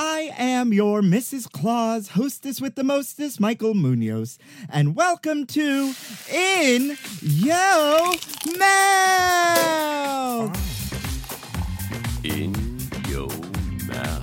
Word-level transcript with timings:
I 0.00 0.32
am 0.38 0.72
your 0.72 1.02
Mrs. 1.02 1.50
Claus, 1.50 2.10
hostess 2.10 2.60
with 2.60 2.76
the 2.76 2.84
mostest, 2.84 3.40
Michael 3.40 3.74
Munoz, 3.74 4.38
and 4.70 4.94
welcome 4.94 5.44
to 5.46 5.92
In 6.32 6.96
Yo 7.20 8.14
Mouth. 8.56 9.74
In. 12.22 12.67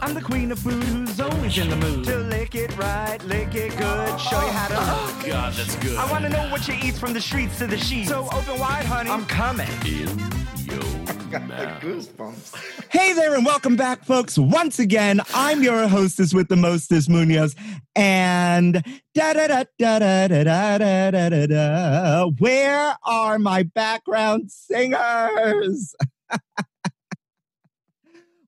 I'm 0.01 0.13
the 0.13 0.21
queen 0.21 0.51
of 0.51 0.59
food 0.59 0.83
who's 0.83 1.19
always 1.19 1.57
in 1.57 1.69
the 1.69 1.75
mood 1.75 2.05
to 2.05 2.17
lick 2.17 2.55
it 2.55 2.75
right, 2.77 3.17
lick 3.25 3.55
it 3.55 3.75
good, 3.77 4.19
show 4.19 4.41
you 4.41 4.51
how 4.51 4.67
to. 4.67 4.75
Oh, 4.77 5.23
God, 5.25 5.53
that's 5.53 5.75
good. 5.77 5.97
I 5.97 6.09
want 6.11 6.23
to 6.23 6.29
know 6.29 6.49
what 6.49 6.67
you 6.67 6.75
eat 6.83 6.95
from 6.95 7.13
the 7.13 7.21
streets 7.21 7.57
to 7.59 7.67
the 7.67 7.77
sheets. 7.77 8.09
So 8.09 8.27
open 8.31 8.59
wide, 8.59 8.85
honey. 8.85 9.09
I'm 9.09 9.25
coming. 9.25 9.67
In 9.85 10.17
your 10.65 11.39
mouth. 11.41 11.81
Goosebumps. 11.81 12.55
Hey 12.89 13.13
there, 13.13 13.35
and 13.35 13.45
welcome 13.45 13.75
back, 13.75 14.05
folks. 14.05 14.37
Once 14.37 14.79
again, 14.79 15.21
I'm 15.33 15.63
your 15.63 15.87
hostess 15.87 16.33
with 16.33 16.47
the 16.49 16.55
mostest, 16.55 17.09
Munoz, 17.09 17.55
and 17.95 18.83
da 19.13 19.33
da 19.33 19.47
da 19.47 19.63
da 19.79 19.99
da 19.99 20.27
da 20.27 20.43
da 20.43 20.77
da 20.77 21.11
da 21.11 21.29
da 21.29 21.45
da. 21.47 22.27
Where 22.39 22.95
are 23.03 23.39
my 23.39 23.63
background 23.63 24.51
singers? 24.51 25.95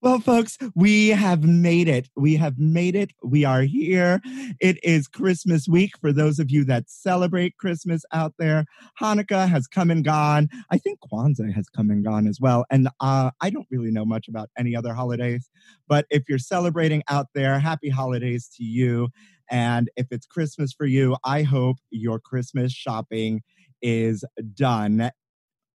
Well, 0.02 0.20
folks, 0.20 0.58
we 0.76 1.10
have 1.10 1.44
made 1.44 1.88
it. 1.88 2.08
We 2.16 2.36
have 2.36 2.60
made 2.60 2.96
it. 2.96 3.12
We 3.24 3.46
are 3.46 3.64
here. 3.64 4.22
It 4.60 4.78
is 4.84 5.08
Christmas 5.08 5.68
week 5.68 5.98
for 6.00 6.14
those 6.14 6.38
of 6.38 6.52
you 6.52 6.64
that 6.66 6.88
celebrate 6.88 7.58
Christmas 7.58 8.04
out 8.14 8.34
there. 8.38 8.66
Hanukkah 9.02 9.50
has 9.50 9.66
come 9.66 9.90
and 9.90 10.04
gone. 10.06 10.50
I 10.70 10.78
think 10.78 11.00
Kwanzaa 11.12 11.52
has 11.52 11.68
come 11.70 11.90
and 11.90 12.06
gone 12.06 12.28
as 12.28 12.40
well. 12.40 12.66
And 12.70 12.90
uh, 13.00 13.32
I 13.42 13.50
don't 13.50 13.66
really 13.72 13.90
know 13.90 14.06
much 14.06 14.28
about 14.28 14.50
any 14.58 14.76
other 14.76 14.94
holidays, 14.94 15.50
but 15.88 16.06
if 16.12 16.30
you're 16.30 16.38
celebrating 16.38 17.02
out 17.10 17.28
there, 17.34 17.58
happy 17.60 17.90
holidays 17.90 18.48
to 18.58 18.64
you. 18.64 19.10
And 19.50 19.90
if 19.96 20.08
it's 20.12 20.28
Christmas 20.28 20.74
for 20.74 20.86
you, 20.86 21.18
I 21.24 21.42
hope 21.42 21.78
your 21.90 22.20
Christmas 22.20 22.72
shopping 22.72 23.42
is 23.82 24.24
done 24.54 25.12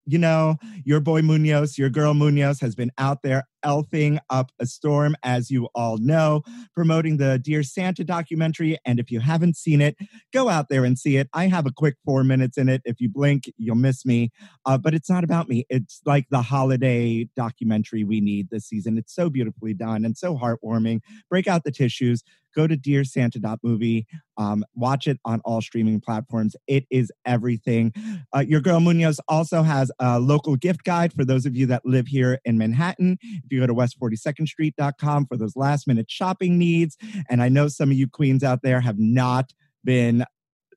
you 0.05 0.19
know, 0.19 0.57
your 0.85 1.01
boy 1.01 1.23
Munoz, 1.23 1.79
your 1.79 1.89
girl 1.89 2.13
Munoz 2.13 2.61
has 2.61 2.75
been 2.75 2.91
out 2.99 3.23
there 3.23 3.45
elfing 3.65 4.19
up 4.31 4.53
a 4.61 4.67
storm, 4.67 5.17
as 5.23 5.51
you 5.51 5.69
all 5.75 5.99
know, 5.99 6.43
promoting 6.75 7.17
the 7.17 7.39
Dear 7.39 7.63
Santa 7.63 8.05
documentary. 8.05 8.79
And 8.85 8.99
if 8.99 9.11
you 9.11 9.21
haven't 9.21 9.57
seen 9.57 9.81
it, 9.81 9.97
go 10.33 10.49
out 10.49 10.69
there 10.69 10.85
and 10.85 10.99
see 10.99 11.17
it. 11.17 11.29
I 11.33 11.47
have 11.47 11.67
a 11.67 11.73
quick 11.73 11.97
four 12.05 12.25
minutes 12.25 12.59
in 12.59 12.69
it. 12.69 12.83
If 12.85 13.01
you 13.01 13.09
blink, 13.09 13.53
you'll 13.57 13.77
miss 13.77 14.05
me. 14.05 14.31
Uh, 14.67 14.79
but 14.79 14.95
it's 14.95 15.11
not 15.11 15.25
about 15.25 15.49
me. 15.49 15.67
It's 15.69 16.01
like 16.07 16.27
the 16.31 16.43
holiday 16.43 17.29
documentary 17.37 18.05
we 18.05 18.21
need 18.21 18.51
this 18.51 18.67
season. 18.67 18.99
It's 18.99 19.15
so 19.15 19.31
beautifully 19.31 19.75
done 19.75 20.05
and 20.05 20.17
so 20.17 20.37
heartwarming. 20.37 21.01
Break 21.29 21.47
out 21.47 21.65
the 21.65 21.71
tissues. 21.71 22.23
Go 22.55 22.67
to 22.67 22.77
Dear 22.77 23.05
Santa 23.05 23.41
movie. 23.63 24.07
Um, 24.37 24.65
watch 24.75 25.07
it 25.07 25.19
on 25.25 25.41
all 25.45 25.61
streaming 25.61 26.01
platforms. 26.01 26.55
It 26.67 26.85
is 26.91 27.11
everything. 27.25 27.93
Uh, 28.35 28.41
your 28.41 28.61
girl 28.61 28.81
Munoz 28.81 29.21
also 29.29 29.63
has 29.63 29.91
a 29.99 30.19
local 30.21 30.57
gift 30.57 30.85
guide 30.85 31.13
for 31.13 31.25
those 31.25 31.47
of 31.47 31.57
you 31.57 31.67
that 31.67 31.85
live 31.85 32.07
here 32.07 32.41
in 32.45 32.59
Manhattan. 32.59 33.19
If 33.23 33.52
you 33.53 33.61
go 33.61 33.67
to 33.67 33.75
west42ndstreet.com 33.75 35.27
for 35.27 35.37
those 35.37 35.57
last 35.57 35.87
minute 35.87 36.11
shopping 36.11 36.59
needs. 36.59 36.97
And 37.29 37.43
I 37.43 37.49
know 37.49 37.69
some 37.69 37.91
of 37.91 37.97
you 37.97 38.09
queens 38.09 38.43
out 38.43 38.63
there 38.63 38.81
have 38.81 38.99
not 38.99 39.53
been 39.85 40.25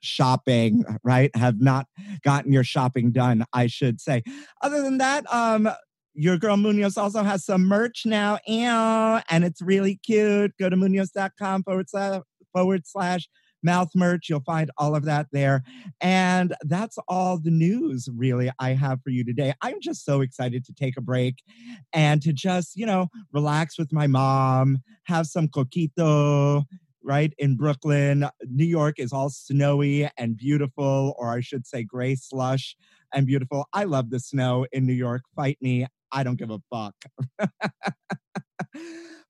shopping, 0.02 0.84
right? 1.04 1.36
Have 1.36 1.62
not 1.62 1.88
gotten 2.24 2.52
your 2.52 2.64
shopping 2.64 3.12
done, 3.12 3.46
I 3.54 3.68
should 3.68 4.00
say. 4.00 4.24
Other 4.62 4.82
than 4.82 5.00
that, 5.00 5.26
um, 5.34 5.70
your 6.14 6.38
girl 6.38 6.58
Munoz 6.58 6.98
also 6.98 7.24
has 7.24 7.44
some 7.44 7.66
merch 7.66 8.06
now, 8.06 8.40
and 8.48 9.44
it's 9.44 9.62
really 9.62 10.00
cute. 10.04 10.54
Go 10.58 10.70
to 10.70 10.76
munoz.com 10.76 11.64
forward 11.64 11.90
slash 11.90 12.22
forward 12.54 12.88
slash 12.88 13.28
mouth 13.66 13.90
merch. 13.96 14.30
You'll 14.30 14.40
find 14.42 14.72
all 14.78 14.96
of 14.96 15.04
that 15.06 15.28
there. 15.32 15.64
And 16.00 16.56
that's 16.62 16.98
all 17.08 17.38
the 17.38 17.52
news 17.52 18.08
really 18.16 18.52
I 18.60 18.70
have 18.74 19.02
for 19.02 19.10
you 19.10 19.26
today. 19.26 19.54
I'm 19.62 19.82
just 19.82 20.06
so 20.06 20.22
excited 20.22 20.64
to 20.66 20.74
take 20.74 20.96
a 20.98 21.02
break 21.02 21.44
and 21.92 22.22
to 22.22 22.32
just, 22.32 22.78
you 22.78 22.86
know, 22.86 23.08
relax 23.34 23.78
with 23.78 23.92
my 23.92 24.08
mom, 24.08 24.78
have 25.04 25.28
some 25.28 25.48
coquito, 25.48 26.64
right 27.06 27.34
in 27.38 27.56
Brooklyn. 27.56 28.28
New 28.50 28.66
York 28.66 28.96
is 28.98 29.14
all 29.14 29.30
snowy 29.30 30.10
and 30.18 30.36
beautiful, 30.36 31.16
or 31.18 31.30
I 31.30 31.42
should 31.42 31.68
say 31.68 31.84
gray 31.84 32.16
slush 32.16 32.76
and 33.14 33.28
beautiful. 33.28 33.68
I 33.74 33.84
love 33.84 34.10
the 34.10 34.20
snow 34.20 34.66
in 34.72 34.86
New 34.86 34.94
York. 34.94 35.22
Fight 35.36 35.58
me. 35.62 35.86
I 36.12 36.24
don't 36.24 36.38
give 36.38 36.50
a 36.50 36.60
fuck. 36.72 36.96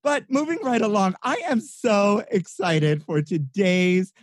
but 0.05 0.29
moving 0.29 0.59
right 0.61 0.83
along, 0.83 1.15
I 1.23 1.41
am 1.47 1.59
so 1.59 2.23
excited 2.29 3.01
for 3.01 3.23
today's 3.23 4.13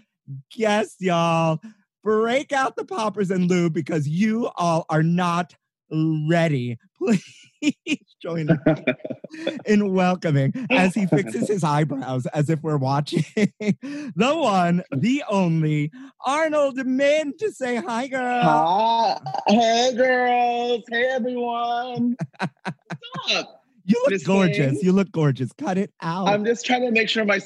guest, 0.56 1.00
y'all. 1.00 1.58
Break 2.04 2.52
out 2.52 2.76
the 2.76 2.84
poppers 2.84 3.32
and 3.32 3.50
lube 3.50 3.72
because 3.72 4.06
you 4.06 4.48
all 4.54 4.86
are 4.88 5.02
not 5.02 5.56
ready. 5.90 6.78
Please 6.98 8.14
join 8.22 8.48
us 8.48 8.58
in 9.66 9.92
welcoming 9.92 10.52
as 10.70 10.94
he 10.94 11.06
fixes 11.06 11.48
his 11.48 11.64
eyebrows 11.64 12.26
as 12.26 12.48
if 12.48 12.62
we're 12.62 12.76
watching 12.76 13.24
the 13.60 14.12
one, 14.36 14.84
the 14.92 15.24
only 15.28 15.90
Arnold 16.24 16.78
Myint 16.78 17.38
to 17.38 17.50
say 17.50 17.74
hi, 17.74 18.06
girl. 18.06 18.42
Hi. 18.44 19.20
Hey, 19.48 19.94
girls. 19.96 20.84
Hey, 20.88 21.08
everyone. 21.10 22.16
What's 22.38 23.34
up? 23.34 23.61
You 23.84 24.00
look 24.02 24.10
Miss 24.12 24.26
gorgeous. 24.26 24.82
You 24.82 24.92
look 24.92 25.10
gorgeous. 25.12 25.52
Cut 25.52 25.78
it 25.78 25.92
out. 26.00 26.28
I'm 26.28 26.44
just 26.44 26.64
trying 26.66 26.82
to 26.82 26.90
make 26.90 27.08
sure 27.08 27.24
my 27.24 27.40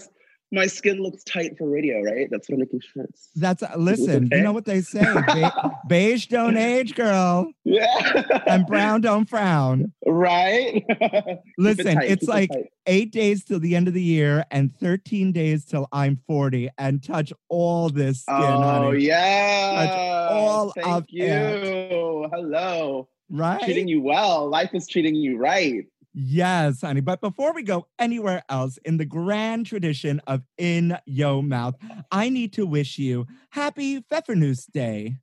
my 0.53 0.67
skin 0.69 1.03
looks 1.03 1.25
tight 1.25 1.59
for 1.59 1.69
radio, 1.69 2.01
right? 2.03 2.29
That's 2.31 2.49
what 2.49 2.55
I'm 2.55 2.61
making 2.61 2.81
sure. 2.93 3.03
It's, 3.05 3.31
That's 3.35 3.63
uh, 3.65 3.73
listen. 3.77 4.29
You 4.31 4.43
know 4.43 4.53
what 4.53 4.65
they 4.65 4.81
say: 4.81 5.05
Be- 5.35 5.49
beige 5.89 6.27
don't 6.27 6.57
age, 6.57 6.95
girl, 6.95 7.51
yeah. 7.65 8.23
and 8.47 8.65
brown 8.67 9.01
don't 9.01 9.29
frown. 9.29 9.93
right? 10.07 10.85
Keep 10.89 11.01
it 11.01 11.41
Listen, 11.59 11.95
tight, 11.97 12.11
it's 12.11 12.21
keep 12.21 12.29
it 12.29 12.33
like 12.33 12.51
eight 12.87 13.11
days 13.13 13.45
till 13.45 13.59
the 13.59 13.75
end 13.75 13.89
of 13.89 13.95
the 13.95 14.03
year 14.03 14.45
and 14.53 14.73
13 14.79 15.33
days 15.33 15.65
till 15.65 15.89
I'm 15.91 16.21
40 16.29 16.71
and 16.79 17.03
touch 17.03 17.33
all 17.49 17.89
this 17.89 18.23
skin, 18.23 18.37
Oh 18.39 18.93
yeah. 18.93 20.29
all 20.31 20.71
Thank 20.71 20.87
of 20.87 21.05
you. 21.09 21.25
it. 21.27 22.31
Hello. 22.33 23.09
Right? 23.29 23.61
Treating 23.63 23.89
you 23.89 24.01
well. 24.03 24.49
Life 24.49 24.71
is 24.75 24.87
treating 24.87 25.17
you 25.17 25.37
right. 25.39 25.87
Yes, 26.19 26.81
honey. 26.81 27.03
But 27.03 27.21
before 27.21 27.53
we 27.53 27.63
go 27.63 27.89
anywhere 27.99 28.43
else, 28.49 28.79
in 28.87 28.97
the 28.97 29.05
grand 29.05 29.67
tradition 29.67 30.23
of 30.27 30.43
In 30.57 30.97
Yo 31.05 31.43
Mouth, 31.43 31.75
I 32.11 32.31
need 32.31 32.55
to 32.55 32.65
wish 32.65 32.97
you 32.97 33.27
happy 33.51 34.01
Pfeffernuss 34.01 34.73
Day. 34.73 35.19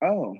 Oh. 0.00 0.36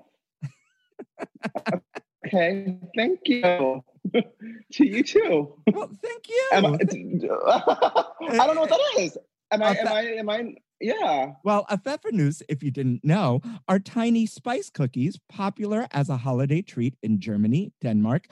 okay. 2.25 2.79
Thank 2.97 3.19
you. 3.27 3.83
to 4.75 4.87
you 4.87 5.03
too. 5.03 5.57
Well, 5.73 5.91
thank 6.01 6.29
you. 6.29 6.49
I, 6.53 6.59
I 6.61 8.47
don't 8.47 8.55
know 8.55 8.61
what 8.61 8.71
that 8.71 8.95
is. 8.99 9.19
Am 9.51 9.61
I? 9.61 9.71
Uh, 9.71 9.75
Am 9.75 9.89
I? 9.89 10.03
Am 10.03 10.31
I? 10.31 10.55
Yeah. 10.81 11.33
Well, 11.45 11.67
a 11.69 11.79
pfeffernuss, 11.79 12.43
if 12.49 12.63
you 12.63 12.71
didn't 12.71 13.05
know, 13.05 13.41
are 13.69 13.79
tiny 13.79 14.27
spice 14.27 14.71
cookies 14.71 15.19
popular 15.29 15.87
as 15.93 16.09
a 16.09 16.17
holiday 16.17 16.63
treat 16.63 16.97
in 17.03 17.21
Germany, 17.21 17.73
Denmark, 17.81 18.27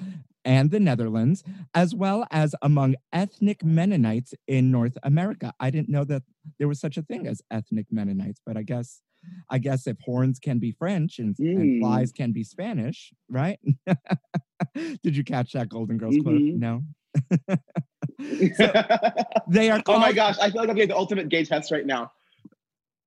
and 0.44 0.70
the 0.70 0.80
Netherlands, 0.80 1.42
as 1.74 1.94
well 1.94 2.26
as 2.30 2.54
among 2.62 2.96
ethnic 3.12 3.62
Mennonites 3.64 4.34
in 4.48 4.70
North 4.70 4.96
America. 5.02 5.52
I 5.60 5.70
didn't 5.70 5.88
know 5.88 6.04
that 6.04 6.22
there 6.58 6.68
was 6.68 6.80
such 6.80 6.96
a 6.96 7.02
thing 7.02 7.26
as 7.26 7.42
ethnic 7.50 7.86
Mennonites, 7.90 8.40
but 8.44 8.56
I 8.56 8.62
guess 8.62 9.02
I 9.50 9.58
guess 9.58 9.86
if 9.86 9.98
horns 10.00 10.38
can 10.38 10.58
be 10.58 10.72
French 10.72 11.18
and, 11.18 11.36
and 11.38 11.58
Mm. 11.58 11.80
flies 11.80 12.10
can 12.10 12.32
be 12.32 12.42
Spanish, 12.42 13.12
right? 13.28 13.58
Did 15.02 15.14
you 15.16 15.24
catch 15.24 15.52
that 15.52 15.68
Golden 15.68 15.98
Girls 15.98 16.16
quote? 16.22 16.40
Mhm. 16.40 16.56
No. 16.58 16.82
So, 18.56 18.70
they 19.48 19.70
are 19.70 19.82
oh 19.86 19.98
my 19.98 20.12
gosh, 20.12 20.36
I 20.40 20.50
feel 20.50 20.60
like 20.60 20.68
I'm 20.70 20.76
getting 20.76 20.90
the 20.90 20.96
ultimate 20.96 21.28
gay 21.28 21.44
test 21.44 21.70
right 21.70 21.86
now. 21.86 22.12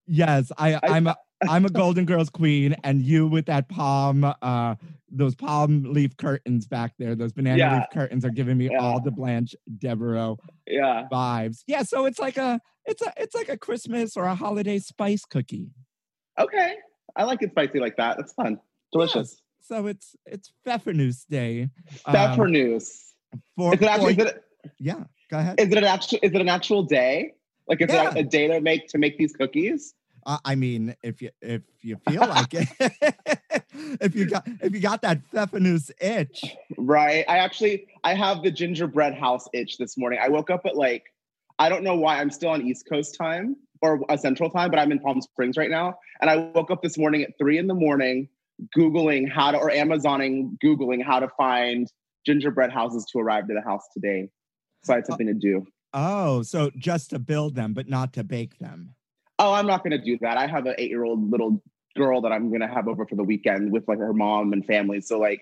Yes, 0.08 0.52
I, 0.58 0.76
I- 0.76 0.80
I'm 0.84 1.08
a 1.08 1.16
I'm 1.50 1.66
a 1.66 1.70
Golden 1.84 2.06
Girls 2.06 2.30
queen, 2.30 2.76
and 2.84 3.02
you 3.02 3.28
with 3.28 3.46
that 3.48 3.70
palm, 3.70 4.24
uh, 4.42 4.76
those 5.12 5.36
palm 5.36 5.84
leaf 5.94 6.16
curtains 6.18 6.66
back 6.68 6.94
there, 6.98 7.16
those 7.16 7.34
banana 7.34 7.58
Yeah. 7.58 7.76
leaf 7.78 7.86
curtains 7.94 8.26
are 8.26 8.30
giving 8.32 8.58
me 8.58 8.76
all 8.76 9.00
the 9.02 9.12
Blanche 9.12 9.56
Devereaux 9.78 10.38
Yeah. 10.68 11.08
vibes. 11.12 11.64
Yeah, 11.68 11.84
so 11.84 12.06
it's 12.06 12.20
like 12.20 12.38
a 12.38 12.60
it's 12.86 13.02
a 13.02 13.14
it's 13.18 13.36
like 13.36 13.50
a 13.50 13.58
Christmas 13.58 14.18
or 14.18 14.26
a 14.26 14.36
holiday 14.36 14.80
spice 14.80 15.26
cookie. 15.26 15.70
Okay. 16.40 16.74
I 17.16 17.24
like 17.26 17.42
it 17.44 17.52
spicy 17.52 17.80
like 17.80 17.96
that. 17.98 18.18
That's 18.18 18.34
fun. 18.34 18.60
Delicious. 18.92 19.42
So 19.62 19.88
it's 19.88 20.16
it's 20.26 20.52
Pfeffernuss 20.66 21.26
Day. 21.30 21.70
um, 22.06 22.16
Pfeffernuss. 22.16 22.90
for, 23.56 23.74
Is 23.74 23.82
it 23.82 23.88
actually? 23.88 24.14
Is 24.14 24.26
it, 24.26 24.44
yeah, 24.80 25.04
go 25.30 25.38
ahead. 25.40 25.60
is 25.60 25.68
it 25.68 25.78
an 25.78 25.84
actual? 25.86 26.20
Is 26.24 26.32
it 26.34 26.42
an 26.42 26.50
actual 26.50 26.84
day? 26.84 27.34
Like 27.68 27.82
is 27.82 27.88
Yeah. 27.94 28.10
it 28.12 28.18
a 28.18 28.24
day 28.24 28.48
to 28.48 28.60
make 28.62 28.88
to 28.90 28.98
make 28.98 29.18
these 29.18 29.32
cookies? 29.34 29.94
Uh, 30.26 30.38
I 30.46 30.56
mean, 30.56 30.96
if 31.04 31.22
you 31.22 31.32
if 31.42 31.62
you 31.82 31.98
feel 32.08 32.22
like 32.22 32.54
it, 32.54 32.68
if 34.02 34.16
you 34.16 34.26
got 34.26 34.48
if 34.62 34.74
you 34.74 34.80
got 34.80 35.02
that 35.02 35.22
Pfeffernuss 35.32 35.92
itch, 36.00 36.56
Right. 36.78 37.26
I 37.28 37.38
actually 37.38 37.88
I 38.04 38.14
have 38.14 38.44
the 38.44 38.52
gingerbread 38.52 39.16
house 39.16 39.48
itch 39.54 39.78
this 39.78 39.98
morning. 39.98 40.20
I 40.22 40.30
woke 40.30 40.50
up 40.50 40.66
at 40.66 40.76
like 40.76 41.04
I 41.60 41.70
don't 41.70 41.84
know 41.84 41.96
why 41.96 42.20
I'm 42.20 42.30
still 42.30 42.50
on 42.50 42.62
East 42.62 42.88
Coast 42.88 43.16
time 43.18 43.56
or 43.82 44.02
a 44.10 44.18
Central 44.18 44.50
time, 44.50 44.70
but 44.70 44.80
I'm 44.80 44.92
in 44.92 45.00
Palm 45.00 45.22
Springs 45.22 45.58
right 45.58 45.70
now. 45.70 45.96
And 46.22 46.30
I 46.30 46.38
woke 46.38 46.72
up 46.72 46.82
this 46.82 46.98
morning 46.98 47.24
at 47.24 47.38
three 47.38 47.58
in 47.58 47.68
the 47.68 47.74
morning, 47.74 48.30
googling 48.78 49.30
how 49.30 49.52
to 49.52 49.58
or 49.58 49.70
Amazoning 49.70 50.58
googling 50.64 51.04
how 51.04 51.20
to 51.20 51.28
find 51.38 51.92
gingerbread 52.26 52.72
houses 52.72 53.06
to 53.12 53.20
arrive 53.20 53.48
to 53.48 53.54
the 53.54 53.62
house 53.62 53.84
today. 53.94 54.30
So 54.84 54.94
I 54.94 54.98
had 54.98 55.06
something 55.06 55.28
to 55.28 55.34
do. 55.34 55.66
Oh, 55.94 56.42
so 56.42 56.72
just 56.78 57.12
to 57.12 57.20
build 57.20 57.56
them, 57.56 57.74
but 57.74 57.88
not 57.88 58.14
to 58.14 58.24
bake 58.24 58.58
them. 58.60 58.96
Oh, 59.44 59.52
I'm 59.52 59.68
not 59.68 59.84
gonna 59.84 59.98
do 60.02 60.18
that. 60.22 60.38
I 60.38 60.48
have 60.48 60.66
an 60.68 60.76
eight 60.78 60.90
year 60.90 61.04
old 61.04 61.30
little 61.30 61.62
girl 61.98 62.22
that 62.22 62.32
I'm 62.32 62.50
gonna 62.50 62.74
have 62.74 62.88
over 62.88 63.06
for 63.06 63.16
the 63.16 63.26
weekend 63.26 63.74
with 63.74 63.86
like 63.90 64.00
her 64.00 64.14
mom 64.14 64.54
and 64.54 64.66
family. 64.66 65.02
So 65.02 65.20
like, 65.20 65.42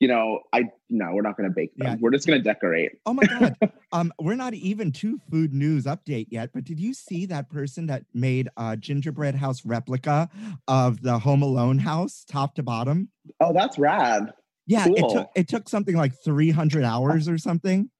you 0.00 0.08
know, 0.08 0.40
I 0.54 0.70
no, 0.88 1.10
we're 1.12 1.20
not 1.20 1.36
gonna 1.36 1.50
bake 1.50 1.76
them. 1.76 1.86
Yeah. 1.86 1.96
We're 2.00 2.12
just 2.12 2.26
gonna 2.26 2.40
decorate. 2.40 2.92
Oh 3.04 3.12
my 3.12 3.24
God. 3.26 3.54
um, 3.92 4.10
we're 4.18 4.36
not 4.36 4.54
even 4.54 4.90
to 4.92 5.18
food 5.30 5.52
news 5.52 5.84
update 5.84 6.28
yet, 6.30 6.48
but 6.54 6.64
did 6.64 6.80
you 6.80 6.94
see 6.94 7.26
that 7.26 7.50
person 7.50 7.86
that 7.88 8.04
made 8.14 8.48
a 8.56 8.74
gingerbread 8.74 9.34
house 9.34 9.66
replica 9.66 10.30
of 10.66 11.02
the 11.02 11.18
Home 11.18 11.42
Alone 11.42 11.78
house, 11.78 12.24
top 12.26 12.54
to 12.54 12.62
bottom? 12.62 13.10
Oh, 13.38 13.52
that's 13.52 13.78
rad. 13.78 14.32
Yeah, 14.66 14.86
it 14.88 15.10
took 15.10 15.28
it 15.36 15.46
took 15.48 15.68
something 15.68 15.94
like 15.94 16.14
300 16.24 16.84
hours 16.84 17.28
or 17.28 17.36
something, 17.36 17.90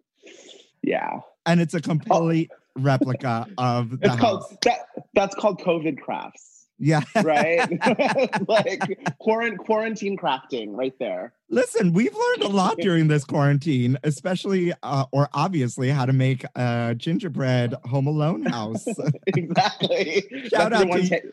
Yeah. 0.82 1.20
and 1.44 1.60
it's 1.60 1.75
a 1.75 1.81
complete 1.82 2.50
replica 2.76 3.46
of 3.58 3.90
the 4.00 4.06
It's 4.06 4.14
house. 4.14 4.20
called 4.20 4.58
that 4.62 4.78
that's 5.14 5.35
called 5.35 5.61
COVID 5.61 6.00
crafts, 6.00 6.67
yeah. 6.79 7.03
right? 7.23 7.70
like 8.49 8.81
quarant- 9.20 9.59
quarantine 9.59 10.17
crafting 10.17 10.76
right 10.76 10.99
there. 10.99 11.32
Listen, 11.49 11.93
we've 11.93 12.14
learned 12.14 12.43
a 12.43 12.55
lot 12.55 12.76
during 12.81 13.09
this 13.09 13.25
quarantine, 13.25 13.99
especially 14.05 14.73
uh, 14.82 15.05
or 15.12 15.29
obviously 15.35 15.91
how 15.91 16.06
to 16.06 16.12
make 16.12 16.44
a 16.55 16.94
gingerbread 16.97 17.75
Home 17.85 18.06
Alone 18.06 18.44
house. 18.44 18.87
exactly. 19.26 20.25
Shout 20.49 20.70
That's 20.70 20.85
out 20.85 20.93
to 20.93 21.09
ta- 21.09 21.29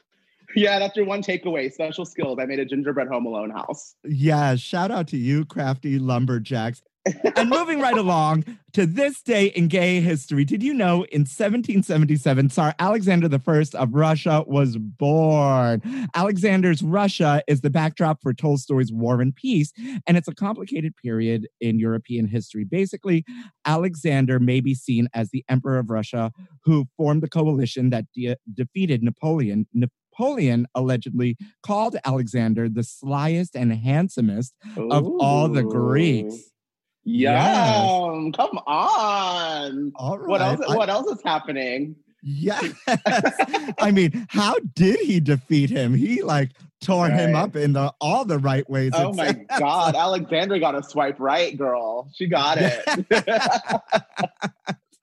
yeah, 0.56 0.80
that's 0.80 0.96
your 0.96 1.06
one 1.06 1.22
takeaway. 1.22 1.72
Special 1.72 2.06
skills. 2.06 2.40
I 2.40 2.46
made 2.46 2.60
a 2.60 2.66
gingerbread 2.66 3.08
home 3.08 3.26
alone 3.26 3.52
house. 3.52 3.96
Yeah, 4.04 4.56
shout 4.56 4.92
out 4.92 5.08
to 5.10 5.18
you, 5.18 5.46
crafty 5.46 6.00
lumberjacks. 6.00 6.81
And 7.36 7.50
moving 7.50 7.80
right 7.80 7.98
along 7.98 8.46
to 8.74 8.86
this 8.86 9.22
day 9.22 9.48
in 9.48 9.68
gay 9.68 10.00
history, 10.00 10.46
did 10.46 10.62
you 10.62 10.74
know 10.74 11.06
in 11.06 11.22
1777, 11.22 12.50
Tsar 12.50 12.76
Alexander 12.80 13.28
I 13.32 13.66
of 13.78 13.94
Russia 13.94 14.44
was 14.48 14.78
born? 14.78 15.82
Alexander's 16.16 16.82
Russia 16.82 17.42
is 17.48 17.62
the 17.62 17.70
backdrop 17.70 18.22
for 18.22 18.34
Tolstoy's 18.34 18.92
War 18.92 19.22
and 19.22 19.36
Peace, 19.36 19.72
and 20.08 20.18
it's 20.18 20.28
a 20.28 20.36
complicated 20.36 20.96
period 20.96 21.48
in 21.60 21.80
European 21.80 22.28
history. 22.28 22.64
Basically, 22.64 23.26
Alexander 23.66 24.40
may 24.40 24.60
be 24.60 24.76
seen 24.76 25.08
as 25.14 25.30
the 25.30 25.44
Emperor 25.50 25.80
of 25.80 25.90
Russia 25.90 26.32
who 26.64 26.86
formed 26.98 27.24
the 27.24 27.30
coalition 27.30 27.90
that 27.90 28.06
de- 28.14 28.36
defeated 28.54 29.04
Napoleon. 29.04 29.68
Napoleon 29.74 30.68
allegedly 30.76 31.38
called 31.64 31.96
Alexander 32.06 32.68
the 32.70 32.82
slyest 32.82 33.52
and 33.56 33.74
handsomest 33.74 34.54
of 34.78 35.08
all 35.20 35.48
the 35.48 35.64
Greeks. 35.64 36.52
Yum! 37.04 38.31
Come 38.34 38.60
on. 38.68 39.92
All 39.96 40.18
right. 40.18 40.28
What 40.28 40.42
else? 40.42 40.60
I- 40.68 40.75
what 40.75 40.90
else 40.90 41.12
is 41.12 41.22
happening? 41.24 41.96
Yes. 42.22 42.74
I 43.80 43.92
mean, 43.92 44.28
how 44.30 44.56
did 44.75 45.00
he 45.00 45.19
defeat 45.19 45.69
him? 45.69 45.94
He 45.94 46.22
like 46.22 46.51
tore 46.81 47.10
him 47.10 47.34
up 47.36 47.56
in 47.56 47.74
the 47.74 47.94
all 48.01 48.25
the 48.25 48.40
right 48.40 48.69
ways. 48.69 48.92
Oh 48.94 49.13
my 49.13 49.34
God, 49.57 49.96
Alexandra 49.96 50.60
got 50.60 50.75
a 50.75 50.84
swipe 50.84 51.16
right, 51.19 51.57
girl. 51.57 52.10
She 52.13 52.28
got 52.28 52.57
it. 52.60 52.84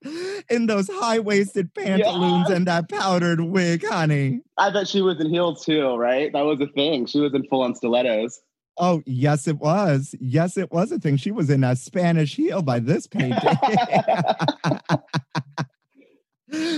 in 0.50 0.66
those 0.66 0.88
high-waisted 0.88 1.74
pantaloons 1.74 2.50
and 2.50 2.66
that 2.66 2.88
powdered 2.88 3.40
wig, 3.40 3.84
honey. 3.86 4.40
I 4.58 4.70
bet 4.70 4.86
she 4.88 5.02
was 5.02 5.20
in 5.20 5.30
heels 5.30 5.64
too, 5.64 5.96
right? 5.96 6.32
That 6.32 6.42
was 6.42 6.60
a 6.60 6.66
thing. 6.68 7.06
She 7.06 7.20
was 7.20 7.34
in 7.34 7.44
full 7.48 7.62
on 7.62 7.74
stilettos. 7.74 8.40
Oh, 8.78 9.02
yes, 9.06 9.48
it 9.48 9.58
was. 9.58 10.14
Yes, 10.20 10.56
it 10.56 10.70
was 10.70 10.92
a 10.92 10.98
thing. 10.98 11.16
She 11.16 11.30
was 11.30 11.50
in 11.50 11.64
a 11.64 11.76
Spanish 11.76 12.36
heel 12.36 12.62
by 12.62 12.78
this 12.78 13.06
painting. 13.06 13.38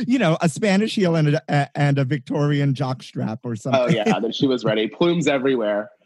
you 0.06 0.18
know, 0.18 0.38
a 0.40 0.48
Spanish 0.48 0.94
heel 0.94 1.16
and 1.16 1.34
a, 1.34 1.70
and 1.76 1.98
a 1.98 2.04
Victorian 2.04 2.74
jockstrap 2.74 3.40
or 3.44 3.52
oh, 3.52 3.54
something. 3.54 3.82
oh 3.82 3.88
yeah, 3.88 4.20
that 4.20 4.34
she 4.34 4.46
was 4.46 4.64
ready. 4.64 4.86
Plumes 4.86 5.26
everywhere. 5.26 5.90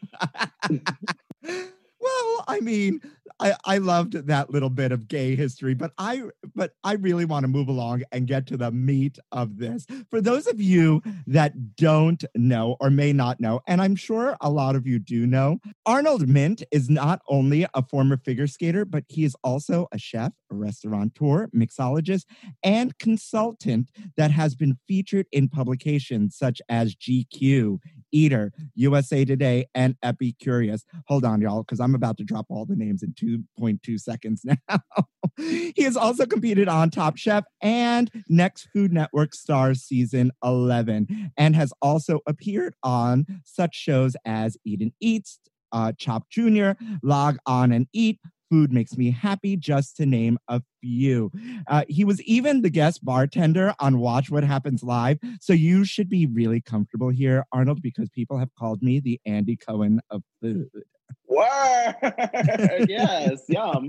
well, 2.03 2.43
I 2.47 2.59
mean, 2.59 3.01
I, 3.39 3.55
I 3.65 3.77
loved 3.77 4.13
that 4.13 4.49
little 4.49 4.69
bit 4.69 4.91
of 4.91 5.07
gay 5.07 5.35
history, 5.35 5.73
but 5.73 5.91
I 5.97 6.23
but 6.55 6.75
I 6.83 6.93
really 6.93 7.25
want 7.25 7.43
to 7.43 7.47
move 7.47 7.67
along 7.67 8.03
and 8.11 8.27
get 8.27 8.45
to 8.47 8.57
the 8.57 8.71
meat 8.71 9.17
of 9.31 9.57
this. 9.57 9.85
For 10.09 10.21
those 10.21 10.47
of 10.47 10.61
you 10.61 11.01
that 11.27 11.75
don't 11.75 12.23
know 12.35 12.77
or 12.79 12.89
may 12.89 13.13
not 13.13 13.39
know, 13.39 13.61
and 13.67 13.81
I'm 13.81 13.95
sure 13.95 14.37
a 14.41 14.49
lot 14.49 14.75
of 14.75 14.85
you 14.85 14.99
do 14.99 15.25
know, 15.25 15.59
Arnold 15.85 16.27
Myint 16.27 16.63
is 16.71 16.89
not 16.89 17.21
only 17.27 17.65
a 17.73 17.83
former 17.83 18.17
figure 18.17 18.47
skater, 18.47 18.85
but 18.85 19.03
he 19.07 19.23
is 19.23 19.35
also 19.43 19.87
a 19.91 19.97
chef, 19.97 20.33
a 20.51 20.55
restaurateur, 20.55 21.47
mixologist, 21.55 22.25
and 22.63 22.97
consultant 22.99 23.89
that 24.15 24.31
has 24.31 24.55
been 24.55 24.77
featured 24.87 25.25
in 25.31 25.49
publications 25.49 26.37
such 26.37 26.61
as 26.69 26.95
GQ, 26.95 27.79
Eater, 28.13 28.53
USA 28.75 29.25
Today, 29.25 29.65
and 29.75 29.95
Epicurious. 30.05 30.83
Hold 31.07 31.25
on, 31.25 31.41
y'all, 31.41 31.63
because 31.63 31.79
I'm 31.79 31.95
about 31.95 32.17
to 32.17 32.23
drop 32.23 32.45
all 32.49 32.65
the 32.65 32.75
names 32.75 33.03
in 33.03 33.13
2.2 33.13 33.99
seconds 33.99 34.43
now. 34.45 34.79
he 35.37 35.81
has 35.81 35.97
also 35.97 36.25
competed 36.25 36.69
on 36.69 36.89
Top 36.89 37.17
Chef 37.17 37.43
and 37.61 38.09
Next 38.29 38.67
Food 38.71 38.93
Network 38.93 39.33
Stars 39.33 39.81
Season 39.81 40.31
11, 40.43 41.31
and 41.37 41.55
has 41.55 41.73
also 41.81 42.19
appeared 42.27 42.75
on 42.83 43.25
such 43.43 43.75
shows 43.75 44.15
as 44.25 44.55
Eden 44.63 44.93
Eats, 45.01 45.39
uh, 45.71 45.91
Chop 45.97 46.29
Jr., 46.29 46.71
Log 47.01 47.37
On 47.47 47.71
and 47.71 47.87
Eat, 47.93 48.19
Food 48.49 48.71
Makes 48.71 48.97
Me 48.97 49.11
Happy, 49.11 49.57
just 49.57 49.97
to 49.97 50.05
name 50.05 50.37
a 50.47 50.61
few. 50.81 51.31
Uh, 51.67 51.83
he 51.87 52.03
was 52.03 52.21
even 52.23 52.61
the 52.61 52.69
guest 52.69 53.03
bartender 53.03 53.73
on 53.79 53.99
Watch 53.99 54.29
What 54.29 54.43
Happens 54.43 54.83
Live. 54.83 55.19
So 55.41 55.53
you 55.53 55.85
should 55.85 56.09
be 56.09 56.25
really 56.27 56.61
comfortable 56.61 57.09
here, 57.09 57.45
Arnold, 57.51 57.81
because 57.81 58.09
people 58.09 58.37
have 58.37 58.53
called 58.57 58.81
me 58.81 58.99
the 58.99 59.19
Andy 59.25 59.55
Cohen 59.57 60.01
of 60.09 60.23
food. 60.41 60.69
Word. 61.27 61.95
yes, 62.89 63.43
yum. 63.47 63.87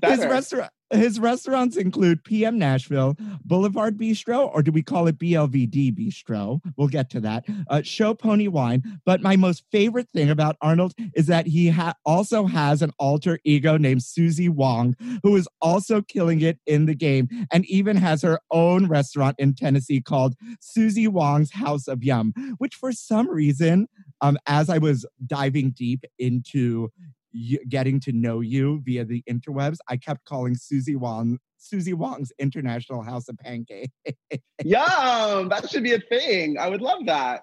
That's 0.00 0.22
His 0.22 0.26
restaurant. 0.26 0.72
His 0.90 1.20
restaurants 1.20 1.76
include 1.76 2.24
PM 2.24 2.58
Nashville, 2.58 3.16
Boulevard 3.44 3.98
Bistro, 3.98 4.50
or 4.54 4.62
do 4.62 4.72
we 4.72 4.82
call 4.82 5.06
it 5.06 5.18
BLVD 5.18 5.94
Bistro? 5.94 6.60
We'll 6.76 6.88
get 6.88 7.10
to 7.10 7.20
that. 7.20 7.44
Uh, 7.68 7.82
Show 7.82 8.14
Pony 8.14 8.48
Wine. 8.48 9.00
But 9.04 9.20
my 9.20 9.36
most 9.36 9.64
favorite 9.70 10.08
thing 10.10 10.30
about 10.30 10.56
Arnold 10.62 10.94
is 11.14 11.26
that 11.26 11.46
he 11.46 11.68
ha- 11.68 11.94
also 12.06 12.46
has 12.46 12.80
an 12.80 12.92
alter 12.98 13.38
ego 13.44 13.76
named 13.76 14.02
Susie 14.02 14.48
Wong, 14.48 14.96
who 15.22 15.36
is 15.36 15.48
also 15.60 16.00
killing 16.00 16.40
it 16.40 16.58
in 16.66 16.86
the 16.86 16.94
game 16.94 17.28
and 17.52 17.66
even 17.66 17.96
has 17.96 18.22
her 18.22 18.40
own 18.50 18.86
restaurant 18.86 19.36
in 19.38 19.54
Tennessee 19.54 20.00
called 20.00 20.34
Susie 20.60 21.08
Wong's 21.08 21.52
House 21.52 21.86
of 21.86 22.02
Yum, 22.02 22.32
which 22.58 22.74
for 22.74 22.92
some 22.92 23.28
reason, 23.28 23.88
um, 24.20 24.38
as 24.46 24.70
I 24.70 24.78
was 24.78 25.06
diving 25.26 25.70
deep 25.70 26.04
into 26.18 26.90
getting 27.68 28.00
to 28.00 28.12
know 28.12 28.40
you 28.40 28.80
via 28.84 29.04
the 29.04 29.22
interwebs, 29.30 29.78
I 29.88 29.96
kept 29.96 30.24
calling 30.24 30.54
Susie 30.54 30.96
Wong 30.96 31.38
Susie 31.60 31.92
Wong's 31.92 32.32
International 32.38 33.02
House 33.02 33.28
of 33.28 33.36
Pancake. 33.38 33.90
Yum. 34.64 35.48
That 35.48 35.68
should 35.68 35.82
be 35.82 35.92
a 35.92 35.98
thing. 35.98 36.56
I 36.58 36.68
would 36.68 36.80
love 36.80 37.00
that. 37.06 37.42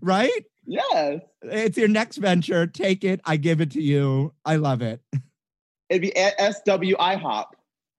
right? 0.00 0.30
Yes. 0.66 1.20
It's 1.42 1.76
your 1.76 1.88
next 1.88 2.16
venture. 2.16 2.66
Take 2.66 3.04
it. 3.04 3.20
I 3.26 3.36
give 3.36 3.60
it 3.60 3.70
to 3.72 3.82
you. 3.82 4.32
I 4.46 4.56
love 4.56 4.80
it. 4.82 5.00
It'd 5.90 6.00
be 6.02 6.12
A- 6.16 6.52
SW 6.52 6.96
IHOP. 6.98 7.44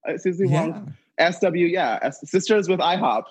Uh, 0.08 0.18
Susie 0.18 0.48
Yeah. 0.48 0.68
Wong. 0.68 0.94
SW, 1.32 1.56
yeah. 1.58 2.00
S- 2.02 2.28
Sisters 2.30 2.68
with 2.68 2.80
IHOP. 2.80 3.24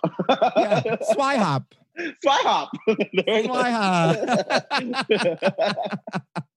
yeah. 0.56 0.96
Swy 1.12 1.34
hop. 1.36 1.74
Swy 2.22 2.38
hop. 2.42 2.70
Swy 2.88 3.70
hop. 3.70 4.16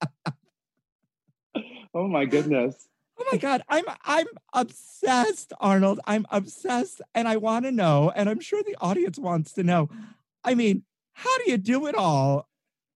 oh 1.93 2.07
my 2.07 2.25
goodness. 2.25 2.75
Oh 3.15 3.25
my 3.31 3.37
god, 3.37 3.61
I'm 3.69 3.85
I'm 4.05 4.25
obsessed, 4.53 5.53
Arnold. 5.59 5.99
I'm 6.07 6.25
obsessed, 6.31 6.99
and 7.13 7.27
I 7.27 7.37
want 7.37 7.63
to 7.65 7.71
know, 7.71 8.11
and 8.15 8.27
I'm 8.27 8.39
sure 8.39 8.63
the 8.63 8.75
audience 8.81 9.19
wants 9.19 9.53
to 9.53 9.63
know. 9.63 9.87
I 10.43 10.55
mean, 10.55 10.83
how 11.13 11.37
do 11.37 11.51
you 11.51 11.59
do 11.59 11.85
it 11.85 11.93
all, 11.93 12.49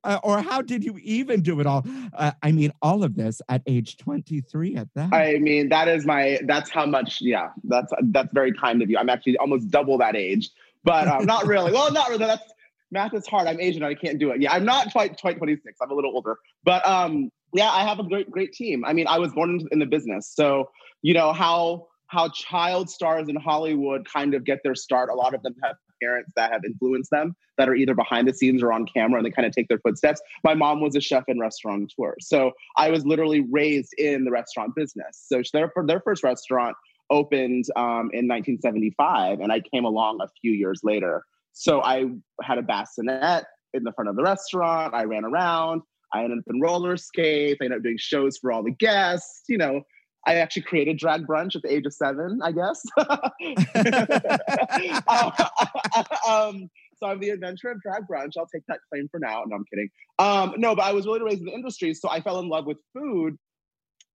uh, 0.03 0.19
or 0.23 0.41
how 0.41 0.63
did 0.63 0.83
you 0.83 0.97
even 1.03 1.41
do 1.41 1.59
it 1.59 1.67
all? 1.67 1.85
Uh, 2.13 2.31
I 2.41 2.51
mean, 2.51 2.71
all 2.81 3.03
of 3.03 3.15
this 3.15 3.43
at 3.47 3.61
age 3.67 3.97
23. 3.97 4.75
At 4.75 4.87
that, 4.95 5.13
I 5.13 5.37
mean, 5.37 5.69
that 5.69 5.87
is 5.87 6.05
my. 6.05 6.39
That's 6.45 6.71
how 6.71 6.87
much. 6.87 7.21
Yeah, 7.21 7.49
that's 7.65 7.93
that's 8.05 8.33
very 8.33 8.53
kind 8.53 8.81
of 8.81 8.89
you. 8.89 8.97
I'm 8.97 9.09
actually 9.09 9.37
almost 9.37 9.69
double 9.69 9.99
that 9.99 10.15
age, 10.15 10.49
but 10.83 11.07
um, 11.07 11.25
not 11.25 11.45
really. 11.45 11.71
Well, 11.71 11.91
not 11.91 12.09
really. 12.09 12.25
That's 12.25 12.53
math 12.91 13.13
is 13.13 13.27
hard. 13.27 13.47
I'm 13.47 13.59
Asian. 13.59 13.83
I 13.83 13.93
can't 13.93 14.19
do 14.19 14.31
it. 14.31 14.41
Yeah, 14.41 14.53
I'm 14.53 14.65
not 14.65 14.91
quite 14.91 15.19
quite 15.19 15.37
26. 15.37 15.77
I'm 15.81 15.91
a 15.91 15.93
little 15.93 16.11
older, 16.13 16.37
but 16.63 16.85
um, 16.87 17.29
yeah, 17.53 17.69
I 17.69 17.83
have 17.83 17.99
a 17.99 18.03
great 18.03 18.29
great 18.29 18.53
team. 18.53 18.83
I 18.85 18.93
mean, 18.93 19.07
I 19.07 19.19
was 19.19 19.33
born 19.33 19.67
in 19.71 19.79
the 19.79 19.85
business, 19.85 20.31
so 20.33 20.69
you 21.01 21.13
know 21.13 21.33
how 21.33 21.87
how 22.07 22.29
child 22.29 22.89
stars 22.89 23.27
in 23.29 23.35
Hollywood 23.35 24.07
kind 24.11 24.33
of 24.33 24.45
get 24.45 24.59
their 24.63 24.75
start. 24.75 25.09
A 25.09 25.13
lot 25.13 25.33
of 25.33 25.43
them 25.43 25.55
have 25.63 25.75
parents 26.01 26.31
that 26.35 26.51
have 26.51 26.63
influenced 26.65 27.11
them 27.11 27.35
that 27.57 27.67
are 27.67 27.75
either 27.75 27.95
behind 27.95 28.27
the 28.27 28.33
scenes 28.33 28.63
or 28.63 28.71
on 28.71 28.85
camera 28.85 29.17
and 29.17 29.25
they 29.25 29.31
kind 29.31 29.45
of 29.45 29.51
take 29.51 29.67
their 29.67 29.79
footsteps. 29.79 30.21
My 30.43 30.53
mom 30.53 30.81
was 30.81 30.95
a 30.95 31.01
chef 31.01 31.23
and 31.27 31.39
restaurateur. 31.39 32.15
So 32.19 32.51
I 32.77 32.89
was 32.89 33.05
literally 33.05 33.41
raised 33.51 33.93
in 33.97 34.25
the 34.25 34.31
restaurant 34.31 34.75
business. 34.75 35.25
So 35.27 35.41
their, 35.53 35.71
their 35.85 35.99
first 36.01 36.23
restaurant 36.23 36.75
opened 37.09 37.65
um, 37.75 38.09
in 38.13 38.27
1975 38.27 39.39
and 39.39 39.51
I 39.51 39.61
came 39.61 39.85
along 39.85 40.19
a 40.21 40.27
few 40.41 40.51
years 40.51 40.81
later. 40.83 41.23
So 41.59 41.81
I 41.81 42.05
had 42.43 42.59
a 42.59 42.61
bassinet 42.61 43.45
in 43.73 43.83
the 43.83 43.91
front 43.93 44.09
of 44.09 44.15
the 44.15 44.21
restaurant. 44.21 44.93
I 44.93 45.05
ran 45.05 45.25
around. 45.25 45.81
I 46.13 46.23
ended 46.23 46.37
up 46.37 46.43
in 46.47 46.61
roller 46.61 46.97
skates. 46.97 47.57
I 47.59 47.65
ended 47.65 47.79
up 47.79 47.83
doing 47.83 47.97
shows 47.97 48.37
for 48.37 48.51
all 48.51 48.63
the 48.63 48.71
guests. 48.71 49.41
You 49.49 49.57
know, 49.57 49.81
I 50.27 50.35
actually 50.35 50.61
created 50.61 50.99
drag 50.99 51.25
brunch 51.25 51.55
at 51.55 51.63
the 51.63 51.73
age 51.73 51.87
of 51.87 51.93
seven, 51.93 52.41
I 52.43 52.51
guess. 52.51 52.83
um, 56.29 56.69
so 56.99 57.07
I'm 57.07 57.19
the 57.19 57.31
inventor 57.31 57.71
of 57.71 57.81
drag 57.81 58.03
brunch. 58.07 58.33
I'll 58.37 58.45
take 58.45 58.61
that 58.67 58.81
claim 58.91 59.07
for 59.09 59.19
now. 59.19 59.43
No, 59.47 59.55
I'm 59.55 59.65
kidding. 59.65 59.89
Um, 60.19 60.53
no, 60.57 60.75
but 60.75 60.85
I 60.85 60.93
was 60.93 61.07
really 61.07 61.23
raised 61.23 61.39
in 61.39 61.45
the 61.45 61.53
industry, 61.53 61.95
so 61.95 62.07
I 62.07 62.21
fell 62.21 62.37
in 62.39 62.49
love 62.49 62.67
with 62.67 62.77
food, 62.93 63.35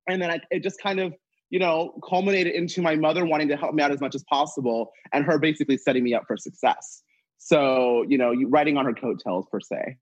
and 0.07 0.21
then 0.21 0.29
I, 0.29 0.41
it 0.51 0.61
just 0.61 0.79
kind 0.79 0.99
of, 0.99 1.11
you 1.49 1.57
know, 1.57 1.99
culminated 2.07 2.53
into 2.53 2.83
my 2.83 2.95
mother 2.95 3.25
wanting 3.25 3.47
to 3.47 3.57
help 3.57 3.73
me 3.73 3.81
out 3.81 3.91
as 3.91 3.99
much 3.99 4.13
as 4.13 4.23
possible, 4.29 4.91
and 5.11 5.25
her 5.25 5.39
basically 5.39 5.77
setting 5.77 6.03
me 6.03 6.13
up 6.13 6.25
for 6.27 6.37
success. 6.37 7.01
So, 7.43 8.03
you 8.07 8.17
know, 8.17 8.31
you 8.31 8.47
riding 8.49 8.77
on 8.77 8.85
her 8.85 8.93
coattails 8.93 9.47
per 9.51 9.59
se. 9.59 9.97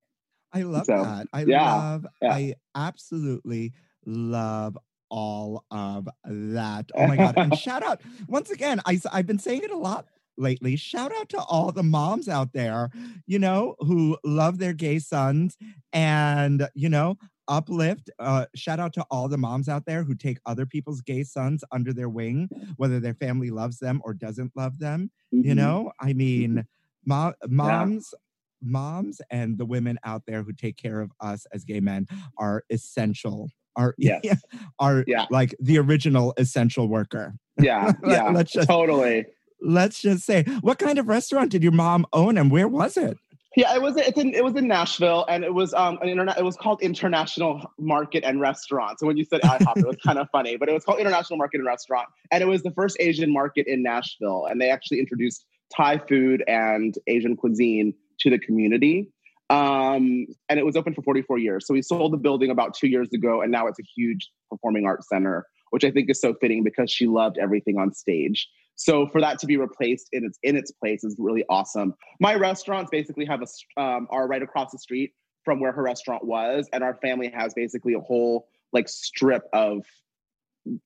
I 0.51 0.63
love 0.63 0.88
So, 0.88 0.93
that. 1.01 1.27
I 1.31 1.43
yeah, 1.46 1.81
love, 1.84 2.05
yeah. 2.22 2.38
I 2.38 2.55
absolutely 2.75 3.74
love 4.05 4.77
all 5.10 5.65
of 5.72 6.08
that. 6.25 6.89
Oh 6.96 7.05
my 7.05 7.17
God. 7.17 7.38
And 7.43 7.53
shout 7.55 7.84
out 7.84 8.01
once 8.27 8.50
again, 8.50 8.79
I, 8.86 9.00
I've 9.12 9.27
been 9.27 9.39
saying 9.39 9.63
it 9.63 9.72
a 9.72 9.77
lot 9.77 10.08
lately. 10.38 10.75
Shout 10.75 11.12
out 11.15 11.29
to 11.29 11.39
all 11.41 11.72
the 11.72 11.84
moms 11.84 12.27
out 12.27 12.53
there, 12.53 12.89
you 13.27 13.38
know, 13.39 13.75
who 13.79 14.17
love 14.24 14.58
their 14.58 14.74
gay 14.74 15.00
sons 15.00 15.58
and, 15.93 16.67
you 16.74 16.89
know, 16.89 17.17
uplift. 17.48 18.10
Uh, 18.19 18.46
shout 18.55 18.79
out 18.79 18.93
to 18.93 19.05
all 19.12 19.27
the 19.27 19.38
moms 19.38 19.67
out 19.67 19.86
there 19.86 20.03
who 20.03 20.15
take 20.15 20.39
other 20.46 20.65
people's 20.65 21.01
gay 21.01 21.24
sons 21.24 21.63
under 21.72 21.93
their 21.93 22.10
wing, 22.10 22.50
whether 22.77 23.00
their 23.00 23.15
family 23.15 23.50
loves 23.51 23.79
them 23.79 24.01
or 24.03 24.13
doesn't 24.13 24.55
love 24.55 24.79
them. 24.79 25.12
You 25.41 25.55
Mhm. 25.55 25.55
know, 25.55 25.91
I 26.00 26.13
mean, 26.13 26.63
mo- 27.06 27.34
moms 27.48 28.13
moms 28.62 29.22
and 29.32 29.58
the 29.58 29.65
women 29.65 29.98
out 30.03 30.24
there 30.27 30.44
who 30.44 30.51
take 30.51 30.75
care 30.75 31.00
of 31.00 31.12
us 31.22 31.46
as 31.53 31.63
gay 31.63 31.79
men 31.79 32.06
are 32.38 32.63
essential 32.70 33.50
are 33.77 33.96
Yes. 33.98 34.41
are 34.79 35.03
Yeah. 35.08 35.25
like 35.29 35.56
the 35.62 35.77
original 35.77 36.34
essential 36.38 36.88
worker 36.89 37.36
Yeah, 37.62 37.94
yeah, 38.06 38.29
let's 38.29 38.51
just- 38.51 38.68
totally. 38.68 39.25
let's 39.62 40.01
just 40.01 40.25
say 40.25 40.44
what 40.62 40.77
kind 40.79 41.00
of 41.00 41.08
restaurant 41.08 41.51
did 41.51 41.63
your 41.63 41.72
mom 41.72 42.06
own 42.13 42.38
and 42.38 42.51
where 42.51 42.68
was 42.68 42.98
it 42.98 43.18
Yeah, 43.56 43.74
it 43.75 43.82
was. 43.82 43.98
It's 43.98 44.18
in. 44.18 44.34
It 44.36 44.44
was 44.44 44.56
in 44.56 44.68
Nashville, 44.68 45.25
and 45.27 45.44
it 45.44 45.53
was 45.53 45.74
um 45.74 45.98
an 46.03 46.08
internet. 46.08 46.38
It 46.38 46.46
was 46.46 46.56
called 46.56 46.84
International 46.84 47.60
Market 47.79 48.24
and 48.24 48.39
Restaurant. 48.39 49.00
So 49.00 49.08
when 49.08 49.18
you 49.18 49.25
said 49.25 49.41
IHOP, 49.41 49.77
it 49.77 49.88
was 49.88 49.98
kind 50.06 50.20
of 50.20 50.27
funny, 50.32 50.56
but 50.56 50.70
it 50.70 50.74
was 50.74 50.84
called 50.86 51.00
International 51.00 51.36
Market 51.38 51.58
and 51.58 51.65
Restaurant, 51.65 52.08
and 52.32 52.44
it 52.44 52.48
was 52.48 52.62
the 52.62 52.72
first 52.72 52.96
Asian 53.00 53.34
market 53.34 53.65
in 53.65 53.82
Nashville, 53.82 54.46
and 54.46 54.62
they 54.62 54.70
actually 54.70 55.00
introduced 55.00 55.46
Thai 55.76 56.00
food 56.00 56.44
and 56.48 56.96
Asian 57.08 57.36
cuisine 57.36 57.94
to 58.20 58.30
the 58.30 58.40
community. 58.40 59.10
Um, 59.50 60.28
and 60.48 60.60
it 60.60 60.66
was 60.66 60.76
open 60.76 60.94
for 60.94 61.02
44 61.02 61.40
years. 61.40 61.66
So 61.66 61.74
we 61.74 61.82
sold 61.82 62.14
the 62.14 62.18
building 62.18 62.52
about 62.52 62.76
two 62.76 62.88
years 62.88 63.10
ago, 63.14 63.42
and 63.42 63.52
now 63.52 63.68
it's 63.68 63.80
a 63.80 63.84
huge 63.96 64.30
performing 64.50 64.86
arts 64.86 65.08
center, 65.10 65.48
which 65.72 65.84
I 65.84 65.92
think 65.92 66.10
is 66.10 66.22
so 66.22 66.36
fitting 66.36 66.64
because 66.64 66.92
she 66.92 67.08
loved 67.08 67.38
everything 67.40 67.80
on 67.80 67.94
stage. 67.94 68.48
So 68.76 69.08
for 69.08 69.20
that 69.22 69.40
to 69.40 69.48
be 69.48 69.58
replaced 69.58 70.08
in 70.14 70.24
its 70.24 70.40
in 70.42 70.56
its 70.56 70.72
place 70.72 71.04
is 71.04 71.16
really 71.20 71.44
awesome. 71.50 71.96
My 72.22 72.36
restaurants 72.36 72.90
basically 72.92 73.26
have 73.26 73.42
a 73.42 73.82
um, 73.82 74.08
are 74.10 74.28
right 74.28 74.42
across 74.42 74.72
the 74.72 74.80
street 74.80 75.12
from 75.44 75.60
where 75.60 75.72
her 75.72 75.84
restaurant 75.84 76.26
was, 76.26 76.70
and 76.72 76.84
our 76.84 76.96
family 76.96 77.30
has 77.34 77.54
basically 77.54 77.94
a 77.94 78.00
whole 78.00 78.48
like 78.72 78.88
strip 78.88 79.44
of 79.52 79.84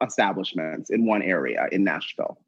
establishments 0.01 0.89
in 0.89 1.05
one 1.05 1.21
area 1.21 1.67
in 1.71 1.83
Nashville. 1.83 2.39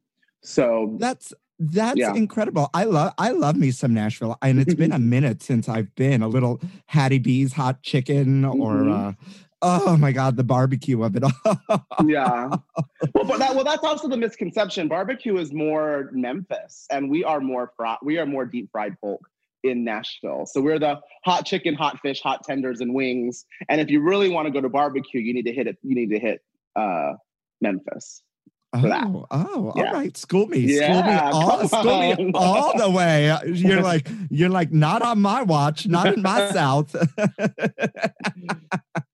So 0.42 0.96
that's 1.00 1.34
that's 1.60 1.98
Yeah. 1.98 2.14
incredible 2.14 2.70
i 2.74 2.84
love 2.84 3.14
i 3.18 3.32
love 3.32 3.56
me 3.56 3.72
some 3.72 3.94
nashville 3.94 4.38
and 4.42 4.60
it's 4.60 4.74
been 4.74 4.92
a 4.92 5.00
minute 5.16 5.42
since 5.42 5.70
i've 5.70 5.94
been 5.96 6.22
a 6.22 6.28
little 6.28 6.60
hattie 6.88 7.18
b's 7.20 7.54
hot 7.54 7.82
chicken 7.82 8.44
or 8.44 8.72
Mhm. 8.76 9.10
uh 9.10 9.14
oh 9.62 9.96
my 9.98 10.12
god 10.12 10.36
the 10.36 10.44
barbecue 10.44 11.02
of 11.02 11.16
it 11.16 11.24
all 11.24 11.32
yeah. 12.06 12.50
Well, 13.14 13.24
but 13.26 13.40
that 13.40 13.56
well, 13.56 13.64
that's 13.64 13.84
also 13.84 14.08
the 14.10 14.18
misconception. 14.18 14.88
Barbecue 14.90 15.38
is 15.38 15.54
more 15.54 16.10
Memphis, 16.14 16.86
and 16.92 17.10
we 17.10 17.24
are 17.24 17.40
more 17.40 17.72
fri- 17.78 17.98
we 18.04 18.18
are 18.18 18.26
more 18.26 18.46
deep 18.46 18.70
fried 18.72 18.96
folk 19.00 19.22
in 19.64 19.84
Nashville. 19.84 20.46
So 20.46 20.62
we're 20.62 20.78
the 20.80 21.00
hot 21.24 21.46
chicken, 21.46 21.74
hot 21.74 22.00
fish, 22.02 22.20
hot 22.22 22.44
tenders, 22.44 22.82
and 22.82 22.94
wings. 22.94 23.46
And 23.70 23.80
if 23.82 23.90
you 23.90 24.02
really 24.02 24.30
want 24.30 24.46
to 24.48 24.52
go 24.52 24.60
to 24.62 24.70
barbecue, 24.70 25.22
you 25.22 25.34
need 25.34 25.46
to 25.46 25.54
hit 25.54 25.68
it. 25.68 25.78
You 25.84 25.96
need 25.96 26.10
to 26.12 26.20
hit 26.20 26.42
uh, 26.76 27.14
Memphis. 27.62 28.22
Oh, 28.84 29.26
oh, 29.32 29.74
Yeah. 29.76 29.88
all 29.88 29.94
right. 29.94 30.16
School 30.18 30.48
me, 30.48 30.68
school 30.76 31.04
me, 31.04 31.14
all, 31.14 31.68
school 31.68 32.16
me 32.16 32.32
all 32.34 32.78
the 32.78 32.90
way. 32.90 33.36
You're 33.46 33.82
like, 33.92 34.10
you're 34.30 34.50
like, 34.50 34.72
not 34.72 35.02
on 35.02 35.22
my 35.22 35.42
watch, 35.42 35.88
not 35.88 36.14
in 36.14 36.22
my 36.22 36.52
south. 36.52 36.96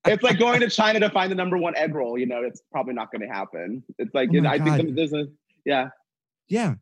It's 0.06 0.24
like 0.24 0.40
going 0.40 0.62
to 0.62 0.70
China 0.70 1.00
to 1.00 1.10
find 1.12 1.32
the 1.32 1.36
number 1.36 1.58
one 1.58 1.76
egg 1.76 1.94
roll. 1.94 2.18
You 2.18 2.26
know, 2.26 2.42
it's 2.42 2.64
probably 2.72 2.96
not 2.96 3.12
going 3.12 3.22
to 3.22 3.28
happen. 3.28 3.84
It's 4.00 4.14
like 4.16 4.30
Oh 4.34 4.48
I 4.48 4.58
think 4.58 4.96
there's 4.96 5.14
a 5.14 5.28
yeah. 5.64 5.90
yeah, 6.48 6.76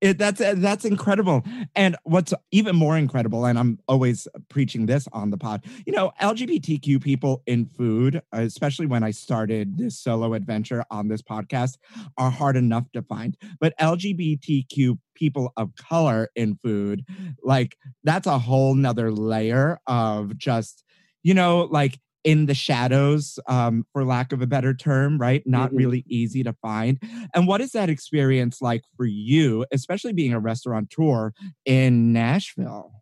it, 0.00 0.18
that's 0.18 0.40
uh, 0.40 0.54
that's 0.56 0.84
incredible. 0.84 1.42
And 1.74 1.96
what's 2.04 2.32
even 2.52 2.76
more 2.76 2.96
incredible, 2.96 3.44
and 3.46 3.58
I'm 3.58 3.78
always 3.88 4.28
preaching 4.48 4.86
this 4.86 5.08
on 5.12 5.30
the 5.30 5.36
pod. 5.36 5.64
You 5.86 5.92
know, 5.92 6.12
LGBTQ 6.20 7.02
people 7.02 7.42
in 7.46 7.66
food, 7.66 8.22
especially 8.32 8.86
when 8.86 9.02
I 9.02 9.10
started 9.10 9.78
this 9.78 9.98
solo 9.98 10.34
adventure 10.34 10.84
on 10.90 11.08
this 11.08 11.22
podcast, 11.22 11.78
are 12.16 12.30
hard 12.30 12.56
enough 12.56 12.90
to 12.92 13.02
find. 13.02 13.36
But 13.60 13.74
LGBTQ 13.80 14.98
people 15.14 15.52
of 15.56 15.74
color 15.74 16.30
in 16.36 16.56
food, 16.62 17.04
like 17.42 17.76
that's 18.04 18.26
a 18.26 18.38
whole 18.38 18.74
nother 18.74 19.10
layer 19.10 19.80
of 19.86 20.38
just, 20.38 20.84
you 21.24 21.34
know, 21.34 21.62
like 21.62 21.98
in 22.28 22.44
the 22.44 22.54
shadows, 22.54 23.38
um, 23.46 23.86
for 23.90 24.04
lack 24.04 24.34
of 24.34 24.42
a 24.42 24.46
better 24.46 24.74
term, 24.74 25.16
right? 25.16 25.42
Not 25.46 25.70
Mhm. 25.72 25.78
really 25.78 26.04
easy 26.08 26.42
to 26.42 26.52
find. 26.52 27.02
And 27.34 27.46
what 27.46 27.62
is 27.62 27.72
that 27.72 27.88
experience 27.88 28.60
like 28.60 28.82
for 28.98 29.06
you, 29.06 29.64
especially 29.72 30.12
being 30.12 30.34
a 30.34 30.38
restaurateur 30.38 31.32
in 31.64 32.12
Nashville? 32.12 32.92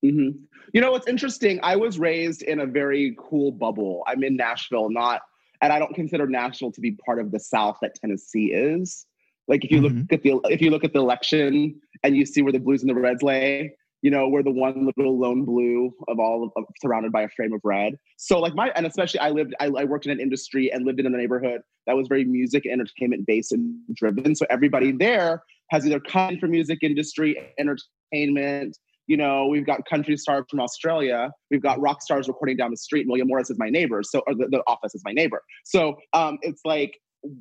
hmm 0.00 0.28
You 0.72 0.80
know, 0.80 0.92
what's 0.92 1.08
interesting. 1.08 1.58
I 1.64 1.74
was 1.74 1.98
raised 1.98 2.42
in 2.42 2.60
a 2.60 2.66
very 2.66 3.16
cool 3.18 3.50
bubble. 3.50 4.04
I'm 4.06 4.22
in 4.22 4.36
Nashville, 4.36 4.90
not, 4.90 5.22
and 5.60 5.72
I 5.72 5.80
don't 5.80 5.94
consider 5.96 6.28
Nashville 6.28 6.70
to 6.70 6.80
be 6.80 6.92
part 7.04 7.18
of 7.18 7.32
the 7.32 7.40
South 7.40 7.78
that 7.82 7.96
Tennessee 7.96 8.52
is. 8.52 9.06
Like 9.48 9.64
if 9.64 9.72
you 9.72 9.80
Mhm. 9.80 9.82
look 9.82 10.12
at 10.12 10.22
the 10.22 10.40
if 10.54 10.60
you 10.62 10.70
look 10.70 10.84
at 10.84 10.92
the 10.92 11.00
election 11.00 11.80
and 12.04 12.16
you 12.16 12.24
see 12.24 12.42
where 12.42 12.52
the 12.52 12.60
Blues 12.60 12.82
and 12.82 12.90
the 12.90 12.94
Reds 12.94 13.24
lay, 13.24 13.74
you 14.02 14.10
know, 14.10 14.28
we're 14.28 14.42
the 14.42 14.50
one 14.50 14.88
little 14.96 15.18
lone 15.18 15.44
blue 15.44 15.92
of 16.08 16.18
all 16.20 16.44
of, 16.44 16.50
of- 16.56 16.64
surrounded 16.80 17.10
by 17.12 17.22
a 17.22 17.28
frame 17.30 17.52
of 17.52 17.60
red. 17.64 17.94
So 18.16 18.38
like 18.38 18.54
my 18.54 18.70
and 18.76 18.86
especially 18.86 19.20
I 19.20 19.30
lived 19.30 19.54
I, 19.60 19.66
I 19.66 19.84
worked 19.84 20.06
in 20.06 20.12
an 20.12 20.20
industry 20.20 20.70
and 20.72 20.86
lived 20.86 21.00
in 21.00 21.06
a 21.06 21.10
neighborhood 21.10 21.62
that 21.86 21.96
was 21.96 22.06
very 22.08 22.24
music 22.24 22.64
entertainment 22.66 23.26
based 23.26 23.52
and 23.52 23.76
driven. 23.94 24.34
So 24.34 24.46
everybody 24.50 24.92
there 24.92 25.42
has 25.70 25.84
either 25.86 26.00
come 26.00 26.38
from 26.38 26.52
music 26.52 26.78
industry, 26.82 27.36
entertainment, 27.58 28.76
You 29.08 29.16
know, 29.16 29.46
we've 29.46 29.66
got 29.66 29.86
country 29.88 30.16
stars 30.18 30.44
from 30.50 30.60
Australia. 30.60 31.30
We've 31.50 31.62
got 31.62 31.80
rock 31.80 32.02
stars 32.02 32.28
recording 32.28 32.58
down 32.58 32.70
the 32.70 32.76
street. 32.76 33.06
William 33.08 33.26
Morris 33.26 33.48
is 33.48 33.58
my 33.58 33.70
neighbor, 33.70 34.02
so 34.02 34.22
or 34.26 34.34
the, 34.34 34.48
the 34.50 34.62
office 34.66 34.94
is 34.94 35.02
my 35.04 35.12
neighbor. 35.12 35.42
So 35.64 35.96
um, 36.12 36.38
it's 36.42 36.60
like 36.66 36.92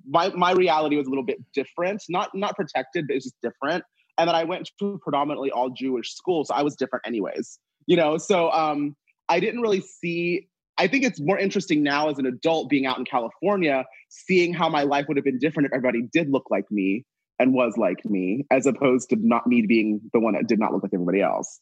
my 0.10 0.30
my 0.30 0.54
reality 0.54 0.96
was 0.96 1.08
a 1.08 1.10
little 1.10 1.26
bit 1.26 1.40
different. 1.54 2.02
Not 2.08 2.30
not 2.34 2.56
protected, 2.56 3.06
but 3.08 3.18
it's 3.18 3.26
just 3.26 3.36
different. 3.44 3.84
And 4.18 4.28
then 4.28 4.36
I 4.36 4.44
went 4.44 4.70
to 4.80 5.00
predominantly 5.04 5.52
all 5.52 5.70
Jewish 5.70 6.14
school, 6.14 6.46
so 6.46 6.54
I 6.54 6.64
was 6.64 6.76
different 6.76 7.06
anyways. 7.06 7.60
You 7.86 7.98
know, 7.98 8.18
so 8.18 8.52
um, 8.52 8.96
I 9.30 9.40
didn't 9.40 9.62
really 9.62 9.82
see. 9.82 10.48
I 10.78 10.88
think 10.88 11.04
it's 11.04 11.20
more 11.20 11.38
interesting 11.38 11.82
now 11.84 12.10
as 12.10 12.20
an 12.20 12.26
adult 12.26 12.70
being 12.70 12.86
out 12.86 12.98
in 12.98 13.06
California, 13.06 13.86
seeing 14.10 14.54
how 14.54 14.70
my 14.70 14.84
life 14.84 15.06
would 15.08 15.18
have 15.18 15.24
been 15.24 15.40
different 15.40 15.68
if 15.68 15.74
everybody 15.74 16.04
did 16.14 16.30
look 16.30 16.46
like 16.52 16.70
me 16.72 17.06
and 17.40 17.54
was 17.54 17.78
like 17.78 18.04
me, 18.06 18.46
as 18.52 18.66
opposed 18.66 19.10
to 19.10 19.16
not 19.20 19.48
me 19.48 19.66
being 19.66 20.02
the 20.14 20.20
one 20.20 20.34
that 20.34 20.48
did 20.48 20.60
not 20.60 20.74
look 20.74 20.84
like 20.84 20.94
everybody 20.94 21.22
else. 21.22 21.60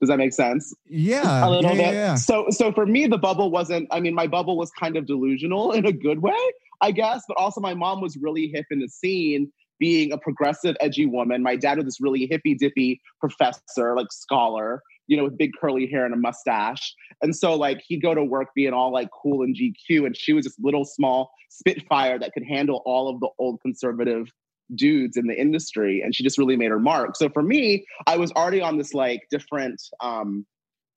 Does 0.00 0.08
that 0.08 0.18
make 0.18 0.32
sense? 0.32 0.74
Yeah, 0.86 1.46
a 1.46 1.48
little 1.48 1.70
yeah, 1.70 1.76
bit. 1.76 1.80
yeah, 1.80 1.92
yeah. 1.92 2.14
So, 2.16 2.46
so 2.50 2.72
for 2.72 2.84
me, 2.84 3.06
the 3.06 3.18
bubble 3.18 3.50
wasn't. 3.50 3.88
I 3.90 4.00
mean, 4.00 4.14
my 4.14 4.26
bubble 4.26 4.56
was 4.56 4.70
kind 4.72 4.96
of 4.96 5.06
delusional 5.06 5.72
in 5.78 5.86
a 5.86 5.92
good 5.92 6.20
way, 6.20 6.36
I 6.80 6.90
guess. 6.90 7.22
But 7.26 7.36
also, 7.38 7.60
my 7.60 7.74
mom 7.74 8.00
was 8.00 8.16
really 8.16 8.48
hip 8.48 8.66
in 8.70 8.80
the 8.80 8.88
scene, 8.88 9.50
being 9.78 10.12
a 10.12 10.18
progressive, 10.18 10.76
edgy 10.80 11.06
woman. 11.06 11.42
My 11.42 11.56
dad 11.56 11.78
was 11.78 11.86
this 11.86 12.00
really 12.00 12.26
hippy 12.30 12.54
dippy 12.54 13.00
professor, 13.20 13.96
like 13.96 14.12
scholar, 14.12 14.82
you 15.06 15.16
know, 15.16 15.24
with 15.24 15.38
big 15.38 15.52
curly 15.60 15.86
hair 15.86 16.04
and 16.04 16.14
a 16.14 16.16
mustache. 16.16 16.94
And 17.22 17.34
so, 17.34 17.54
like, 17.54 17.82
he'd 17.86 18.02
go 18.02 18.14
to 18.14 18.24
work 18.24 18.48
being 18.54 18.72
all 18.72 18.92
like 18.92 19.08
cool 19.22 19.42
and 19.42 19.56
GQ, 19.56 20.06
and 20.06 20.16
she 20.16 20.32
was 20.32 20.44
this 20.44 20.56
little 20.60 20.84
small 20.84 21.30
spitfire 21.50 22.18
that 22.18 22.32
could 22.32 22.44
handle 22.44 22.82
all 22.84 23.08
of 23.08 23.20
the 23.20 23.28
old 23.38 23.60
conservative 23.60 24.28
dudes 24.74 25.16
in 25.16 25.26
the 25.26 25.38
industry 25.38 26.00
and 26.02 26.14
she 26.14 26.24
just 26.24 26.38
really 26.38 26.56
made 26.56 26.70
her 26.70 26.80
mark 26.80 27.16
so 27.16 27.28
for 27.28 27.42
me 27.42 27.84
i 28.06 28.16
was 28.16 28.32
already 28.32 28.62
on 28.62 28.78
this 28.78 28.94
like 28.94 29.20
different 29.30 29.80
um 30.00 30.46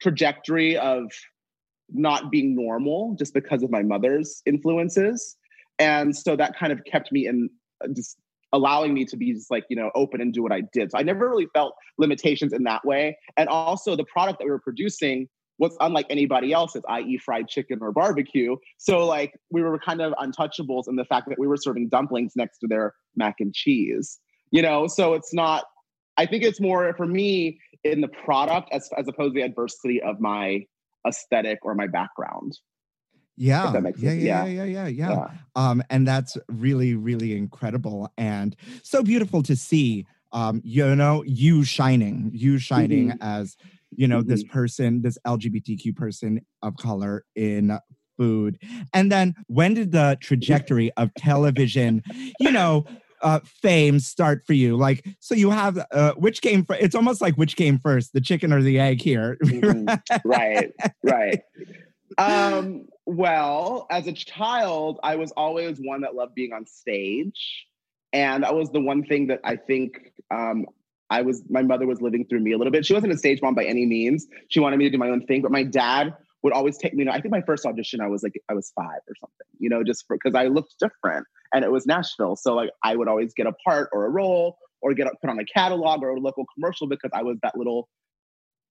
trajectory 0.02 0.78
of 0.78 1.12
not 1.90 2.32
being 2.32 2.56
normal 2.56 3.14
just 3.20 3.34
because 3.34 3.64
of 3.64 3.70
my 3.70 3.84
mother's 3.84 4.42
influences 4.46 5.36
and 5.80 6.16
so 6.16 6.36
that 6.36 6.58
kind 6.58 6.72
of 6.72 6.84
kept 6.86 7.12
me 7.12 7.28
in 7.28 7.50
uh, 7.84 7.88
just 7.94 8.18
allowing 8.54 8.94
me 8.94 9.06
to 9.06 9.18
be 9.18 9.34
just 9.34 9.52
like 9.52 9.66
you 9.70 9.76
know 9.76 9.92
open 9.96 10.22
and 10.22 10.34
do 10.34 10.42
what 10.42 10.52
i 10.52 10.62
did. 10.74 10.92
So 10.92 10.98
i 10.98 11.04
never 11.04 11.30
really 11.30 11.48
felt 11.54 11.74
limitations 11.98 12.54
in 12.54 12.64
that 12.64 12.86
way. 12.86 13.18
And 13.36 13.50
also 13.50 13.96
the 13.96 14.06
product 14.06 14.40
that 14.40 14.46
we 14.46 14.52
were 14.52 14.60
producing 14.60 15.28
was 15.60 15.76
unlike 15.80 16.06
anybody 16.10 16.54
else's 16.54 16.84
i.e 16.90 17.18
fried 17.18 17.48
chicken 17.48 17.80
or 17.82 17.92
barbecue. 17.92 18.56
So 18.78 19.06
like 19.06 19.34
we 19.52 19.62
were 19.62 19.78
kind 19.80 20.02
of 20.02 20.14
untouchables 20.14 20.88
in 20.88 20.96
the 20.96 21.06
fact 21.06 21.28
that 21.30 21.40
we 21.40 21.48
were 21.48 21.58
serving 21.58 21.90
dumplings 21.90 22.34
next 22.36 22.60
to 22.60 22.68
their 22.68 22.94
mac 23.16 23.36
and 23.40 23.54
cheese 23.54 24.20
you 24.52 24.62
know? 24.62 24.88
So 24.88 25.14
it's 25.14 25.34
not 25.34 25.66
i 26.18 26.26
think 26.26 26.44
it's 26.44 26.60
more 26.60 26.94
for 26.96 27.06
me 27.06 27.60
in 27.84 28.02
the 28.02 28.08
product 28.08 28.70
as, 28.72 28.90
as 28.98 29.08
opposed 29.08 29.36
to 29.36 29.40
the 29.40 29.46
adversity 29.46 30.02
of 30.02 30.20
my 30.20 30.66
aesthetic 31.08 31.60
or 31.62 31.76
my 31.76 31.88
background 31.88 32.58
Yeah, 33.38 33.72
yeah, 33.98 34.12
yeah, 34.12 34.12
Yeah. 34.14 34.46
yeah, 34.46 34.64
yeah, 34.64 34.64
yeah, 34.66 34.88
yeah. 34.88 35.28
Um, 35.56 35.84
and 35.90 36.08
that's 36.08 36.38
really, 36.50 36.96
really 36.96 37.36
incredible 37.38 38.12
and 38.18 38.56
so 38.84 39.04
beautiful 39.04 39.44
to 39.44 39.56
see. 39.56 40.06
Um, 40.34 40.62
you 40.64 40.96
know, 40.96 41.24
you 41.26 41.64
shining, 41.64 42.32
you 42.34 42.58
shining 42.58 43.12
Mm-hmm. 43.12 43.18
as 43.22 43.56
you 43.96 44.08
know 44.08 44.22
this 44.22 44.44
person, 44.44 45.02
this 45.02 45.18
LGBTQ 45.26 45.96
person 45.96 46.42
of 46.62 46.76
color 46.78 47.24
in 47.36 47.78
food. 48.18 48.60
And 48.94 49.12
then 49.12 49.36
when 49.48 49.74
did 49.76 49.92
the 49.92 50.18
trajectory 50.22 50.92
of 50.98 51.14
television, 51.16 52.04
you 52.40 52.52
know, 52.52 52.86
uh, 53.22 53.40
fame 53.46 54.00
start 54.00 54.44
for 54.46 54.54
you? 54.54 54.76
Like, 54.76 55.06
so 55.20 55.34
you 55.36 55.50
have 55.52 55.80
uh, 55.92 56.14
which 56.16 56.42
came 56.42 56.66
first? 56.66 56.82
It's 56.82 56.96
almost 56.96 57.22
like 57.22 57.36
which 57.36 57.56
came 57.56 57.80
first, 57.80 58.14
the 58.14 58.22
chicken 58.22 58.52
or 58.52 58.62
the 58.62 58.80
egg 58.80 59.02
here. 59.02 59.38
Mhm. 59.52 59.94
right 60.26 60.72
right 61.04 61.42
um 62.18 62.88
well 63.08 63.88
as 63.90 64.06
a 64.06 64.12
child 64.12 65.00
i 65.02 65.16
was 65.16 65.32
always 65.38 65.80
one 65.80 66.02
that 66.02 66.14
loved 66.14 66.36
being 66.36 66.52
on 66.52 66.66
stage 66.66 67.66
and 68.12 68.44
that 68.44 68.54
was 68.54 68.70
the 68.72 68.82
one 68.82 69.04
thing 69.04 69.28
that 69.28 69.40
i 69.46 69.56
think 69.56 70.12
um 70.30 70.66
i 71.10 71.22
was 71.22 71.42
my 71.50 71.62
mother 71.62 71.88
was 71.88 72.02
living 72.02 72.26
through 72.26 72.42
me 72.42 72.52
a 72.52 72.58
little 72.58 72.72
bit. 72.72 72.86
She 72.86 72.94
wasn't 72.94 73.14
a 73.14 73.18
stage 73.18 73.42
mom 73.42 73.56
by 73.56 73.64
any 73.64 73.86
means. 73.86 74.28
She 74.50 74.60
wanted 74.60 74.76
me 74.76 74.86
to 74.86 74.92
do 74.92 74.98
my 74.98 75.10
own 75.10 75.26
thing 75.26 75.42
but 75.42 75.52
my 75.52 75.64
dad 75.64 76.14
would 76.44 76.52
always 76.52 76.78
take 76.78 76.94
me 76.94 77.00
You 77.00 77.06
know, 77.06 77.12
i 77.14 77.22
think 77.22 77.32
my 77.32 77.42
first 77.42 77.66
audition 77.66 78.02
i 78.02 78.08
was 78.08 78.24
like 78.24 78.34
i 78.50 78.54
was 78.54 78.74
five 78.76 79.00
or 79.08 79.16
something 79.22 79.48
you 79.58 79.70
know 79.70 79.84
just 79.84 80.06
because 80.10 80.36
i 80.36 80.48
looked 80.48 80.76
different 80.80 81.26
and 81.54 81.64
it 81.64 81.72
was 81.72 81.86
nashville. 81.86 82.36
So 82.36 82.56
like 82.56 82.72
i 82.84 82.96
would 82.96 83.08
always 83.08 83.34
get 83.34 83.48
a 83.48 83.54
part 83.66 83.90
or 83.94 84.06
a 84.06 84.10
role 84.10 84.58
or 84.82 84.94
get 84.94 85.08
put 85.22 85.30
on 85.30 85.40
a 85.40 85.46
catalog 85.46 86.04
or 86.04 86.10
a 86.10 86.20
local 86.20 86.46
commercial 86.54 86.88
because 86.88 87.12
i 87.14 87.24
was 87.24 87.38
that 87.42 87.58
little 87.58 87.88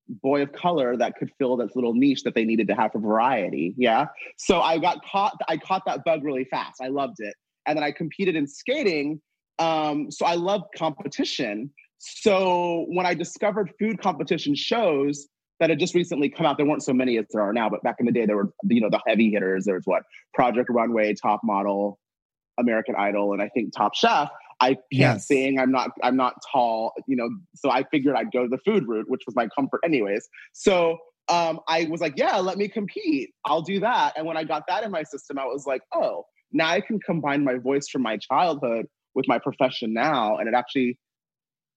boy 0.08 0.42
of 0.42 0.52
color 0.52 0.96
that 0.96 1.14
could 1.16 1.30
fill 1.38 1.56
this 1.56 1.70
little 1.74 1.94
niche 1.94 2.22
that 2.22 2.34
they 2.34 2.44
needed 2.44 2.68
to 2.68 2.74
have 2.74 2.92
for 2.92 3.00
variety. 3.00 3.74
Yeah. 3.76 4.06
So 4.36 4.60
I 4.60 4.78
got 4.78 5.04
caught, 5.04 5.34
I 5.48 5.56
caught 5.56 5.82
that 5.86 6.04
bug 6.04 6.24
really 6.24 6.44
fast. 6.44 6.80
I 6.80 6.88
loved 6.88 7.16
it. 7.18 7.34
And 7.66 7.76
then 7.76 7.84
I 7.84 7.90
competed 7.90 8.36
in 8.36 8.46
skating. 8.46 9.20
Um, 9.58 10.10
so 10.10 10.26
I 10.26 10.34
loved 10.34 10.66
competition. 10.76 11.70
So 11.98 12.86
when 12.88 13.06
I 13.06 13.14
discovered 13.14 13.72
food 13.78 14.00
competition 14.00 14.54
shows 14.54 15.26
that 15.58 15.70
had 15.70 15.78
just 15.78 15.94
recently 15.94 16.28
come 16.28 16.46
out, 16.46 16.58
there 16.58 16.66
weren't 16.66 16.82
so 16.82 16.92
many 16.92 17.18
as 17.18 17.24
there 17.30 17.42
are 17.42 17.52
now, 17.52 17.68
but 17.68 17.82
back 17.82 17.96
in 17.98 18.06
the 18.06 18.12
day, 18.12 18.26
there 18.26 18.36
were, 18.36 18.52
you 18.64 18.80
know, 18.80 18.90
the 18.90 19.00
heavy 19.06 19.30
hitters. 19.30 19.64
There 19.64 19.74
was 19.74 19.84
what? 19.86 20.02
Project 20.34 20.68
Runway, 20.70 21.14
Top 21.14 21.40
Model, 21.42 21.98
American 22.58 22.94
Idol, 22.96 23.32
and 23.32 23.42
I 23.42 23.48
think 23.48 23.72
Top 23.74 23.94
Chef. 23.94 24.28
I 24.60 24.68
can't 24.68 24.80
Yes. 24.90 25.26
sing. 25.28 25.58
I'm 25.58 25.70
not. 25.70 25.90
I'm 26.02 26.16
not 26.16 26.34
tall. 26.52 26.92
You 27.06 27.16
know. 27.16 27.28
So 27.54 27.70
I 27.70 27.84
figured 27.90 28.16
I'd 28.16 28.32
go 28.32 28.44
to 28.44 28.48
the 28.48 28.58
food 28.58 28.86
route, 28.86 29.06
which 29.08 29.22
was 29.26 29.36
my 29.36 29.48
comfort, 29.54 29.80
anyways. 29.84 30.28
So 30.52 30.98
um, 31.28 31.60
I 31.68 31.86
was 31.90 32.00
like, 32.00 32.14
yeah, 32.16 32.36
let 32.38 32.56
me 32.56 32.68
compete. 32.68 33.30
I'll 33.44 33.62
do 33.62 33.80
that. 33.80 34.14
And 34.16 34.26
when 34.26 34.36
I 34.36 34.44
got 34.44 34.62
that 34.68 34.84
in 34.84 34.90
my 34.90 35.02
system, 35.02 35.38
I 35.38 35.44
was 35.44 35.66
like, 35.66 35.82
oh, 35.94 36.24
now 36.52 36.68
I 36.68 36.80
can 36.80 37.00
combine 37.00 37.44
my 37.44 37.56
voice 37.56 37.88
from 37.88 38.02
my 38.02 38.16
childhood 38.16 38.86
with 39.14 39.26
my 39.28 39.38
profession 39.38 39.92
now, 39.92 40.36
and 40.36 40.48
it 40.48 40.54
actually 40.54 40.98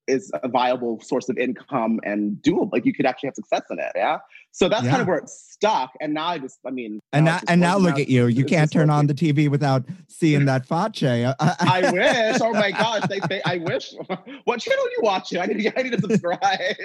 is 0.10 0.32
a 0.44 0.48
viable 0.50 1.00
source 1.02 1.30
of 1.30 1.38
income 1.38 2.00
and 2.04 2.38
doable. 2.42 2.70
Like 2.74 2.86
you 2.86 2.94
could 2.94 3.06
actually 3.06 3.28
have 3.28 3.36
success 3.36 3.62
in 3.70 3.80
it. 3.80 3.92
Yeah. 3.96 4.18
So 4.52 4.68
that's 4.68 4.84
Yeah. 4.84 4.90
kind 4.90 5.02
of 5.04 5.08
where 5.08 5.20
it 5.20 5.30
stuck. 5.30 5.92
And 6.02 6.14
now 6.16 6.28
I 6.30 6.40
just, 6.40 6.58
I 6.66 6.72
mean, 6.72 7.00
and 7.14 7.26
now, 7.26 7.40
and 7.48 7.62
now 7.62 7.78
look 7.78 7.94
out. 7.94 8.00
at 8.00 8.10
you. 8.10 8.26
You 8.28 8.42
It's 8.42 8.50
can't 8.52 8.72
turn 8.72 8.90
on 8.90 9.06
the 9.08 9.14
TV 9.14 9.48
without 9.50 9.84
seeing 10.08 10.46
that 10.46 10.66
face. 10.68 11.04
I, 11.04 11.56
I 11.60 11.92
wish. 11.92 12.38
Oh 12.42 12.52
my 12.54 12.72
gosh. 12.72 13.04
They, 13.08 13.20
they, 13.30 13.42
I 13.44 13.58
wish. 13.58 13.94
What 14.46 14.60
channel 14.62 14.84
are 14.84 14.90
you 14.90 15.00
watching? 15.04 15.40
I 15.40 15.46
need 15.46 15.62
to, 15.64 15.80
I 15.80 15.84
need 15.84 15.94
to 15.94 16.02
subscribe. 16.02 16.76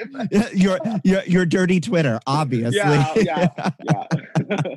your, 0.54 0.78
your 1.04 1.22
your 1.24 1.46
dirty 1.46 1.80
Twitter, 1.80 2.20
obviously. 2.26 2.76
yeah, 2.76 3.14
yeah, 3.16 3.70
yeah. 3.84 4.74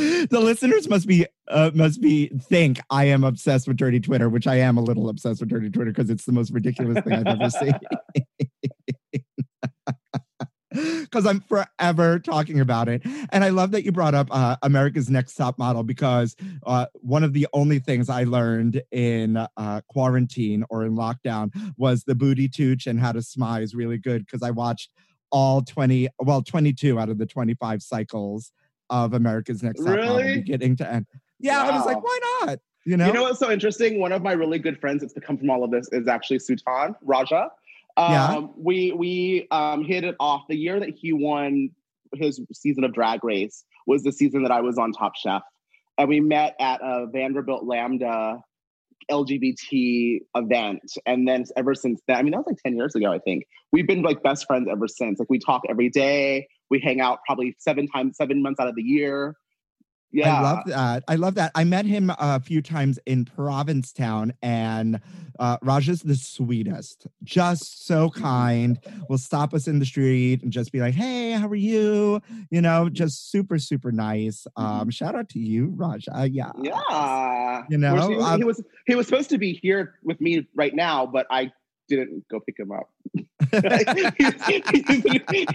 The 0.00 0.40
listeners 0.40 0.88
must 0.88 1.06
be 1.06 1.26
uh, 1.48 1.70
must 1.74 2.00
be 2.00 2.28
think 2.28 2.80
I 2.88 3.04
am 3.06 3.24
obsessed 3.24 3.68
with 3.68 3.76
dirty 3.76 4.00
Twitter, 4.00 4.28
which 4.28 4.46
I 4.46 4.56
am 4.56 4.78
a 4.78 4.80
little 4.80 5.08
obsessed 5.08 5.40
with 5.40 5.50
dirty 5.50 5.68
Twitter 5.68 5.90
because 5.90 6.10
it's 6.10 6.24
the 6.24 6.32
most 6.32 6.50
ridiculous 6.52 7.04
thing 7.04 7.12
I've 7.12 7.26
ever 7.26 7.50
seen. 7.50 7.72
Because 10.72 11.26
I'm 11.26 11.40
forever 11.40 12.20
talking 12.20 12.60
about 12.60 12.88
it, 12.88 13.02
and 13.32 13.42
I 13.42 13.48
love 13.48 13.72
that 13.72 13.84
you 13.84 13.90
brought 13.90 14.14
up 14.14 14.28
uh, 14.30 14.54
America's 14.62 15.10
Next 15.10 15.34
Top 15.34 15.58
Model 15.58 15.82
because 15.82 16.36
uh, 16.64 16.86
one 16.94 17.24
of 17.24 17.32
the 17.32 17.48
only 17.52 17.80
things 17.80 18.08
I 18.08 18.22
learned 18.22 18.80
in 18.92 19.36
uh, 19.36 19.80
quarantine 19.88 20.64
or 20.70 20.84
in 20.84 20.94
lockdown 20.94 21.50
was 21.76 22.04
the 22.04 22.14
booty 22.14 22.48
tooch 22.48 22.86
and 22.86 23.00
how 23.00 23.10
to 23.10 23.20
smile 23.20 23.60
is 23.60 23.74
really 23.74 23.98
good 23.98 24.24
because 24.24 24.44
I 24.44 24.52
watched 24.52 24.92
all 25.32 25.62
20, 25.62 26.08
well, 26.20 26.40
22 26.40 27.00
out 27.00 27.08
of 27.08 27.18
the 27.18 27.26
25 27.26 27.82
cycles 27.82 28.52
of 28.90 29.14
America's 29.14 29.62
Next 29.62 29.78
Top 29.80 29.88
Model, 29.88 30.16
Really? 30.18 30.34
beginning 30.36 30.76
to 30.76 30.92
end. 30.92 31.06
Yeah, 31.38 31.62
I 31.62 31.70
was 31.76 31.86
like, 31.86 32.02
why 32.02 32.18
not? 32.42 32.58
You 32.84 32.96
know, 32.96 33.06
You 33.06 33.12
know 33.12 33.22
what's 33.22 33.38
so 33.38 33.50
interesting? 33.50 33.98
One 34.00 34.12
of 34.12 34.22
my 34.22 34.32
really 34.32 34.58
good 34.58 34.78
friends 34.80 35.00
that's 35.00 35.14
come 35.24 35.38
from 35.38 35.48
all 35.50 35.64
of 35.64 35.70
this 35.70 35.88
is 35.92 36.08
actually 36.08 36.38
Sutan 36.38 36.94
Raja. 37.02 37.50
Um, 37.96 38.12
Yeah. 38.12 38.40
We 38.56 38.92
we 38.92 39.48
um, 39.50 39.84
hit 39.84 40.04
it 40.04 40.16
off. 40.20 40.42
The 40.48 40.56
year 40.56 40.78
that 40.80 40.90
he 40.90 41.12
won 41.12 41.70
his 42.14 42.40
season 42.52 42.84
of 42.84 42.92
Drag 42.92 43.22
Race 43.24 43.64
was 43.86 44.02
the 44.02 44.12
season 44.12 44.42
that 44.42 44.52
I 44.52 44.60
was 44.60 44.78
on 44.78 44.92
Top 44.92 45.16
Chef, 45.16 45.42
and 45.98 46.08
we 46.08 46.20
met 46.20 46.56
at 46.60 46.80
a 46.82 47.06
Vanderbilt 47.06 47.64
Lambda 47.64 48.42
LGBT 49.10 50.20
event. 50.36 50.92
And 51.06 51.26
then 51.26 51.44
ever 51.56 51.74
since 51.74 52.00
then, 52.06 52.16
I 52.16 52.22
mean, 52.22 52.32
that 52.32 52.38
was 52.38 52.46
like 52.46 52.62
10 52.64 52.76
years 52.76 52.94
ago, 52.94 53.12
I 53.12 53.18
think. 53.18 53.44
We've 53.72 53.86
been 53.86 54.02
like 54.02 54.22
best 54.22 54.46
friends 54.46 54.68
ever 54.70 54.88
since. 54.88 55.18
Like 55.18 55.30
we 55.30 55.38
talk 55.38 55.62
every 55.68 55.88
day. 55.88 56.48
We 56.70 56.78
hang 56.80 57.00
out 57.00 57.20
probably 57.26 57.56
seven 57.58 57.88
times, 57.88 58.16
seven 58.16 58.42
months 58.42 58.60
out 58.60 58.68
of 58.68 58.76
the 58.76 58.82
year. 58.82 59.36
Yeah. 60.12 60.38
I 60.38 60.42
love 60.42 60.64
that. 60.66 61.04
I 61.06 61.14
love 61.16 61.34
that. 61.36 61.52
I 61.54 61.64
met 61.64 61.86
him 61.86 62.10
a 62.18 62.40
few 62.40 62.62
times 62.62 62.98
in 63.06 63.24
Provincetown, 63.24 64.32
and 64.42 65.00
uh, 65.38 65.58
Raja's 65.62 66.02
the 66.02 66.16
sweetest, 66.16 67.06
just 67.22 67.86
so 67.86 68.10
kind. 68.14 68.78
Will 69.08 69.18
stop 69.18 69.54
us 69.54 69.68
in 69.68 69.78
the 69.78 69.86
street 69.86 70.42
and 70.42 70.50
just 70.50 70.72
be 70.72 70.80
like, 70.80 70.94
"Hey, 70.94 71.32
how 71.32 71.46
are 71.46 71.54
you?" 71.54 72.20
You 72.50 72.60
know, 72.60 72.88
just 72.88 73.30
super, 73.30 73.58
super 73.58 73.92
nice. 73.92 74.46
Um, 74.56 74.90
shout 74.90 75.14
out 75.14 75.28
to 75.30 75.38
you, 75.38 75.72
Raja. 75.76 76.28
Yeah, 76.28 76.50
Yeah. 76.60 77.62
You 77.68 77.78
know, 77.78 78.08
he, 78.08 78.16
um, 78.16 78.38
he 78.38 78.44
was 78.44 78.62
he 78.86 78.94
was 78.96 79.06
supposed 79.06 79.30
to 79.30 79.38
be 79.38 79.60
here 79.62 79.94
with 80.02 80.20
me 80.20 80.48
right 80.56 80.74
now, 80.74 81.06
but 81.06 81.26
I 81.30 81.52
didn't 81.96 82.24
go 82.28 82.40
pick 82.40 82.58
him 82.58 82.72
up. 82.72 82.88
he's, 83.14 83.24
he's, 84.18 84.34
in, 84.48 85.46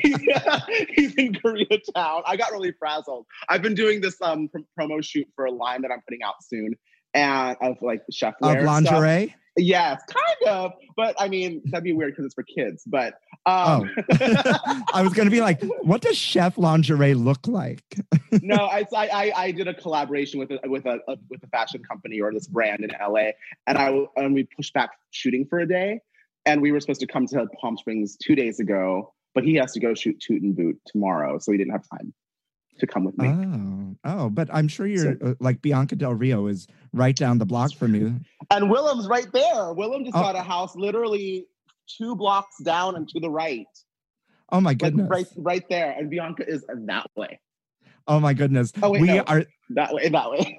he's, 0.93 1.15
in 1.15 1.33
Koreatown. 1.43 2.21
I 2.25 2.35
got 2.37 2.51
really 2.51 2.71
frazzled. 2.77 3.25
I've 3.49 3.61
been 3.61 3.75
doing 3.75 4.01
this 4.01 4.21
um 4.21 4.49
pr- 4.49 4.59
promo 4.79 5.03
shoot 5.03 5.27
for 5.35 5.45
a 5.45 5.51
line 5.51 5.81
that 5.83 5.91
I'm 5.91 6.01
putting 6.01 6.23
out 6.23 6.35
soon, 6.43 6.75
and 7.13 7.57
of 7.61 7.77
like 7.81 8.01
chef 8.11 8.35
Of 8.41 8.49
wear 8.53 8.61
stuff. 8.61 8.65
lingerie? 8.91 9.35
Yes, 9.57 10.01
kind 10.09 10.53
of. 10.53 10.73
But 10.97 11.15
I 11.17 11.29
mean, 11.29 11.61
that'd 11.65 11.81
be 11.83 11.93
weird 11.93 12.11
because 12.11 12.25
it's 12.25 12.33
for 12.35 12.43
kids. 12.43 12.83
But 12.85 13.13
Oh. 13.45 13.83
um, 13.83 13.89
I 14.93 15.01
was 15.03 15.13
going 15.13 15.27
to 15.27 15.31
be 15.31 15.39
like, 15.39 15.61
what 15.81 16.01
does 16.01 16.17
chef 16.17 16.57
lingerie 16.57 17.13
look 17.13 17.47
like? 17.47 17.83
no, 18.41 18.55
I, 18.55 18.85
I 18.93 19.07
I- 19.07 19.31
I 19.43 19.51
did 19.51 19.67
a 19.69 19.73
collaboration 19.73 20.39
with 20.39 20.51
a, 20.51 20.59
with 20.67 20.85
a, 20.85 20.99
a 21.07 21.15
with 21.29 21.41
a 21.43 21.47
fashion 21.47 21.81
company 21.89 22.19
or 22.19 22.33
this 22.33 22.47
brand 22.47 22.83
in 22.83 22.89
LA, 22.99 23.29
and 23.65 23.77
I 23.77 23.97
and 24.17 24.33
we 24.33 24.43
pushed 24.43 24.73
back 24.73 24.89
shooting 25.11 25.45
for 25.45 25.59
a 25.59 25.67
day, 25.67 26.01
and 26.45 26.61
we 26.61 26.71
were 26.71 26.79
supposed 26.79 27.01
to 27.01 27.07
come 27.07 27.25
to 27.27 27.47
Palm 27.59 27.77
Springs 27.77 28.15
two 28.17 28.35
days 28.35 28.59
ago, 28.59 29.13
but 29.33 29.43
he 29.43 29.55
has 29.55 29.71
to 29.73 29.79
go 29.79 29.93
shoot 29.93 30.19
Toot 30.19 30.41
and 30.41 30.55
Boot 30.55 30.79
tomorrow, 30.85 31.39
so 31.39 31.51
he 31.51 31.57
didn't 31.57 31.73
have 31.73 31.83
time 31.89 32.13
to 32.79 32.87
come 32.87 33.05
with 33.05 33.17
me. 33.17 33.29
Oh, 33.29 33.95
oh, 34.25 34.29
but 34.29 34.49
I'm 34.51 34.67
sure 34.67 34.85
you're 34.85 35.17
uh, 35.23 35.33
like 35.39 35.61
Bianca 35.61 35.95
Del 35.95 36.13
Rio 36.13 36.47
is 36.47 36.67
right 36.91 37.15
down 37.15 37.37
the 37.37 37.45
block 37.45 37.73
from 37.73 37.95
you. 37.95 38.19
And 38.51 38.65
Willam's 38.65 39.07
right 39.07 39.27
there. 39.31 39.73
Willam 39.73 40.03
just 40.03 40.15
Oh. 40.17 40.21
got 40.21 40.35
a 40.35 40.41
house 40.43 40.75
literally 40.75 41.47
two 41.87 42.15
blocks 42.15 42.57
down 42.63 42.95
and 42.95 43.07
to 43.09 43.19
the 43.19 43.29
right, 43.29 43.65
Oh 44.49 44.59
my 44.59 44.71
like 44.71 44.79
goodness. 44.79 45.07
right 45.09 45.27
right 45.37 45.63
there, 45.69 45.91
and 45.97 46.09
Bianca 46.09 46.47
is 46.47 46.65
that 46.67 47.07
way, 47.15 47.39
Oh 48.07 48.19
my 48.19 48.33
goodness. 48.33 48.71
Oh, 48.83 48.91
wait, 48.91 49.01
we 49.01 49.07
no. 49.07 49.23
are 49.27 49.45
that 49.69 49.93
way, 49.93 50.09
that 50.09 50.29
way. 50.31 50.57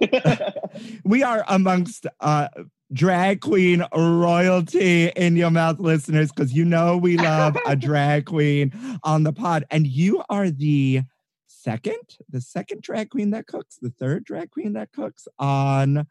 we 1.04 1.22
are 1.22 1.44
amongst 1.48 2.06
uh 2.20 2.48
drag 2.92 3.40
queen 3.40 3.84
royalty 3.94 5.08
in 5.08 5.36
your 5.36 5.50
mouth 5.50 5.78
listeners 5.80 6.30
because 6.30 6.52
you 6.52 6.64
know 6.64 6.96
we 6.96 7.16
love 7.16 7.56
a 7.66 7.74
drag 7.76 8.26
queen 8.26 8.72
on 9.02 9.22
the 9.24 9.32
pod. 9.32 9.64
And 9.70 9.86
you 9.86 10.22
are 10.28 10.50
the 10.50 11.02
second 11.46 12.18
the 12.30 12.40
second 12.40 12.80
drag 12.82 13.10
queen 13.10 13.30
that 13.30 13.46
cooks 13.46 13.76
the 13.80 13.90
third 13.90 14.24
drag 14.24 14.50
queen 14.50 14.74
that 14.74 14.92
cooks 14.92 15.26
on 15.38 16.06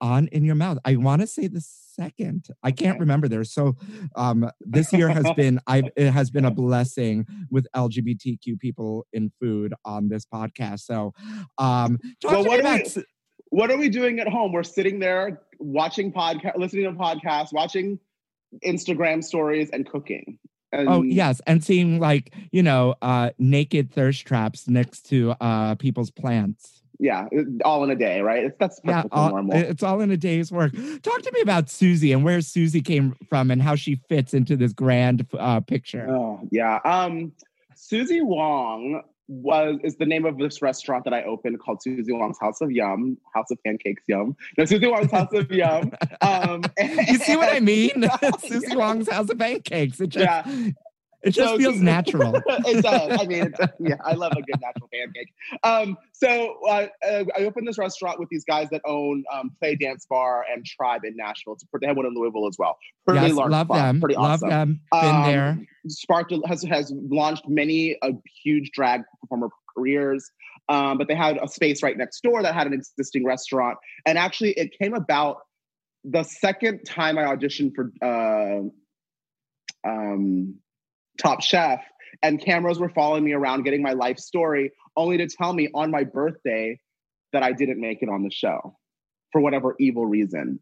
on 0.00 0.26
in 0.28 0.44
your 0.44 0.54
mouth. 0.56 0.78
I 0.84 0.96
want 0.96 1.22
to 1.22 1.26
say 1.26 1.46
the 1.46 1.62
second. 1.64 2.48
I 2.62 2.70
can't 2.72 2.98
remember. 3.00 3.28
There 3.28 3.44
so 3.44 3.76
um 4.16 4.50
this 4.60 4.92
year 4.92 5.08
has 5.08 5.24
been 5.36 5.60
i 5.66 5.82
it 5.96 6.10
has 6.10 6.30
been 6.30 6.44
a 6.44 6.50
blessing 6.50 7.24
with 7.50 7.66
lgbtq 7.74 8.58
people 8.58 9.06
in 9.12 9.30
food 9.40 9.72
on 9.84 10.08
this 10.08 10.26
podcast. 10.26 10.80
So 10.80 11.12
um 11.58 11.98
talk 12.20 12.32
Well, 12.32 12.44
to 12.44 12.50
me 12.50 12.58
about 12.58 12.80
we- 12.96 13.04
what 13.56 13.70
are 13.70 13.78
we 13.78 13.88
doing 13.88 14.20
at 14.20 14.28
home? 14.28 14.52
We're 14.52 14.62
sitting 14.62 14.98
there 14.98 15.40
watching 15.58 16.12
podcast, 16.12 16.58
listening 16.58 16.84
to 16.84 16.92
podcasts, 16.92 17.54
watching 17.54 17.98
Instagram 18.62 19.24
stories, 19.24 19.70
and 19.70 19.88
cooking. 19.88 20.38
And 20.72 20.88
Oh 20.90 21.02
yes, 21.02 21.40
and 21.46 21.64
seeing 21.64 21.98
like 21.98 22.34
you 22.52 22.62
know 22.62 22.96
uh, 23.00 23.30
naked 23.38 23.90
thirst 23.94 24.26
traps 24.26 24.68
next 24.68 25.06
to 25.08 25.34
uh, 25.40 25.74
people's 25.76 26.10
plants. 26.10 26.82
yeah, 26.98 27.28
all 27.64 27.82
in 27.84 27.90
a 27.90 27.96
day, 27.96 28.20
right? 28.20 28.44
It's 28.44 28.56
that's 28.58 28.80
Yeah, 28.84 29.04
all, 29.10 29.30
normal. 29.30 29.56
it's 29.56 29.82
all 29.82 30.02
in 30.02 30.10
a 30.10 30.18
day's 30.18 30.52
work. 30.52 30.72
Talk 31.02 31.22
to 31.22 31.30
me 31.32 31.40
about 31.40 31.70
Susie 31.70 32.12
and 32.12 32.24
where 32.24 32.42
Susie 32.42 32.82
came 32.82 33.14
from 33.30 33.50
and 33.50 33.62
how 33.62 33.74
she 33.74 33.94
fits 34.10 34.34
into 34.34 34.54
this 34.56 34.74
grand 34.74 35.26
uh, 35.38 35.60
picture. 35.60 36.06
Oh 36.10 36.40
yeah. 36.50 36.78
Um, 36.84 37.32
Susie 37.74 38.20
Wong 38.20 39.02
was 39.28 39.78
is 39.82 39.96
the 39.96 40.06
name 40.06 40.24
of 40.24 40.38
this 40.38 40.62
restaurant 40.62 41.04
that 41.04 41.12
I 41.12 41.22
opened 41.24 41.58
called 41.60 41.82
Susie 41.82 42.12
Wong's 42.12 42.38
House 42.40 42.60
of 42.60 42.70
Yum, 42.70 43.18
House 43.34 43.50
of 43.50 43.62
Pancakes 43.64 44.02
Yum. 44.06 44.36
No, 44.56 44.64
Susie 44.64 44.86
Wong's 44.86 45.10
House 45.10 45.32
of 45.32 45.50
Yum. 45.50 45.92
Um, 46.22 46.62
you 46.78 47.18
see 47.18 47.36
what 47.36 47.54
I 47.54 47.60
mean? 47.60 48.08
Susie. 48.40 48.74
Wong's 48.74 49.08
House 49.08 49.28
of 49.28 49.38
Pancakes. 49.38 49.98
Just 49.98 50.16
Yeah. 50.16 50.70
It 51.26 51.30
just 51.32 51.50
So 51.50 51.58
feels 51.58 51.80
natural. 51.80 52.34
it 52.46 52.82
does. 52.82 53.20
I 53.20 53.26
mean, 53.26 53.52
it's, 53.52 53.58
yeah, 53.80 53.96
I 54.04 54.14
love 54.14 54.32
a 54.32 54.42
good 54.42 54.60
natural 54.60 54.88
pancake. 54.92 55.28
Um, 55.62 55.96
so 56.12 56.56
uh, 56.66 56.86
uh, 57.06 57.24
I 57.36 57.40
opened 57.44 57.66
this 57.68 57.78
restaurant 57.78 58.18
with 58.18 58.28
these 58.30 58.44
guys 58.44 58.68
that 58.70 58.80
own 58.86 59.24
um, 59.32 59.50
Play 59.60 59.76
Dance 59.76 60.06
Bar 60.08 60.44
and 60.52 60.64
Tribe 60.64 61.02
in 61.04 61.16
Nashville. 61.16 61.54
It's, 61.54 61.64
a- 61.64 61.78
they 61.80 61.86
have 61.86 61.96
one 61.96 62.06
in 62.06 62.14
Louisville 62.14 62.46
as 62.48 62.56
well. 62.58 62.78
Pretty 63.06 63.26
yes, 63.26 63.32
large 63.34 63.50
love 63.50 63.68
them. 63.68 64.00
Pretty 64.00 64.14
Love 64.16 64.42
awesome. 64.42 64.48
them. 64.48 64.80
Been 64.92 65.14
Um, 65.14 65.22
there. 65.26 65.58
Sparked 65.88 66.32
has 66.46 66.62
has 66.64 66.92
launched 66.94 67.48
many 67.48 67.96
uh, 68.02 68.10
huge 68.42 68.70
drag 68.72 69.02
performer 69.20 69.48
careers. 69.76 70.30
Um, 70.68 70.98
but 70.98 71.06
they 71.06 71.14
had 71.14 71.38
a 71.40 71.46
space 71.46 71.80
right 71.82 71.96
next 71.96 72.20
door 72.22 72.42
that 72.42 72.52
had 72.52 72.66
an 72.66 72.72
existing 72.72 73.24
restaurant, 73.24 73.78
and 74.04 74.18
actually, 74.18 74.50
it 74.52 74.76
came 74.82 74.94
about 74.94 75.36
the 76.02 76.24
second 76.24 76.80
time 76.84 77.18
I 77.18 77.22
auditioned 77.22 77.72
for 77.76 77.92
uh, 78.02 78.62
um, 79.88 80.56
Top 81.18 81.42
Chef, 81.42 81.80
and 82.22 82.40
cameras 82.40 82.78
were 82.78 82.88
following 82.88 83.24
me 83.24 83.32
around, 83.32 83.64
getting 83.64 83.82
my 83.82 83.92
life 83.92 84.18
story, 84.18 84.72
only 84.96 85.18
to 85.18 85.26
tell 85.26 85.52
me 85.52 85.68
on 85.74 85.90
my 85.90 86.04
birthday 86.04 86.78
that 87.32 87.42
I 87.42 87.52
didn't 87.52 87.80
make 87.80 88.02
it 88.02 88.08
on 88.08 88.22
the 88.22 88.30
show 88.30 88.76
for 89.32 89.40
whatever 89.40 89.74
evil 89.78 90.06
reason. 90.06 90.60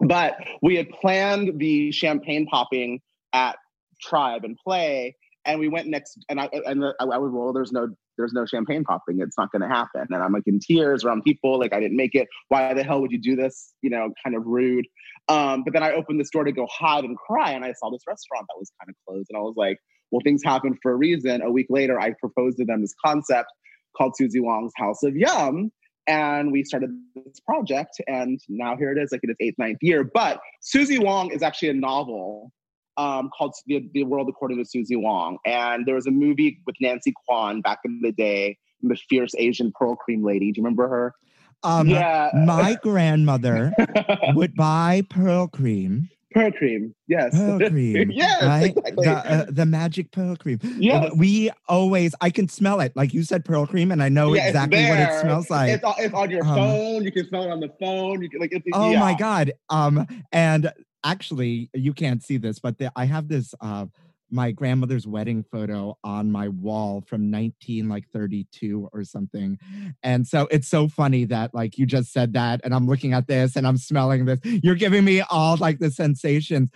But 0.00 0.36
we 0.62 0.76
had 0.76 0.88
planned 0.90 1.58
the 1.58 1.90
champagne 1.92 2.46
popping 2.46 3.00
at 3.32 3.56
Tribe 4.00 4.44
and 4.44 4.56
Play, 4.56 5.16
and 5.44 5.58
we 5.58 5.68
went 5.68 5.88
next. 5.88 6.24
And 6.28 6.40
I 6.40 6.48
and 6.52 6.84
I, 6.84 7.04
I 7.04 7.18
was 7.18 7.32
well, 7.32 7.52
there's 7.52 7.72
no 7.72 7.88
there's 8.18 8.34
no 8.34 8.44
champagne 8.44 8.84
popping. 8.84 9.20
It's 9.20 9.38
not 9.38 9.50
going 9.50 9.62
to 9.62 9.68
happen. 9.68 10.06
And 10.10 10.22
I'm 10.22 10.32
like 10.32 10.42
in 10.46 10.58
tears 10.58 11.04
around 11.04 11.22
people, 11.22 11.58
like 11.58 11.72
I 11.72 11.80
didn't 11.80 11.96
make 11.96 12.14
it. 12.14 12.28
Why 12.48 12.74
the 12.74 12.84
hell 12.84 13.00
would 13.00 13.12
you 13.12 13.20
do 13.20 13.36
this? 13.36 13.72
You 13.80 13.88
know, 13.88 14.10
kind 14.22 14.36
of 14.36 14.42
rude. 14.44 14.86
Um, 15.28 15.62
but 15.64 15.72
then 15.72 15.82
I 15.82 15.92
opened 15.92 16.20
this 16.20 16.30
door 16.30 16.44
to 16.44 16.52
go 16.52 16.66
hide 16.70 17.04
and 17.04 17.16
cry, 17.16 17.52
and 17.52 17.64
I 17.64 17.72
saw 17.72 17.90
this 17.90 18.02
restaurant 18.06 18.46
that 18.48 18.58
was 18.58 18.70
kind 18.80 18.90
of 18.90 18.96
closed, 19.06 19.28
and 19.30 19.38
I 19.38 19.40
was 19.40 19.54
like, 19.56 19.78
well, 20.10 20.20
things 20.24 20.42
happen 20.44 20.76
for 20.82 20.92
a 20.92 20.96
reason. 20.96 21.42
A 21.42 21.50
week 21.50 21.66
later, 21.70 22.00
I 22.00 22.12
proposed 22.18 22.58
to 22.58 22.64
them 22.64 22.80
this 22.80 22.94
concept 23.04 23.48
called 23.96 24.14
Susie 24.16 24.40
Wong's 24.40 24.72
House 24.76 25.02
of 25.02 25.16
Yum. 25.16 25.70
And 26.06 26.52
we 26.52 26.64
started 26.64 26.88
this 27.14 27.38
project, 27.40 28.00
and 28.06 28.40
now 28.48 28.74
here 28.78 28.90
it 28.90 28.98
is, 28.98 29.12
like 29.12 29.20
in 29.22 29.28
its 29.28 29.36
eighth, 29.40 29.58
ninth 29.58 29.78
year. 29.82 30.02
But 30.02 30.40
Susie 30.62 30.98
Wong 30.98 31.30
is 31.30 31.42
actually 31.42 31.68
a 31.68 31.74
novel 31.74 32.50
um, 32.98 33.30
called 33.36 33.54
the, 33.66 33.88
the 33.94 34.02
World 34.04 34.28
According 34.28 34.58
to 34.58 34.64
Susie 34.64 34.96
Wong. 34.96 35.38
And 35.46 35.86
there 35.86 35.94
was 35.94 36.06
a 36.06 36.10
movie 36.10 36.58
with 36.66 36.76
Nancy 36.80 37.14
Kwan 37.24 37.60
back 37.62 37.78
in 37.84 38.00
the 38.02 38.12
day, 38.12 38.58
the 38.82 38.96
fierce 39.08 39.32
Asian 39.38 39.72
pearl 39.74 39.96
cream 39.96 40.22
lady. 40.24 40.52
Do 40.52 40.58
you 40.60 40.64
remember 40.64 40.88
her? 40.88 41.14
Um, 41.62 41.88
yeah. 41.88 42.30
My 42.34 42.76
grandmother 42.82 43.72
would 44.34 44.54
buy 44.54 45.02
pearl 45.08 45.48
cream. 45.48 46.08
pearl 46.32 46.52
cream. 46.52 46.94
Yes. 47.08 47.36
Pearl 47.36 47.58
cream. 47.70 48.10
yes. 48.12 48.42
right? 48.42 48.76
Exactly. 48.76 49.04
The, 49.04 49.10
uh, 49.12 49.46
the 49.48 49.66
magic 49.66 50.10
pearl 50.12 50.36
cream. 50.36 50.58
Yes. 50.78 51.12
We 51.16 51.50
always, 51.68 52.14
I 52.20 52.30
can 52.30 52.48
smell 52.48 52.80
it. 52.80 52.92
Like 52.96 53.12
you 53.14 53.22
said, 53.24 53.44
pearl 53.44 53.66
cream, 53.66 53.90
and 53.90 54.02
I 54.02 54.08
know 54.08 54.34
Yeah, 54.34 54.46
exactly 54.48 54.84
what 54.88 54.98
it 54.98 55.20
smells 55.20 55.50
like. 55.50 55.70
it's, 55.70 55.84
on, 55.84 55.94
it's 55.98 56.14
on 56.14 56.30
your 56.30 56.44
Um, 56.44 56.54
phone. 56.54 57.04
You 57.04 57.10
can 57.12 57.26
smell 57.28 57.44
it 57.44 57.50
on 57.50 57.60
the 57.60 57.72
phone. 57.80 58.22
You 58.22 58.28
can 58.30 58.40
like. 58.40 58.52
It's, 58.52 58.64
oh 58.72 58.90
yeah. 58.92 59.00
my 59.00 59.14
God. 59.14 59.52
Um, 59.70 60.06
and 60.32 60.72
actually, 61.04 61.70
you 61.74 61.92
can't 61.92 62.22
see 62.22 62.36
this, 62.36 62.58
but 62.58 62.78
the, 62.78 62.92
I 62.96 63.04
have 63.06 63.28
this, 63.28 63.54
uh, 63.60 63.86
my 64.30 64.52
grandmother's 64.52 65.06
wedding 65.06 65.42
photo 65.42 65.96
on 66.04 66.30
my 66.30 66.48
wall 66.48 67.02
from 67.06 67.30
19 67.30 67.88
like 67.88 68.06
32 68.10 68.90
or 68.92 69.02
something 69.02 69.58
and 70.02 70.26
so 70.26 70.46
it's 70.50 70.68
so 70.68 70.86
funny 70.86 71.24
that 71.24 71.54
like 71.54 71.78
you 71.78 71.86
just 71.86 72.12
said 72.12 72.34
that 72.34 72.60
and 72.62 72.74
i'm 72.74 72.86
looking 72.86 73.14
at 73.14 73.26
this 73.26 73.56
and 73.56 73.66
i'm 73.66 73.78
smelling 73.78 74.26
this 74.26 74.38
you're 74.44 74.74
giving 74.74 75.02
me 75.02 75.22
all 75.30 75.56
like 75.56 75.78
the 75.78 75.90
sensations 75.90 76.68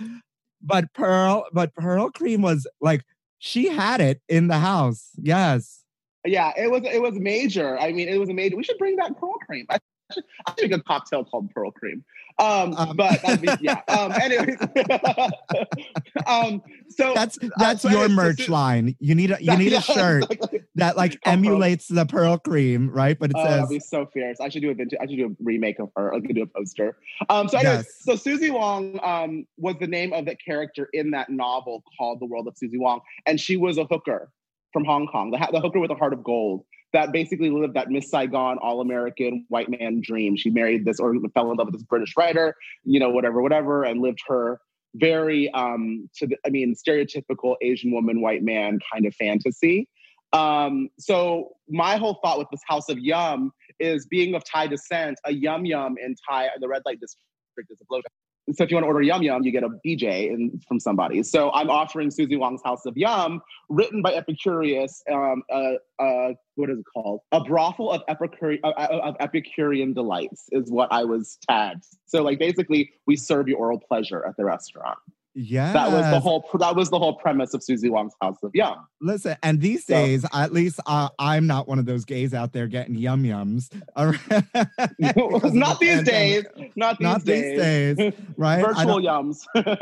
but 0.62 0.90
pearl 0.94 1.44
but 1.52 1.74
pearl 1.74 2.10
cream 2.10 2.40
was 2.40 2.66
like 2.80 3.04
she 3.38 3.68
had 3.68 4.00
it 4.00 4.22
in 4.30 4.48
the 4.48 4.58
house 4.58 5.10
yes 5.18 5.82
Yeah, 6.24 6.52
it 6.56 6.70
was 6.70 6.82
it 6.84 7.02
was 7.02 7.14
major. 7.18 7.78
I 7.78 7.92
mean, 7.92 8.08
it 8.08 8.18
was 8.18 8.28
a 8.28 8.34
major. 8.34 8.56
We 8.56 8.62
should 8.62 8.78
bring 8.78 8.96
back 8.96 9.18
pearl 9.18 9.34
cream. 9.44 9.66
I 9.68 9.78
should, 10.12 10.24
I 10.46 10.54
should 10.58 10.70
make 10.70 10.78
a 10.80 10.82
cocktail 10.82 11.24
called 11.24 11.50
pearl 11.54 11.70
cream. 11.72 12.04
Um, 12.38 12.74
Um, 12.74 12.96
but 12.96 13.20
be, 13.42 13.48
yeah. 13.60 13.80
Um, 13.88 14.12
anyways, 14.12 14.56
um, 16.26 16.62
so 16.88 17.12
that's 17.14 17.38
that's 17.58 17.82
so 17.82 17.88
your 17.90 18.08
merch 18.08 18.48
line 18.48 18.96
you 19.00 19.14
need 19.14 19.30
a 19.30 19.42
you 19.42 19.56
need 19.56 19.72
Yeah, 19.72 19.78
a 19.78 19.82
shirt 19.82 20.24
exactly. 20.30 20.60
that 20.76 20.96
like 20.96 21.18
emulates 21.26 21.88
the 21.88 22.04
pearl 22.06 22.38
cream 22.38 22.90
right 22.90 23.18
but 23.18 23.30
it 23.30 23.36
Oh, 23.38 23.42
that'd 23.42 23.60
says 23.64 23.68
be 23.70 23.80
so 23.80 24.06
fierce. 24.12 24.40
I 24.40 24.48
should 24.48 24.62
do 24.62 24.70
a 24.70 24.74
vintage, 24.74 24.98
I 25.00 25.06
should 25.06 25.16
do 25.16 25.26
a 25.26 25.44
remake 25.44 25.78
of 25.78 25.90
her. 25.96 26.14
I 26.14 26.20
could 26.20 26.34
do 26.34 26.42
a 26.42 26.46
poster. 26.46 26.96
Um, 27.28 27.48
so 27.48 27.58
anyways, 27.58 27.78
Yes. 27.78 27.94
so 28.00 28.16
Susie 28.16 28.50
Wong 28.50 28.98
um, 29.02 29.46
was 29.56 29.76
the 29.80 29.86
name 29.86 30.12
of 30.12 30.24
the 30.26 30.36
character 30.36 30.88
in 30.92 31.10
that 31.12 31.30
novel 31.30 31.82
called 31.98 32.20
The 32.20 32.26
World 32.26 32.46
of 32.48 32.54
Susie 32.56 32.78
Wong, 32.78 33.00
and 33.26 33.40
she 33.40 33.56
was 33.56 33.78
a 33.78 33.84
hooker 33.84 34.30
from 34.72 34.84
Hong 34.84 35.06
Kong, 35.06 35.30
the, 35.30 35.38
the 35.52 35.60
hooker 35.60 35.80
with 35.80 35.90
a 35.90 35.94
heart 35.94 36.12
of 36.12 36.22
gold 36.24 36.64
that 36.92 37.12
basically 37.12 37.50
lived 37.50 37.74
that 37.74 37.90
Miss 37.90 38.10
Saigon 38.10 38.58
all-American 38.58 39.46
white 39.48 39.68
man 39.70 40.00
dream. 40.02 40.36
She 40.36 40.50
married 40.50 40.84
this 40.84 41.00
or 41.00 41.14
fell 41.34 41.50
in 41.50 41.56
love 41.56 41.68
with 41.68 41.74
this 41.74 41.82
British 41.84 42.14
writer, 42.16 42.54
you 42.84 43.00
know, 43.00 43.10
whatever, 43.10 43.40
whatever, 43.40 43.84
and 43.84 44.00
lived 44.00 44.20
her 44.26 44.60
very 44.96 45.50
um 45.52 46.08
to 46.16 46.26
the, 46.26 46.36
I 46.44 46.50
mean 46.50 46.74
stereotypical 46.74 47.56
Asian 47.62 47.92
woman 47.92 48.20
white 48.20 48.42
man 48.42 48.78
kind 48.92 49.06
of 49.06 49.14
fantasy. 49.14 49.88
Um, 50.32 50.88
so 50.98 51.50
my 51.68 51.96
whole 51.96 52.18
thought 52.22 52.38
with 52.38 52.48
this 52.50 52.60
House 52.66 52.88
of 52.88 52.98
Yum 52.98 53.52
is 53.80 54.06
being 54.06 54.34
of 54.34 54.42
Thai 54.44 54.66
descent, 54.66 55.18
a 55.24 55.32
yum 55.32 55.64
yum 55.64 55.96
in 56.02 56.14
Thai, 56.28 56.48
the 56.60 56.68
red 56.68 56.82
light 56.86 57.00
district 57.00 57.70
is 57.70 57.78
a 57.80 57.84
blowjob. 57.84 58.02
So 58.50 58.64
if 58.64 58.70
you 58.70 58.76
want 58.76 58.84
to 58.84 58.88
order 58.88 59.02
Yum 59.02 59.22
Yum, 59.22 59.44
you 59.44 59.52
get 59.52 59.62
a 59.62 59.68
BJ 59.86 60.28
in, 60.28 60.60
from 60.66 60.80
somebody. 60.80 61.22
So 61.22 61.50
I'm 61.52 61.70
offering 61.70 62.10
Susie 62.10 62.36
Wong's 62.36 62.60
House 62.64 62.84
of 62.86 62.96
Yum, 62.96 63.40
written 63.68 64.02
by 64.02 64.12
Epicurious. 64.14 65.00
Um, 65.10 65.42
uh, 65.50 66.02
uh, 66.02 66.34
what 66.56 66.68
is 66.68 66.78
it 66.78 66.84
called? 66.92 67.20
A 67.30 67.42
brothel 67.42 67.92
of, 67.92 68.02
Epicure- 68.08 68.58
uh, 68.64 68.68
uh, 68.68 69.00
of 69.04 69.16
Epicurean 69.20 69.92
delights 69.92 70.46
is 70.50 70.70
what 70.70 70.88
I 70.92 71.04
was 71.04 71.38
tagged. 71.48 71.84
So 72.06 72.22
like 72.22 72.40
basically, 72.40 72.90
we 73.06 73.14
serve 73.16 73.48
you 73.48 73.56
oral 73.56 73.78
pleasure 73.78 74.26
at 74.26 74.36
the 74.36 74.44
restaurant. 74.44 74.98
Yeah. 75.34 75.72
That 75.72 75.90
was 75.90 76.10
the 76.10 76.20
whole. 76.20 76.44
That 76.58 76.76
was 76.76 76.90
the 76.90 76.98
whole 76.98 77.14
premise 77.14 77.54
of 77.54 77.62
Susie 77.64 77.88
Wong's 77.88 78.12
House 78.20 78.36
of 78.42 78.50
Yum. 78.54 78.76
Listen, 79.00 79.36
and 79.42 79.60
these 79.60 79.86
So- 79.86 79.94
days, 79.94 80.26
at 80.34 80.52
least 80.52 80.78
uh, 80.86 81.08
I'm 81.18 81.46
not 81.46 81.66
one 81.66 81.78
of 81.78 81.86
those 81.86 82.04
gays 82.04 82.34
out 82.34 82.52
there 82.52 82.66
getting 82.66 82.94
yum 82.94 83.22
yums. 83.24 83.70
All 83.96 84.08
right. 84.08 84.44
Because 84.98 85.44
of 85.44 85.54
Not 85.54 85.80
the 85.80 85.86
these 85.86 86.02
days. 86.02 86.44
Not 86.76 86.98
these 86.98 87.04
Not 87.04 87.24
days. 87.24 87.96
these 87.96 87.96
days, 88.06 88.12
right? 88.36 88.62
Virtual 88.64 89.00
yums. 89.00 89.38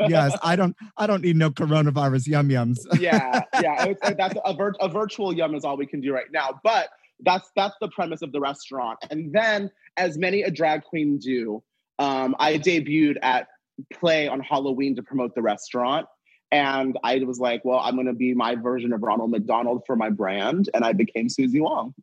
yes, 0.09 0.37
I 0.41 0.55
don't. 0.55 0.75
I 0.97 1.05
don't 1.07 1.21
need 1.23 1.35
no 1.35 1.49
coronavirus 1.51 2.27
yum 2.27 2.49
yums. 2.49 2.77
yeah, 2.99 3.41
yeah. 3.61 3.93
That's 4.17 4.35
a, 4.45 4.53
vir- 4.53 4.75
a 4.79 4.87
virtual 4.89 5.33
yum 5.33 5.55
is 5.55 5.65
all 5.65 5.75
we 5.77 5.85
can 5.85 5.99
do 6.01 6.13
right 6.13 6.31
now. 6.31 6.59
But 6.63 6.89
that's 7.23 7.51
that's 7.55 7.75
the 7.81 7.89
premise 7.89 8.21
of 8.21 8.31
the 8.31 8.39
restaurant. 8.39 8.99
And 9.11 9.33
then, 9.33 9.69
as 9.97 10.17
many 10.17 10.43
a 10.43 10.49
drag 10.51 10.83
queen 10.83 11.17
do, 11.19 11.61
um, 11.99 12.35
I 12.39 12.57
debuted 12.57 13.17
at 13.21 13.47
Play 13.93 14.27
on 14.27 14.39
Halloween 14.39 14.95
to 14.95 15.03
promote 15.03 15.35
the 15.35 15.41
restaurant. 15.41 16.07
And 16.51 16.97
I 17.03 17.19
was 17.19 17.39
like, 17.39 17.63
well, 17.63 17.79
I'm 17.79 17.95
going 17.95 18.07
to 18.07 18.13
be 18.13 18.33
my 18.33 18.55
version 18.55 18.91
of 18.91 19.01
Ronald 19.01 19.31
McDonald 19.31 19.83
for 19.87 19.95
my 19.95 20.09
brand, 20.09 20.69
and 20.73 20.83
I 20.83 20.91
became 20.91 21.29
Susie 21.29 21.61
Wong. 21.61 21.93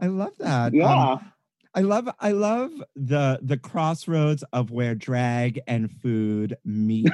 I 0.00 0.08
love 0.08 0.32
that. 0.38 0.74
Yeah, 0.74 1.12
Um, 1.12 1.32
I 1.74 1.82
love. 1.82 2.08
I 2.18 2.32
love 2.32 2.72
the 2.96 3.38
the 3.42 3.58
crossroads 3.58 4.42
of 4.52 4.70
where 4.70 4.94
drag 4.94 5.60
and 5.68 5.90
food 5.90 6.56
meet. 6.64 7.10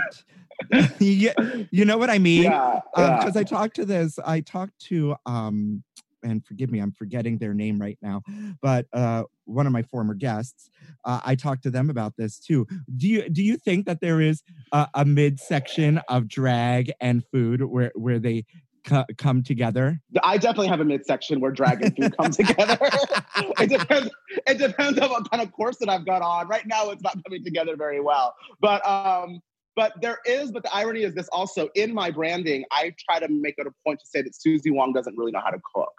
you, 1.00 1.32
you 1.70 1.84
know 1.84 1.98
what 1.98 2.10
I 2.10 2.18
mean? 2.18 2.44
yeah, 2.44 2.80
yeah. 2.96 3.18
because 3.18 3.36
I 3.36 3.42
talked 3.42 3.76
to 3.76 3.84
this, 3.84 4.18
I 4.24 4.40
talked 4.40 4.78
to 4.86 5.16
um, 5.26 5.82
and 6.22 6.44
forgive 6.44 6.70
me, 6.70 6.78
I'm 6.78 6.92
forgetting 6.92 7.38
their 7.38 7.54
name 7.54 7.80
right 7.80 7.98
now, 8.02 8.22
but 8.60 8.86
uh, 8.92 9.24
one 9.44 9.66
of 9.66 9.72
my 9.72 9.82
former 9.82 10.14
guests, 10.14 10.70
uh, 11.04 11.20
I 11.24 11.34
talked 11.34 11.62
to 11.64 11.70
them 11.70 11.90
about 11.90 12.16
this 12.16 12.38
too. 12.38 12.66
Do 12.96 13.08
you 13.08 13.28
do 13.28 13.42
you 13.42 13.56
think 13.56 13.86
that 13.86 14.00
there 14.00 14.20
is 14.20 14.42
a, 14.72 14.88
a 14.94 15.04
midsection 15.04 16.00
of 16.08 16.28
drag 16.28 16.92
and 17.00 17.24
food 17.32 17.62
where 17.62 17.92
where 17.94 18.18
they 18.18 18.44
co- 18.84 19.04
come 19.18 19.42
together? 19.42 20.00
I 20.22 20.38
definitely 20.38 20.68
have 20.68 20.80
a 20.80 20.84
midsection 20.84 21.40
where 21.40 21.50
drag 21.50 21.82
and 21.82 21.96
food 21.96 22.16
come 22.16 22.30
together. 22.30 22.78
it 23.60 23.68
depends. 23.68 24.10
It 24.46 24.58
depends 24.58 24.98
on 24.98 25.10
what 25.10 25.30
kind 25.30 25.42
of 25.42 25.52
course 25.52 25.78
that 25.78 25.88
I've 25.88 26.06
got 26.06 26.22
on. 26.22 26.48
Right 26.48 26.66
now, 26.66 26.90
it's 26.90 27.02
not 27.02 27.16
coming 27.24 27.44
together 27.44 27.76
very 27.76 28.00
well. 28.00 28.34
But 28.60 28.86
um, 28.86 29.40
but 29.76 29.92
there 30.00 30.18
is. 30.26 30.52
But 30.52 30.62
the 30.64 30.74
irony 30.74 31.02
is 31.02 31.14
this 31.14 31.28
also 31.28 31.68
in 31.74 31.94
my 31.94 32.10
branding. 32.10 32.64
I 32.70 32.94
try 33.08 33.20
to 33.20 33.28
make 33.28 33.54
it 33.58 33.66
a 33.66 33.72
point 33.86 34.00
to 34.00 34.06
say 34.06 34.22
that 34.22 34.34
Susie 34.34 34.70
Wong 34.70 34.92
doesn't 34.92 35.16
really 35.16 35.32
know 35.32 35.40
how 35.44 35.50
to 35.50 35.60
cook. 35.74 35.92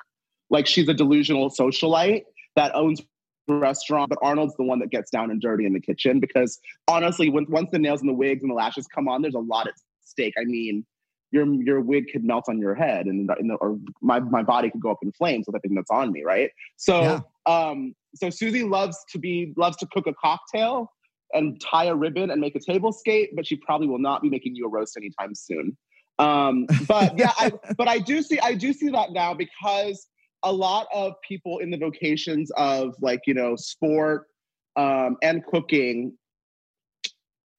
Like 0.49 0.67
she's 0.67 0.87
a 0.87 0.93
delusional 0.93 1.49
socialite 1.49 2.23
that 2.55 2.75
owns 2.75 3.01
a 3.49 3.53
restaurant, 3.53 4.09
but 4.09 4.19
Arnold's 4.21 4.55
the 4.55 4.63
one 4.63 4.79
that 4.79 4.89
gets 4.89 5.09
down 5.09 5.31
and 5.31 5.41
dirty 5.41 5.65
in 5.65 5.73
the 5.73 5.79
kitchen 5.79 6.19
because 6.19 6.59
honestly, 6.87 7.29
when, 7.29 7.45
once 7.49 7.69
the 7.71 7.79
nails 7.79 8.01
and 8.01 8.09
the 8.09 8.13
wigs 8.13 8.43
and 8.43 8.51
the 8.51 8.55
lashes 8.55 8.87
come 8.87 9.07
on, 9.07 9.21
there's 9.21 9.33
a 9.33 9.39
lot 9.39 9.67
at 9.67 9.73
stake. 10.03 10.33
I 10.39 10.43
mean, 10.43 10.85
your 11.31 11.51
your 11.63 11.81
wig 11.81 12.05
could 12.11 12.23
melt 12.23 12.45
on 12.47 12.59
your 12.59 12.75
head 12.75 13.07
and, 13.07 13.29
and 13.39 13.49
the, 13.49 13.55
or 13.55 13.77
my, 14.01 14.19
my 14.19 14.43
body 14.43 14.69
could 14.69 14.81
go 14.81 14.91
up 14.91 14.99
in 15.01 15.11
flames 15.13 15.45
with 15.47 15.55
everything 15.55 15.75
that's 15.75 15.89
on 15.89 16.11
me, 16.11 16.23
right? 16.23 16.51
So 16.77 17.25
Yeah. 17.47 17.71
um 17.71 17.95
so 18.15 18.29
Susie 18.29 18.63
loves 18.63 18.97
to 19.09 19.17
be 19.17 19.53
loves 19.57 19.77
to 19.77 19.87
cook 19.87 20.05
a 20.05 20.13
cocktail 20.13 20.91
and 21.33 21.59
tie 21.59 21.85
a 21.85 21.95
ribbon 21.95 22.29
and 22.29 22.39
make 22.39 22.55
a 22.55 22.59
table 22.59 22.93
scape, 22.93 23.31
but 23.35 23.47
she 23.47 23.55
probably 23.55 23.87
will 23.87 23.99
not 23.99 24.21
be 24.21 24.29
making 24.29 24.55
you 24.55 24.65
a 24.65 24.69
roast 24.69 24.95
anytime 24.95 25.33
soon. 25.33 25.75
Um, 26.19 26.67
but 26.87 27.17
yeah, 27.17 27.31
I, 27.37 27.51
but 27.75 27.87
I 27.87 27.97
do 27.97 28.21
see 28.21 28.39
I 28.39 28.53
do 28.53 28.71
see 28.71 28.89
that 28.89 29.11
now 29.11 29.33
because 29.33 30.07
a 30.43 30.51
lot 30.51 30.87
of 30.93 31.13
people 31.27 31.59
in 31.59 31.71
the 31.71 31.77
vocations 31.77 32.51
of 32.57 32.95
like 33.01 33.21
you 33.25 33.33
know 33.33 33.55
sport 33.55 34.27
um, 34.75 35.17
and 35.21 35.45
cooking 35.45 36.17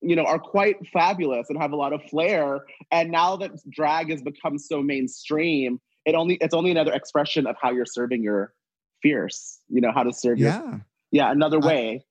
you 0.01 0.15
know 0.15 0.25
are 0.25 0.39
quite 0.39 0.77
fabulous 0.93 1.49
and 1.49 1.61
have 1.61 1.73
a 1.73 1.77
lot 1.77 1.93
of 1.93 2.03
flair 2.11 2.61
and 2.91 3.11
now 3.11 3.37
that 3.37 3.53
drag 3.71 4.11
has 4.11 4.23
become 4.23 4.59
so 4.59 4.83
mainstream 4.83 5.81
it 6.05 6.15
only 6.15 6.37
it's 6.41 6.55
only 6.55 6.71
another 6.71 6.93
expression 6.93 7.47
of 7.47 7.57
how 7.61 7.71
you're 7.71 7.87
serving 7.87 8.23
your 8.23 8.53
fierce 9.03 9.61
you 9.69 9.81
know 9.81 9.93
how 9.93 10.03
to 10.03 10.13
serve 10.13 10.39
your 10.39 10.51
Yeah. 10.51 10.79
yeah 11.11 11.33
another 11.33 11.59
way 11.59 12.05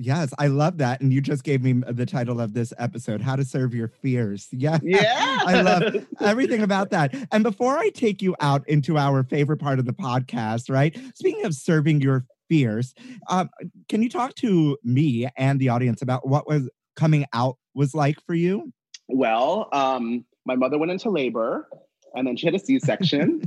Yes, 0.00 0.32
I 0.38 0.46
love 0.46 0.78
that. 0.78 1.00
And 1.00 1.12
you 1.12 1.20
just 1.20 1.42
gave 1.42 1.64
me 1.64 1.72
the 1.72 2.06
title 2.06 2.40
of 2.40 2.54
this 2.54 2.72
episode, 2.78 3.20
How 3.20 3.34
to 3.34 3.44
Serve 3.44 3.74
Your 3.74 3.88
Fears. 3.88 4.46
Yeah. 4.52 4.78
yeah 4.84 5.40
I 5.44 5.60
love 5.60 6.06
everything 6.20 6.62
about 6.62 6.90
that. 6.90 7.12
And 7.32 7.42
before 7.42 7.76
I 7.76 7.88
take 7.88 8.22
you 8.22 8.36
out 8.38 8.66
into 8.68 8.96
our 8.96 9.24
favorite 9.24 9.56
part 9.56 9.80
of 9.80 9.86
the 9.86 9.92
podcast, 9.92 10.70
right? 10.70 10.96
Speaking 11.16 11.44
of 11.44 11.52
serving 11.52 12.00
your 12.00 12.26
fears, 12.48 12.94
um, 13.28 13.50
can 13.88 14.00
you 14.00 14.08
talk 14.08 14.36
to 14.36 14.78
me 14.84 15.26
and 15.36 15.58
the 15.58 15.68
audience 15.70 16.00
about 16.00 16.28
what 16.28 16.46
was 16.46 16.70
coming 16.94 17.26
out 17.32 17.56
was 17.74 17.92
like 17.92 18.24
for 18.24 18.34
you? 18.34 18.72
Well, 19.08 19.68
um, 19.72 20.24
my 20.46 20.54
mother 20.54 20.78
went 20.78 20.92
into 20.92 21.10
labor 21.10 21.68
and 22.14 22.24
then 22.24 22.36
she 22.36 22.46
had 22.46 22.54
a 22.54 22.60
C 22.60 22.78
section. 22.78 23.42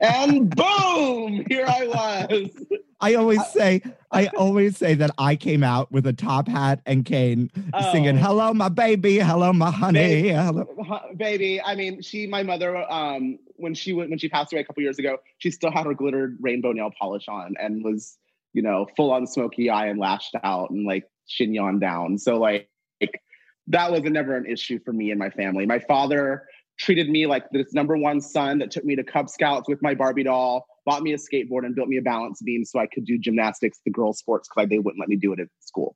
and 0.00 0.50
boom, 0.50 1.44
here 1.48 1.66
I 1.68 1.86
was. 1.86 2.50
I 3.00 3.14
always 3.14 3.46
say, 3.48 3.82
I 4.10 4.26
always 4.36 4.76
say 4.76 4.94
that 4.94 5.12
I 5.18 5.36
came 5.36 5.62
out 5.62 5.92
with 5.92 6.06
a 6.06 6.12
top 6.12 6.48
hat 6.48 6.80
and 6.84 7.04
cane, 7.04 7.50
singing 7.92 8.18
Oh. 8.18 8.22
"Hello, 8.22 8.54
my 8.54 8.68
baby, 8.68 9.18
hello, 9.18 9.52
my 9.52 9.70
honey." 9.70 10.22
Babe. 10.22 10.34
Hello. 10.34 10.66
Baby, 11.16 11.60
I 11.60 11.74
mean, 11.76 12.02
she, 12.02 12.26
my 12.26 12.42
mother, 12.42 12.76
um, 12.90 13.38
when 13.56 13.74
she 13.74 13.92
went, 13.92 14.10
when 14.10 14.18
she 14.18 14.28
passed 14.28 14.52
away 14.52 14.62
a 14.62 14.64
couple 14.64 14.82
years 14.82 14.98
ago, 14.98 15.18
she 15.38 15.50
still 15.50 15.70
had 15.70 15.86
her 15.86 15.94
glittered 15.94 16.38
rainbow 16.40 16.72
nail 16.72 16.90
polish 16.98 17.28
on 17.28 17.54
and 17.60 17.84
was, 17.84 18.18
you 18.52 18.62
know, 18.62 18.86
full 18.96 19.12
on 19.12 19.26
smoky 19.26 19.70
eye 19.70 19.86
and 19.86 20.00
lashed 20.00 20.34
out 20.42 20.70
and 20.70 20.86
like 20.86 21.08
chignon 21.28 21.78
down. 21.78 22.18
So 22.18 22.38
like, 22.38 22.68
like 23.00 23.22
that 23.68 23.92
was 23.92 24.02
never 24.02 24.36
an 24.36 24.46
issue 24.46 24.80
for 24.84 24.92
me 24.92 25.10
and 25.10 25.18
my 25.18 25.30
family. 25.30 25.66
My 25.66 25.78
father 25.78 26.48
treated 26.78 27.10
me 27.10 27.26
like 27.26 27.50
this 27.50 27.72
number 27.74 27.96
one 27.96 28.20
son 28.20 28.58
that 28.58 28.70
took 28.70 28.84
me 28.84 28.96
to 28.96 29.04
Cub 29.04 29.28
Scouts 29.28 29.68
with 29.68 29.82
my 29.82 29.94
Barbie 29.94 30.22
doll, 30.22 30.66
bought 30.88 31.02
me 31.02 31.12
a 31.12 31.18
skateboard 31.18 31.66
and 31.66 31.74
built 31.74 31.88
me 31.88 31.98
a 31.98 32.02
balance 32.02 32.40
beam 32.40 32.64
so 32.64 32.78
I 32.78 32.86
could 32.86 33.04
do 33.04 33.18
gymnastics, 33.18 33.78
the 33.84 33.90
girls' 33.90 34.18
sports, 34.18 34.48
because 34.48 34.70
they 34.70 34.78
wouldn't 34.78 34.98
let 34.98 35.10
me 35.10 35.16
do 35.16 35.34
it 35.34 35.40
at 35.40 35.48
school. 35.60 35.90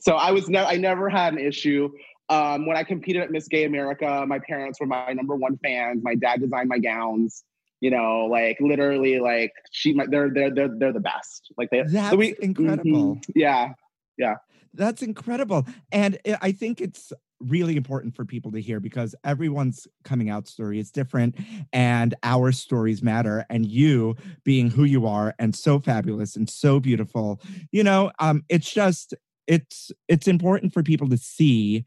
So 0.00 0.14
I 0.16 0.32
was 0.32 0.48
never, 0.48 0.66
I 0.66 0.76
never 0.76 1.08
had 1.08 1.34
an 1.34 1.38
issue. 1.38 1.88
Um, 2.28 2.66
when 2.66 2.76
I 2.76 2.82
competed 2.82 3.22
at 3.22 3.30
Miss 3.30 3.46
Gay 3.46 3.62
America, 3.64 4.24
my 4.26 4.40
parents 4.40 4.80
were 4.80 4.86
my 4.86 5.12
number 5.12 5.36
one 5.36 5.56
fans. 5.58 6.02
My 6.02 6.16
dad 6.16 6.40
designed 6.40 6.68
my 6.68 6.80
gowns. 6.80 7.44
You 7.80 7.90
know, 7.90 8.26
like 8.38 8.56
literally, 8.60 9.20
like 9.20 9.52
she, 9.70 9.94
my, 9.94 10.06
they're 10.06 10.30
they're 10.36 10.52
they're 10.56 10.72
they're 10.78 10.92
the 10.92 11.00
best. 11.00 11.52
Like 11.58 11.68
they, 11.70 11.82
That's 11.82 12.16
we- 12.16 12.34
incredible. 12.40 13.16
Mhm. 13.16 13.24
Yeah, 13.36 14.34
That's 14.72 15.02
incredible. 15.02 15.66
And 15.92 16.18
I 16.40 16.50
think 16.52 16.80
it's 16.80 17.12
really 17.40 17.76
important 17.76 18.14
for 18.14 18.24
people 18.24 18.50
to 18.52 18.60
hear 18.60 18.80
because 18.80 19.14
everyone's 19.24 19.86
coming 20.04 20.30
out 20.30 20.46
story 20.48 20.78
is 20.78 20.90
different 20.90 21.34
and 21.72 22.14
our 22.22 22.52
stories 22.52 23.02
matter. 23.02 23.44
And 23.50 23.66
you 23.66 24.16
being 24.44 24.70
who 24.70 24.84
you 24.84 25.06
are 25.06 25.34
and 25.38 25.54
so 25.54 25.78
fabulous 25.80 26.36
and 26.36 26.48
so 26.48 26.80
beautiful, 26.80 27.40
you 27.72 27.84
know, 27.84 28.10
um, 28.18 28.44
it's 28.48 28.72
just 28.72 29.14
it's 29.46 29.90
it's 30.08 30.26
important 30.26 30.72
for 30.72 30.82
people 30.82 31.08
to 31.10 31.18
see 31.18 31.84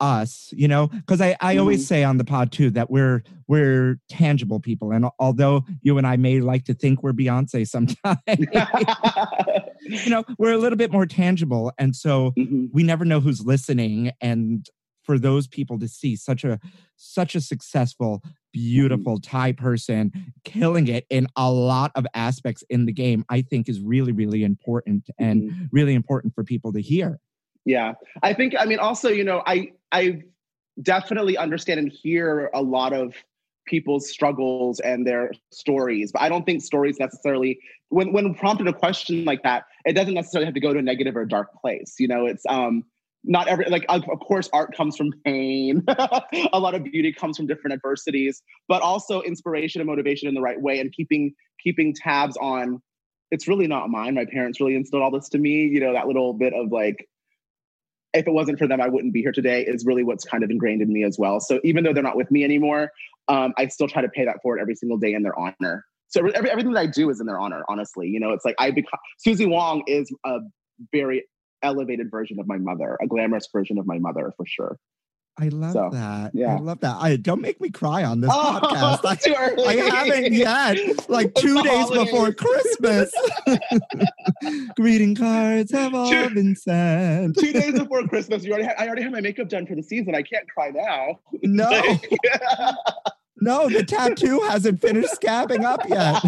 us 0.00 0.52
you 0.56 0.68
know 0.68 0.86
because 0.86 1.20
i 1.20 1.36
i 1.40 1.56
always 1.56 1.84
say 1.84 2.04
on 2.04 2.18
the 2.18 2.24
pod 2.24 2.52
too 2.52 2.70
that 2.70 2.88
we're 2.88 3.20
we're 3.48 3.98
tangible 4.08 4.60
people 4.60 4.92
and 4.92 5.04
although 5.18 5.64
you 5.82 5.98
and 5.98 6.06
i 6.06 6.16
may 6.16 6.38
like 6.38 6.64
to 6.64 6.72
think 6.72 7.02
we're 7.02 7.12
beyonce 7.12 7.66
sometimes 7.66 8.16
you 9.80 10.08
know 10.10 10.24
we're 10.38 10.52
a 10.52 10.58
little 10.58 10.76
bit 10.76 10.92
more 10.92 11.04
tangible 11.06 11.72
and 11.78 11.96
so 11.96 12.32
Mhm. 12.38 12.68
we 12.72 12.84
never 12.84 13.04
know 13.04 13.18
who's 13.18 13.44
listening 13.44 14.12
and 14.20 14.68
for 15.08 15.18
those 15.18 15.46
people 15.48 15.78
to 15.78 15.88
see 15.88 16.14
such 16.14 16.44
a 16.44 16.60
such 16.96 17.34
a 17.34 17.40
successful 17.40 18.22
beautiful 18.52 19.18
thai 19.18 19.52
person 19.52 20.12
killing 20.44 20.86
it 20.86 21.06
in 21.08 21.26
a 21.34 21.50
lot 21.50 21.90
of 21.94 22.06
aspects 22.12 22.62
in 22.68 22.84
the 22.84 22.92
game 22.92 23.24
i 23.30 23.40
think 23.40 23.70
is 23.70 23.80
really 23.80 24.12
really 24.12 24.44
important 24.44 25.08
and 25.18 25.42
Mhm. 25.44 25.68
really 25.72 25.94
important 25.94 26.34
for 26.34 26.44
people 26.44 26.74
to 26.74 26.82
hear 26.82 27.20
Yeah. 27.64 27.94
I 28.22 28.34
think 28.34 28.54
I 28.58 28.64
mean 28.66 28.78
also, 28.78 29.08
you 29.08 29.24
know, 29.24 29.42
I 29.46 29.72
I 29.92 30.22
definitely 30.82 31.36
understand 31.36 31.80
and 31.80 31.90
hear 31.90 32.50
a 32.54 32.62
lot 32.62 32.92
of 32.92 33.14
people's 33.66 34.08
struggles 34.08 34.80
and 34.80 35.06
their 35.06 35.32
stories, 35.52 36.12
but 36.12 36.22
I 36.22 36.28
don't 36.30 36.44
think 36.46 36.62
stories 36.62 36.98
necessarily 36.98 37.58
when 37.88 38.12
when 38.12 38.34
prompted 38.34 38.68
a 38.68 38.72
question 38.72 39.24
like 39.24 39.42
that, 39.42 39.64
it 39.84 39.92
doesn't 39.94 40.14
necessarily 40.14 40.46
have 40.46 40.54
to 40.54 40.60
go 40.60 40.72
to 40.72 40.78
a 40.78 40.82
negative 40.82 41.16
or 41.16 41.22
a 41.22 41.28
dark 41.28 41.48
place. 41.60 41.96
You 41.98 42.08
know, 42.08 42.26
it's 42.26 42.44
um 42.48 42.84
not 43.24 43.48
every 43.48 43.66
like 43.68 43.84
of, 43.88 44.04
course 44.20 44.48
art 44.52 44.76
comes 44.76 44.96
from 44.96 45.12
pain 45.24 45.84
a 46.52 46.58
lot 46.58 46.74
of 46.74 46.84
beauty 46.84 47.12
comes 47.12 47.36
from 47.36 47.46
different 47.46 47.74
adversities 47.74 48.42
but 48.68 48.80
also 48.80 49.20
inspiration 49.22 49.80
and 49.80 49.88
motivation 49.88 50.28
in 50.28 50.34
the 50.34 50.40
right 50.40 50.60
way 50.60 50.78
and 50.78 50.92
keeping 50.92 51.34
keeping 51.62 51.94
tabs 51.94 52.36
on 52.40 52.80
it's 53.30 53.48
really 53.48 53.66
not 53.66 53.90
mine 53.90 54.14
my 54.14 54.24
parents 54.24 54.60
really 54.60 54.76
instilled 54.76 55.02
all 55.02 55.10
this 55.10 55.28
to 55.28 55.38
me 55.38 55.66
you 55.66 55.80
know 55.80 55.92
that 55.92 56.06
little 56.06 56.32
bit 56.32 56.54
of 56.54 56.70
like 56.70 57.06
if 58.14 58.26
it 58.26 58.32
wasn't 58.32 58.58
for 58.58 58.66
them, 58.66 58.80
I 58.80 58.88
wouldn't 58.88 59.12
be 59.12 59.20
here 59.20 59.32
today. 59.32 59.62
Is 59.62 59.84
really 59.84 60.04
what's 60.04 60.24
kind 60.24 60.42
of 60.42 60.50
ingrained 60.50 60.82
in 60.82 60.92
me 60.92 61.04
as 61.04 61.18
well. 61.18 61.40
So 61.40 61.60
even 61.64 61.84
though 61.84 61.92
they're 61.92 62.02
not 62.02 62.16
with 62.16 62.30
me 62.30 62.44
anymore, 62.44 62.90
um, 63.28 63.52
I 63.56 63.68
still 63.68 63.88
try 63.88 64.02
to 64.02 64.08
pay 64.08 64.24
that 64.24 64.40
forward 64.42 64.60
every 64.60 64.74
single 64.74 64.98
day 64.98 65.12
in 65.12 65.22
their 65.22 65.38
honor. 65.38 65.84
So 66.08 66.26
every, 66.28 66.50
everything 66.50 66.72
that 66.72 66.80
I 66.80 66.86
do 66.86 67.10
is 67.10 67.20
in 67.20 67.26
their 67.26 67.38
honor. 67.38 67.64
Honestly, 67.68 68.08
you 68.08 68.18
know, 68.18 68.30
it's 68.32 68.44
like 68.44 68.54
I 68.58 68.70
become 68.70 68.98
Susie 69.18 69.46
Wong 69.46 69.82
is 69.86 70.12
a 70.24 70.38
very 70.92 71.24
elevated 71.62 72.10
version 72.10 72.38
of 72.40 72.46
my 72.46 72.56
mother, 72.58 72.96
a 73.02 73.06
glamorous 73.06 73.48
version 73.52 73.78
of 73.78 73.86
my 73.86 73.98
mother 73.98 74.32
for 74.36 74.46
sure. 74.46 74.78
I 75.40 75.48
love 75.50 75.72
So, 75.72 75.88
that. 75.92 76.32
yeah. 76.34 76.56
I 76.56 76.58
love 76.58 76.80
that. 76.80 76.96
I 76.98 77.14
don't 77.14 77.40
make 77.40 77.60
me 77.60 77.70
cry 77.70 78.02
on 78.02 78.20
this 78.20 78.30
Oh, 78.34 78.58
podcast. 78.60 79.04
I, 79.04 79.14
too 79.14 79.34
early. 79.38 79.80
I 79.80 79.88
haven't 79.88 80.32
yet. 80.32 81.08
Like 81.08 81.26
It's 81.28 81.40
two 81.42 81.62
days 81.62 81.88
before. 81.90 82.32
Christmas. 82.32 83.12
Greeting 84.76 85.14
cards 85.14 85.70
have 85.72 85.94
all 85.94 86.10
Two- 86.10 86.30
been 86.34 86.56
sent. 86.56 87.38
Two 87.38 87.52
days 87.52 87.78
before 87.78 88.02
Christmas, 88.08 88.42
you 88.44 88.50
already 88.50 88.66
had, 88.66 88.74
I 88.78 88.86
already 88.86 89.02
had 89.02 89.12
my 89.12 89.20
makeup 89.20 89.48
done 89.48 89.64
for 89.66 89.76
the 89.76 89.82
season. 89.82 90.14
I 90.16 90.22
can't 90.22 90.48
cry 90.50 90.70
now. 90.70 91.20
No, 91.44 91.70
Like, 91.70 92.10
no, 93.40 93.68
the 93.68 93.84
tattoo 93.84 94.40
hasn't 94.48 94.80
finished 94.80 95.14
scabbing 95.20 95.62
up 95.64 95.88
yet. 95.88 96.20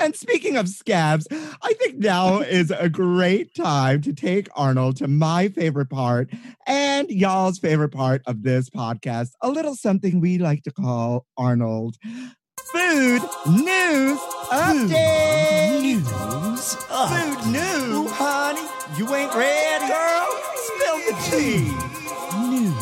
And 0.00 0.14
speaking 0.14 0.56
of 0.56 0.68
scabs, 0.68 1.26
I 1.30 1.72
think 1.74 1.98
now 1.98 2.40
is 2.40 2.70
a 2.70 2.88
great 2.88 3.54
time 3.54 4.00
to 4.02 4.12
take 4.12 4.48
Arnold 4.54 4.96
to 4.96 5.08
my 5.08 5.48
favorite 5.48 5.90
part 5.90 6.30
and 6.66 7.08
y'all's 7.10 7.58
favorite 7.58 7.90
part 7.90 8.22
of 8.26 8.42
this 8.42 8.70
podcast, 8.70 9.30
a 9.40 9.50
little 9.50 9.74
something 9.74 10.20
we 10.20 10.38
like 10.38 10.62
to 10.64 10.72
call 10.72 11.26
Arnold 11.36 11.96
Food 12.72 13.22
News 13.46 14.18
Update. 14.50 15.82
News 15.82 16.76
up. 16.90 17.08
Food 17.08 17.46
Ooh, 17.46 17.52
news. 17.52 18.10
honey, 18.12 18.60
you 18.96 19.14
ain't 19.14 19.34
ready, 19.34 19.86
girl. 19.86 20.28
Spill 20.56 20.98
the 21.06 21.14
tea. 21.30 21.64
News 22.50 22.74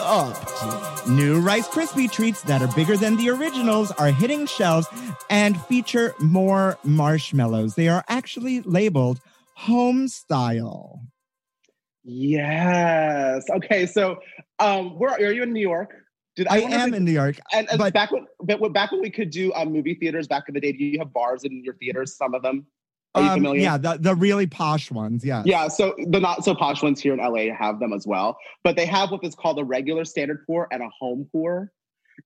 up. 0.00 0.93
New 1.08 1.40
Rice 1.40 1.68
Krispie 1.68 2.10
treats 2.10 2.40
that 2.42 2.62
are 2.62 2.74
bigger 2.74 2.96
than 2.96 3.16
the 3.16 3.28
originals 3.28 3.90
are 3.92 4.08
hitting 4.08 4.46
shelves 4.46 4.86
and 5.28 5.60
feature 5.62 6.14
more 6.18 6.78
marshmallows. 6.82 7.74
They 7.74 7.88
are 7.88 8.04
actually 8.08 8.60
labeled 8.62 9.20
home 9.54 10.08
style. 10.08 11.00
yes. 12.04 13.44
Okay. 13.50 13.86
So, 13.86 14.18
um, 14.58 14.98
where 14.98 15.10
are 15.10 15.32
you 15.32 15.42
in 15.42 15.52
New 15.52 15.60
York? 15.60 15.94
Did 16.36 16.48
I 16.48 16.58
if 16.58 16.70
am 16.70 16.94
in 16.94 17.04
New 17.04 17.12
York. 17.12 17.38
And, 17.52 17.68
and 17.70 17.78
but- 17.78 17.92
back 17.92 18.10
when, 18.10 18.26
but 18.40 18.58
when- 18.60 18.72
back 18.72 18.90
when 18.90 19.00
we 19.00 19.10
could 19.10 19.30
do 19.30 19.52
um, 19.54 19.72
movie 19.72 19.94
theaters 19.94 20.26
back 20.26 20.44
in 20.48 20.54
the 20.54 20.60
day, 20.60 20.72
do 20.72 20.84
you 20.84 20.98
have 20.98 21.12
bars 21.12 21.44
in 21.44 21.62
your 21.62 21.74
theaters? 21.74 22.16
Some 22.16 22.34
of 22.34 22.42
them. 22.42 22.66
Um, 23.14 23.44
yeah, 23.54 23.78
the, 23.78 23.96
the 24.00 24.14
really 24.14 24.46
posh 24.46 24.90
ones. 24.90 25.24
Yeah. 25.24 25.42
Yeah, 25.46 25.68
so 25.68 25.94
the 26.06 26.18
not 26.18 26.44
so 26.44 26.54
posh 26.54 26.82
ones 26.82 27.00
here 27.00 27.14
in 27.14 27.20
LA 27.20 27.54
have 27.56 27.78
them 27.78 27.92
as 27.92 28.06
well, 28.06 28.36
but 28.64 28.76
they 28.76 28.86
have 28.86 29.10
what 29.10 29.22
is 29.24 29.34
called 29.34 29.58
a 29.58 29.64
regular 29.64 30.04
standard 30.04 30.44
pour 30.46 30.66
and 30.72 30.82
a 30.82 30.88
home 30.98 31.28
pour, 31.30 31.70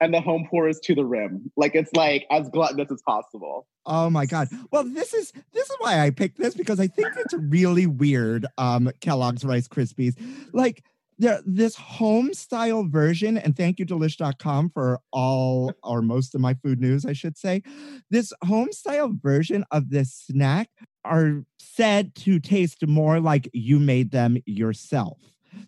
and 0.01 0.15
the 0.15 0.21
home 0.21 0.47
pour 0.51 0.69
is 0.69 0.81
to 0.81 0.95
the 0.95 1.05
rim, 1.05 1.51
like 1.57 1.75
it's 1.75 1.93
like 1.95 2.27
as 2.31 2.49
gluttonous 2.49 2.91
as 2.91 3.03
possible. 3.03 3.67
Oh 3.85 4.09
my 4.09 4.27
god. 4.27 4.49
Well, 4.71 4.85
this 4.85 5.13
is 5.13 5.33
this 5.53 5.69
is 5.69 5.77
why 5.79 6.01
I 6.01 6.11
picked 6.11 6.39
this 6.39 6.55
because 6.55 6.81
I 6.81 6.87
think 6.87 7.15
it's 7.17 7.35
really 7.35 7.87
weird. 7.87 8.47
Um, 8.57 8.91
Kellogg's 9.01 9.45
Rice 9.45 9.69
Krispies, 9.69 10.15
like 10.53 10.83
there 11.19 11.41
this 11.45 11.77
home 11.77 12.33
style 12.33 12.85
version. 12.89 13.37
And 13.39 13.57
thank 13.57 13.79
you 13.79 13.87
Delish.com 13.87 14.71
for 14.71 15.01
all 15.13 15.73
or 15.83 16.03
most 16.03 16.35
of 16.35 16.41
my 16.41 16.55
food 16.55 16.81
news, 16.81 17.05
I 17.05 17.13
should 17.13 17.37
say. 17.37 17.63
This 18.11 18.33
home 18.45 18.73
style 18.73 19.13
version 19.13 19.65
of 19.71 19.91
this 19.91 20.15
snack 20.15 20.71
are 21.05 21.45
said 21.59 22.15
to 22.17 22.39
taste 22.39 22.87
more 22.87 23.21
like 23.21 23.49
you 23.53 23.79
made 23.79 24.11
them 24.11 24.39
yourself. 24.47 25.19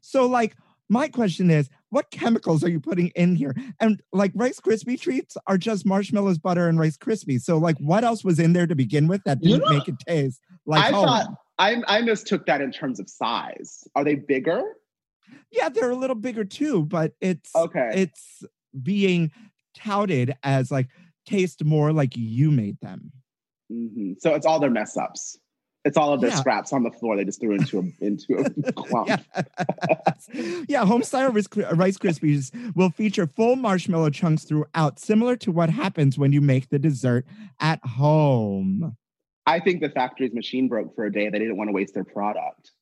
So, 0.00 0.26
like. 0.26 0.56
My 0.92 1.06
question 1.06 1.52
is, 1.52 1.70
what 1.90 2.10
chemicals 2.10 2.64
are 2.64 2.68
you 2.68 2.80
putting 2.80 3.12
in 3.14 3.36
here? 3.36 3.54
And 3.78 4.02
like 4.12 4.32
Rice 4.34 4.58
Krispie 4.58 5.00
treats 5.00 5.36
are 5.46 5.56
just 5.56 5.86
marshmallows, 5.86 6.38
butter, 6.38 6.66
and 6.68 6.80
Rice 6.80 6.96
Krispies. 6.96 7.42
So 7.42 7.58
like, 7.58 7.78
what 7.78 8.02
else 8.02 8.24
was 8.24 8.40
in 8.40 8.54
there 8.54 8.66
to 8.66 8.74
begin 8.74 9.06
with 9.06 9.22
that 9.22 9.40
didn't 9.40 9.70
make 9.70 9.86
it 9.86 9.94
taste 10.04 10.40
like 10.66 10.84
I 10.84 10.90
home? 10.90 11.06
thought 11.06 11.26
I 11.60 11.76
I 11.86 12.00
mistook 12.00 12.44
that 12.46 12.60
in 12.60 12.72
terms 12.72 12.98
of 12.98 13.08
size. 13.08 13.86
Are 13.94 14.02
they 14.02 14.16
bigger? 14.16 14.64
Yeah, 15.50 15.68
they're 15.68 15.90
a 15.90 15.96
little 15.96 16.16
bigger 16.16 16.44
too, 16.44 16.84
but 16.84 17.12
it's 17.20 17.54
Okay. 17.54 17.90
it's 17.94 18.44
being 18.82 19.30
touted 19.74 20.34
as 20.42 20.70
like 20.70 20.88
taste 21.26 21.64
more 21.64 21.92
like 21.92 22.16
you 22.16 22.50
made 22.50 22.80
them. 22.80 23.12
Mhm. 23.72 24.16
So 24.20 24.34
it's 24.34 24.46
all 24.46 24.58
their 24.60 24.70
mess 24.70 24.96
ups. 24.96 25.38
It's 25.84 25.96
all 25.96 26.12
of 26.12 26.20
their 26.20 26.28
Yeah. 26.30 26.36
scraps 26.36 26.72
on 26.74 26.82
the 26.82 26.90
floor. 26.90 27.16
They 27.16 27.24
just 27.24 27.40
threw 27.40 27.54
into 27.54 27.78
a 27.78 28.04
into 28.04 28.34
a 28.34 28.72
clump. 28.72 29.08
yeah. 29.08 29.22
yeah, 30.68 30.84
home 30.84 31.02
style 31.02 31.32
Rice 31.32 31.48
Rice 31.74 31.96
Krispies 31.96 32.50
will 32.76 32.90
feature 32.90 33.26
full 33.26 33.56
marshmallow 33.56 34.10
chunks 34.10 34.44
throughout, 34.44 34.98
similar 34.98 35.36
to 35.36 35.50
what 35.50 35.70
happens 35.70 36.18
when 36.18 36.32
you 36.32 36.40
make 36.42 36.68
the 36.68 36.78
dessert 36.78 37.24
at 37.60 37.82
home. 37.84 38.96
I 39.46 39.58
think 39.58 39.80
the 39.80 39.88
factory's 39.88 40.34
machine 40.34 40.68
broke 40.68 40.94
for 40.94 41.06
a 41.06 41.12
day. 41.12 41.28
They 41.30 41.38
didn't 41.38 41.56
want 41.56 41.68
to 41.68 41.72
waste 41.72 41.94
their 41.94 42.04
product. 42.04 42.72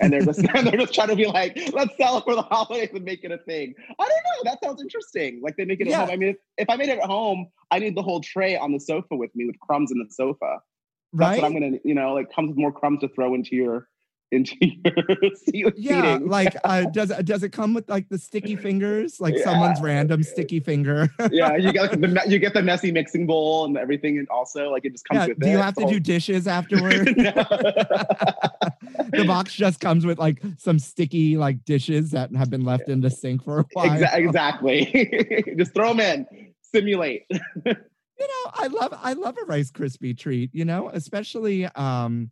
And 0.00 0.12
they're 0.12 0.20
just 0.22 0.42
they're 0.52 0.76
just 0.76 0.94
trying 0.94 1.08
to 1.08 1.16
be 1.16 1.26
like, 1.26 1.56
let's 1.72 1.96
sell 1.96 2.18
it 2.18 2.24
for 2.24 2.34
the 2.34 2.42
holidays 2.42 2.90
and 2.94 3.04
make 3.04 3.24
it 3.24 3.30
a 3.32 3.38
thing. 3.38 3.74
I 3.98 4.02
don't 4.04 4.08
know. 4.08 4.50
That 4.50 4.58
sounds 4.64 4.82
interesting. 4.82 5.40
Like 5.42 5.56
they 5.56 5.64
make 5.64 5.80
it 5.80 5.86
Yeah. 5.88 6.02
at 6.02 6.08
home. 6.08 6.10
I 6.10 6.16
mean, 6.16 6.28
if, 6.30 6.36
if 6.58 6.70
I 6.70 6.76
made 6.76 6.88
it 6.88 6.98
at 6.98 7.04
home, 7.04 7.46
I 7.70 7.78
need 7.78 7.96
the 7.96 8.02
whole 8.02 8.20
tray 8.20 8.56
on 8.56 8.72
the 8.72 8.80
sofa 8.80 9.14
with 9.16 9.34
me 9.34 9.46
with 9.46 9.58
crumbs 9.60 9.90
in 9.92 9.98
the 9.98 10.06
sofa. 10.10 10.58
That's 11.12 11.30
Right? 11.30 11.42
what 11.42 11.46
I'm 11.46 11.52
gonna, 11.54 11.78
you 11.84 11.94
know, 11.94 12.14
like 12.14 12.32
comes 12.34 12.48
with 12.48 12.58
more 12.58 12.72
crumbs 12.72 13.00
to 13.00 13.08
throw 13.08 13.34
into 13.34 13.54
your 13.56 13.88
into 14.32 14.54
your 15.52 15.72
Yeah, 15.76 16.18
like 16.20 16.56
uh, 16.64 16.84
does 16.92 17.08
does 17.24 17.42
it 17.42 17.50
come 17.52 17.74
with 17.74 17.88
like 17.88 18.08
the 18.08 18.18
sticky 18.18 18.56
fingers, 18.56 19.20
like 19.20 19.34
Yeah. 19.36 19.44
someone's 19.44 19.80
random 19.80 20.22
sticky 20.22 20.60
finger? 20.60 21.08
yeah, 21.30 21.56
you 21.56 21.72
get 21.72 21.82
like 21.82 21.90
the 22.00 22.22
you 22.28 22.38
get 22.38 22.54
the 22.54 22.62
messy 22.62 22.90
mixing 22.92 23.26
bowl 23.26 23.64
and 23.66 23.76
everything, 23.78 24.18
and 24.18 24.28
also 24.28 24.70
like 24.70 24.84
it 24.84 24.92
just 24.92 25.04
comes 25.08 25.20
yeah. 25.20 25.26
with 25.28 25.38
Do 25.40 25.46
it. 25.46 25.50
you 25.52 25.58
have 25.58 25.74
to 25.74 25.86
do 25.86 26.00
dishes 26.00 26.46
afterward? 26.48 27.06
the 27.06 27.94
box 29.26 29.54
just 29.54 29.80
comes 29.80 30.04
with 30.06 30.18
like 30.18 30.42
some 30.58 30.78
sticky 30.78 31.36
like 31.36 31.64
dishes 31.64 32.10
that 32.12 32.34
have 32.34 32.50
been 32.50 32.64
left 32.64 32.88
in 32.88 33.00
the 33.00 33.10
sink 33.10 33.42
for 33.44 33.60
a 33.60 33.64
while. 33.72 33.86
Exa- 33.88 34.14
exactly. 34.16 35.54
just 35.56 35.74
throw 35.74 35.88
them 35.94 36.00
in. 36.00 36.26
Simulate. 36.62 37.24
You 38.18 38.26
know, 38.28 38.50
I 38.54 38.66
love 38.68 38.94
I 39.02 39.12
love 39.12 39.36
a 39.40 39.44
Rice 39.44 39.70
Krispie 39.70 40.16
treat. 40.18 40.50
You 40.54 40.64
know, 40.64 40.88
especially 40.92 41.66
um 41.66 42.30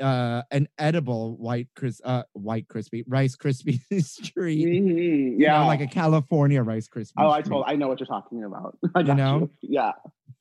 uh 0.00 0.42
an 0.50 0.68
edible 0.78 1.36
white 1.36 1.68
cris 1.76 2.00
uh 2.04 2.22
white 2.32 2.68
crispy 2.68 3.04
rice 3.06 3.36
crispy 3.36 3.80
treat. 4.24 4.66
Mhm, 4.66 5.32
You 5.32 5.36
Yeah. 5.38 5.60
know, 5.60 5.66
like 5.66 5.80
a 5.80 5.86
California 5.86 6.62
rice 6.62 6.88
crispy. 6.88 7.14
oh, 7.18 7.30
I 7.30 7.40
treat. 7.42 7.50
told. 7.50 7.64
I 7.66 7.76
know 7.76 7.88
what 7.88 8.00
you're 8.00 8.06
talking 8.06 8.44
about. 8.44 8.78
I 8.94 9.00
You 9.00 9.14
know? 9.14 9.50
Yeah. 9.62 9.92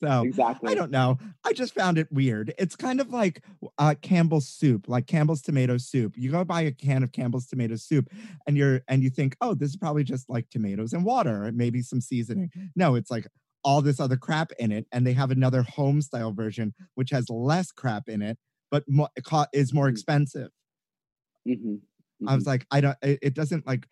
so. 0.01 0.21
Exactly. 0.23 0.71
I 0.71 0.75
don't 0.75 0.91
know. 0.91 1.17
I 1.45 1.53
just 1.53 1.73
found 1.73 1.97
it 1.97 2.11
weird. 2.11 2.53
It's 2.57 2.75
kind 2.75 3.01
of 3.01 3.09
like 3.11 3.43
uh, 3.77 3.95
Campbell's 4.01 4.47
soup, 4.47 4.87
like 4.87 5.07
Campbell's 5.07 5.41
tomato 5.41 5.77
soup. 5.77 6.13
You 6.17 6.31
go 6.31 6.43
buy 6.45 6.61
a 6.61 6.71
can 6.71 7.03
of 7.03 7.11
Campbell's 7.11 7.47
tomato 7.47 7.75
soup, 7.75 8.09
and 8.47 8.55
you're 8.57 8.81
and 8.87 9.03
you 9.03 9.09
think, 9.09 9.35
oh, 9.41 9.53
this 9.55 9.69
is 9.71 9.75
probably 9.77 10.03
just 10.03 10.29
like 10.29 10.49
tomatoes 10.49 10.93
and 10.93 11.03
water, 11.03 11.43
and 11.43 11.57
maybe 11.57 11.81
some 11.81 11.99
seasoning. 12.01 12.49
No, 12.75 12.95
it's 12.95 13.11
like 13.11 13.27
all 13.65 13.81
this 13.81 13.99
other 13.99 14.15
crap 14.15 14.51
in 14.57 14.71
it, 14.71 14.87
and 14.93 15.05
they 15.05 15.11
have 15.13 15.31
another 15.31 15.63
home 15.63 16.01
style 16.01 16.31
version 16.31 16.73
which 16.95 17.09
has 17.09 17.29
less 17.29 17.71
crap 17.73 18.07
in 18.07 18.21
it, 18.21 18.37
but 18.71 18.83
mo- 18.87 19.09
it 19.15 19.23
co- 19.23 19.45
is 19.53 19.73
more 19.73 19.87
Mm. 19.87 19.91
expensive. 19.91 20.49
Mhm, 21.47 21.79
I 22.27 22.35
was 22.35 22.43
mhm. 22.43 22.47
like, 22.47 22.65
I 22.71 22.81
don't. 22.81 22.97
It, 23.01 23.19
it 23.21 23.33
doesn't 23.33 23.65
like. 23.65 23.87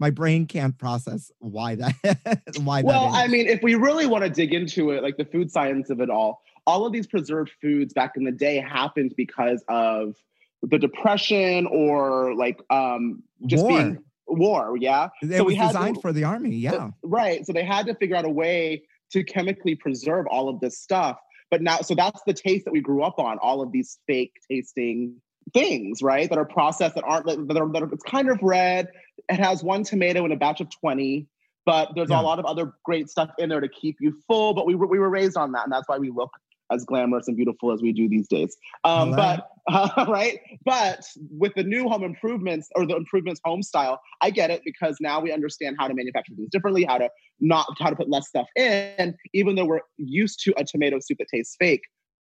My 0.00 0.10
brain 0.10 0.46
can't 0.46 0.76
process 0.78 1.30
why 1.38 1.76
that. 1.76 1.94
why 2.64 2.82
Well, 2.82 3.12
that. 3.12 3.24
I 3.24 3.28
mean, 3.28 3.46
if 3.46 3.62
we 3.62 3.76
really 3.76 4.06
want 4.06 4.24
to 4.24 4.30
dig 4.30 4.52
into 4.52 4.90
it, 4.90 5.02
like 5.02 5.16
the 5.16 5.24
food 5.24 5.50
science 5.50 5.90
of 5.90 6.00
it 6.00 6.10
all, 6.10 6.42
all 6.66 6.84
of 6.84 6.92
these 6.92 7.06
preserved 7.06 7.52
foods 7.60 7.92
back 7.92 8.16
in 8.16 8.24
the 8.24 8.32
day 8.32 8.56
happened 8.56 9.14
because 9.16 9.62
of 9.68 10.16
the 10.62 10.78
depression 10.78 11.66
or 11.66 12.34
like 12.34 12.60
um 12.70 13.22
just 13.46 13.62
War. 13.64 13.78
being 13.78 13.98
war. 14.26 14.76
Yeah. 14.76 15.08
it 15.22 15.36
so 15.36 15.44
was 15.44 15.52
we 15.52 15.54
had 15.56 15.68
to- 15.68 15.78
designed 15.78 16.00
for 16.02 16.12
the 16.12 16.24
army. 16.24 16.54
Yeah. 16.56 16.90
Right. 17.02 17.46
So 17.46 17.52
they 17.52 17.64
had 17.64 17.86
to 17.86 17.94
figure 17.94 18.16
out 18.16 18.24
a 18.24 18.28
way 18.30 18.82
to 19.12 19.22
chemically 19.22 19.74
preserve 19.76 20.26
all 20.28 20.48
of 20.48 20.58
this 20.60 20.78
stuff. 20.78 21.18
But 21.52 21.60
now, 21.60 21.82
so 21.82 21.94
that's 21.94 22.22
the 22.26 22.32
taste 22.32 22.64
that 22.64 22.72
we 22.72 22.80
grew 22.80 23.02
up 23.02 23.18
on, 23.18 23.36
all 23.38 23.60
of 23.60 23.72
these 23.72 23.98
fake 24.06 24.32
tasting 24.50 25.16
things, 25.52 26.00
right? 26.00 26.26
That 26.30 26.38
are 26.38 26.46
processed 26.46 26.94
that 26.94 27.04
aren't, 27.04 27.26
that 27.26 27.58
are, 27.58 27.70
that 27.70 27.82
are 27.82 27.92
it's 27.92 28.02
kind 28.04 28.30
of 28.30 28.38
red. 28.42 28.88
It 29.28 29.38
has 29.38 29.62
one 29.62 29.84
tomato 29.84 30.24
in 30.24 30.32
a 30.32 30.36
batch 30.36 30.62
of 30.62 30.68
20, 30.80 31.26
but 31.66 31.90
there's 31.94 32.08
Yeah. 32.08 32.20
a 32.20 32.22
lot 32.22 32.38
of 32.38 32.46
other 32.46 32.72
great 32.86 33.10
stuff 33.10 33.28
in 33.38 33.50
there 33.50 33.60
to 33.60 33.68
keep 33.68 33.96
you 34.00 34.14
full. 34.26 34.54
But 34.54 34.64
we 34.64 34.74
we 34.74 34.98
were 34.98 35.10
raised 35.10 35.36
on 35.36 35.52
that. 35.52 35.64
And 35.64 35.72
that's 35.72 35.86
why 35.88 35.98
we 35.98 36.08
look 36.10 36.30
as 36.72 36.84
glamorous 36.84 37.28
and 37.28 37.36
beautiful 37.36 37.72
as 37.72 37.82
we 37.82 37.92
do 37.92 38.08
these 38.08 38.26
days. 38.28 38.56
Um, 38.84 39.10
but 39.10 39.48
uh, 39.68 40.06
right, 40.08 40.38
but 40.64 41.04
with 41.30 41.52
the 41.54 41.62
new 41.62 41.88
home 41.88 42.02
improvements 42.02 42.68
or 42.74 42.86
the 42.86 42.96
improvements 42.96 43.40
home 43.44 43.62
style, 43.62 44.00
I 44.20 44.30
get 44.30 44.50
it 44.50 44.62
because 44.64 44.96
now 45.00 45.20
we 45.20 45.32
understand 45.32 45.76
how 45.78 45.88
to 45.88 45.94
manufacture 45.94 46.34
things 46.34 46.48
differently, 46.50 46.84
how 46.84 46.98
to 46.98 47.08
not 47.40 47.66
how 47.78 47.90
to 47.90 47.96
put 47.96 48.08
less 48.08 48.28
stuff 48.28 48.46
in. 48.56 49.14
Even 49.32 49.54
though 49.54 49.64
we're 49.64 49.80
used 49.98 50.40
to 50.44 50.54
a 50.56 50.64
tomato 50.64 50.98
soup 51.00 51.18
that 51.18 51.28
tastes 51.32 51.56
fake, 51.58 51.82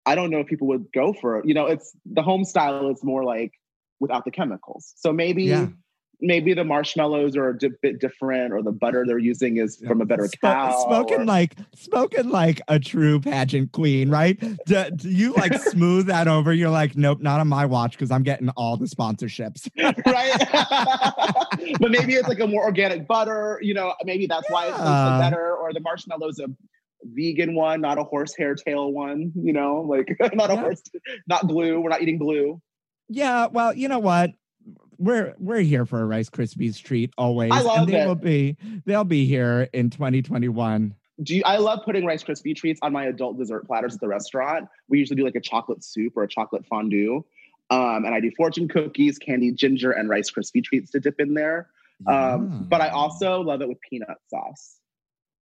I 0.04 0.14
don't 0.14 0.30
know 0.30 0.40
if 0.40 0.46
people 0.46 0.68
would 0.68 0.86
go 0.94 1.12
for 1.12 1.38
it. 1.38 1.46
You 1.46 1.54
know, 1.54 1.66
it's 1.66 1.92
the 2.04 2.22
home 2.22 2.44
style 2.44 2.90
is 2.90 3.02
more 3.02 3.24
like 3.24 3.52
without 3.98 4.24
the 4.24 4.30
chemicals. 4.30 4.92
So 4.96 5.12
maybe 5.12 5.44
Yeah. 5.44 5.68
Maybe 6.20 6.54
the 6.54 6.64
marshmallows 6.64 7.36
are 7.36 7.50
a 7.50 7.58
di- 7.58 7.70
bit 7.82 8.00
different, 8.00 8.52
or 8.52 8.62
the 8.62 8.72
butter 8.72 9.04
they're 9.06 9.18
using 9.18 9.58
is 9.58 9.76
from 9.86 10.00
a 10.00 10.04
better 10.06 10.24
Spo- 10.24 10.40
cow. 10.40 10.78
Spoken 10.80 11.22
or- 11.22 11.24
like 11.26 11.56
spoken 11.74 12.30
like 12.30 12.60
a 12.68 12.78
true 12.78 13.20
pageant 13.20 13.72
queen, 13.72 14.08
right? 14.10 14.38
Do, 14.66 14.90
do 14.90 15.10
you 15.10 15.32
like 15.34 15.54
smooth 15.60 16.06
that 16.06 16.28
over? 16.28 16.52
You're 16.52 16.70
like, 16.70 16.96
nope, 16.96 17.20
not 17.20 17.40
on 17.40 17.48
my 17.48 17.66
watch 17.66 17.92
because 17.92 18.10
I'm 18.10 18.22
getting 18.22 18.48
all 18.50 18.76
the 18.76 18.86
sponsorships. 18.86 19.68
right? 20.06 21.76
but 21.80 21.90
maybe 21.90 22.14
it's 22.14 22.28
like 22.28 22.40
a 22.40 22.46
more 22.46 22.64
organic 22.64 23.06
butter. 23.06 23.58
You 23.62 23.74
know, 23.74 23.94
maybe 24.04 24.26
that's 24.26 24.50
why 24.50 24.66
it's 24.68 24.78
Yeah. 24.78 24.84
tastes 25.18 25.30
better. 25.30 25.54
Or 25.56 25.72
the 25.72 25.80
marshmallows 25.80 26.38
a 26.40 26.46
vegan 27.04 27.54
one, 27.54 27.80
not 27.80 27.98
a 27.98 28.04
horse 28.04 28.34
hair 28.36 28.54
tail 28.54 28.90
one. 28.92 29.32
You 29.34 29.52
know, 29.52 29.82
like 29.88 30.16
not 30.34 30.50
a 30.50 30.54
Yeah. 30.54 30.60
horse, 30.60 30.82
not 31.28 31.46
glue. 31.46 31.80
We're 31.80 31.90
not 31.90 32.02
eating 32.02 32.18
glue. 32.18 32.60
Yeah, 33.08 33.46
well, 33.46 33.72
you 33.74 33.86
know 33.88 34.00
what? 34.00 34.30
We're 34.98 35.34
we're 35.38 35.60
here 35.60 35.84
for 35.86 36.00
a 36.00 36.06
Rice 36.06 36.30
Krispies 36.30 36.82
treat 36.82 37.12
always, 37.18 37.52
I 37.52 37.60
love 37.60 37.80
and 37.80 37.88
they 37.88 38.00
it. 38.02 38.06
will 38.06 38.14
be 38.14 38.56
they'll 38.84 39.04
be 39.04 39.26
here 39.26 39.68
in 39.72 39.90
2021. 39.90 40.94
Do 41.22 41.34
you, 41.36 41.42
I 41.46 41.56
love 41.56 41.80
putting 41.84 42.04
Rice 42.04 42.22
Krispie 42.22 42.54
treats 42.54 42.78
on 42.82 42.92
my 42.92 43.06
adult 43.06 43.38
dessert 43.38 43.66
platters 43.66 43.94
at 43.94 44.00
the 44.00 44.08
restaurant. 44.08 44.68
We 44.88 44.98
usually 44.98 45.16
do 45.16 45.24
like 45.24 45.34
a 45.34 45.40
chocolate 45.40 45.82
soup 45.82 46.12
or 46.16 46.22
a 46.24 46.28
chocolate 46.28 46.66
fondue. 46.66 47.24
Um, 47.70 48.04
and 48.04 48.14
I 48.14 48.20
do 48.20 48.30
fortune 48.36 48.68
cookies, 48.68 49.18
candied 49.18 49.56
ginger, 49.56 49.90
and 49.92 50.08
Rice 50.08 50.30
Krispie 50.30 50.62
treats 50.62 50.90
to 50.92 51.00
dip 51.00 51.18
in 51.18 51.32
there. 51.34 51.68
Um, 52.06 52.66
but 52.68 52.82
I 52.82 52.88
also 52.90 53.40
love 53.40 53.62
it 53.62 53.68
with 53.68 53.80
peanut 53.80 54.18
sauce. 54.28 54.76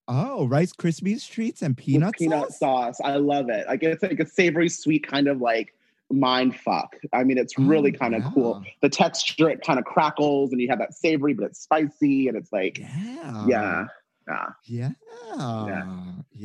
oh 0.07 0.47
Rice 0.47 0.73
Krispies 0.73 1.29
treats 1.29 1.61
and 1.63 1.77
With 1.77 1.85
peanut 1.85 2.15
peanut 2.15 2.53
sauce. 2.53 2.99
sauce. 2.99 3.01
I 3.05 3.17
love 3.17 3.49
it. 3.49 3.67
Like 3.67 3.83
it's 3.83 4.03
like 4.03 4.21
a 4.21 4.27
savory, 4.27 4.69
sweet 4.69 5.05
kind 5.07 5.27
of 5.27 5.41
like 5.41 5.75
mind 6.11 6.57
fuck. 6.57 6.97
I 7.13 7.25
mean, 7.25 7.39
it's 7.39 7.55
oh, 7.59 7.65
really 7.65 7.95
Oh, 7.95 7.99
kind 7.99 8.15
of 8.15 8.23
yeah. 8.23 8.31
cool. 8.35 8.63
The 8.83 8.89
texture, 8.89 9.49
it 9.51 9.61
kind 9.63 9.79
of 9.79 9.85
crackles, 9.85 10.53
and 10.53 10.61
you 10.61 10.69
have 10.69 10.79
that 10.79 10.95
savory, 10.95 11.35
but 11.35 11.45
it's 11.47 11.61
spicy, 11.61 12.29
and 12.29 12.37
it's 12.37 12.53
like, 12.53 12.79
Yeah, 12.79 13.47
yeah, 13.47 13.85
yeah. 14.29 14.49
yeah, 14.67 15.83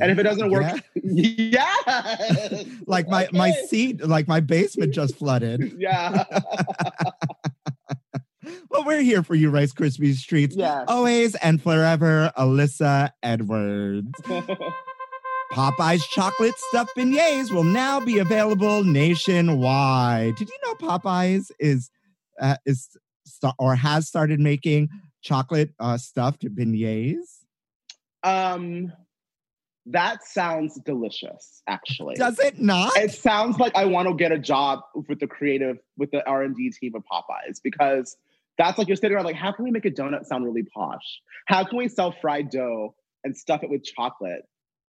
And 0.00 0.10
if 0.10 0.18
it 0.18 0.22
doesn't 0.24 0.50
work, 0.50 0.82
Yeah. 0.94 1.74
yeah. 1.84 2.62
like 2.86 3.08
my 3.08 3.28
my 3.32 3.52
seat, 3.52 4.06
like 4.06 4.28
my 4.28 4.40
basement 4.40 4.92
just 4.94 5.16
flooded. 5.16 5.72
yeah. 5.78 6.24
Well, 8.70 8.84
we're 8.84 9.02
here 9.02 9.22
for 9.22 9.34
you, 9.34 9.50
Rice 9.50 9.72
Krispies 9.72 10.14
Streets. 10.16 10.56
Yes. 10.56 10.84
Always 10.88 11.34
and 11.36 11.62
forever, 11.62 12.32
Alyssa 12.36 13.10
Edwards. 13.22 14.10
Popeye's 15.52 16.06
chocolate 16.06 16.54
stuffed 16.68 16.96
beignets 16.96 17.50
will 17.50 17.64
now 17.64 17.98
be 17.98 18.18
available 18.18 18.84
nationwide. 18.84 20.36
Did 20.36 20.48
you 20.48 20.58
know 20.64 20.74
Popeyes 20.74 21.50
is 21.58 21.90
uh, 22.40 22.56
is 22.64 22.88
sta- 23.26 23.54
or 23.58 23.74
has 23.74 24.06
started 24.06 24.38
making 24.38 24.88
chocolate 25.22 25.72
uh, 25.80 25.98
stuffed 25.98 26.44
beignets? 26.54 27.40
um, 28.22 28.92
that 29.86 30.22
sounds 30.24 30.78
delicious. 30.84 31.62
Actually, 31.66 32.14
Does 32.14 32.38
it 32.38 32.60
not? 32.60 32.96
it 32.96 33.12
sounds 33.12 33.58
like 33.58 33.74
I 33.74 33.86
want 33.86 34.08
to 34.08 34.14
get 34.14 34.30
a 34.30 34.38
job 34.38 34.80
with 35.08 35.18
the 35.18 35.26
creative, 35.26 35.78
with 35.96 36.10
the 36.10 36.24
R 36.28 36.42
and 36.42 36.54
D 36.54 36.70
team 36.70 36.94
of 36.94 37.02
Popeyes 37.10 37.60
because 37.62 38.16
that's 38.58 38.78
like 38.78 38.88
you're 38.88 38.96
sitting 38.96 39.16
around 39.16 39.24
like, 39.24 39.36
how 39.36 39.52
can 39.52 39.64
we 39.64 39.70
make 39.70 39.86
a 39.86 39.90
donut 39.90 40.26
sound 40.26 40.44
really 40.44 40.62
posh? 40.62 41.20
How 41.46 41.64
can 41.64 41.78
we 41.78 41.88
sell 41.88 42.14
fried 42.20 42.50
dough 42.50 42.94
and 43.24 43.36
stuff 43.36 43.62
it 43.62 43.70
with 43.70 43.82
chocolate 43.82 44.42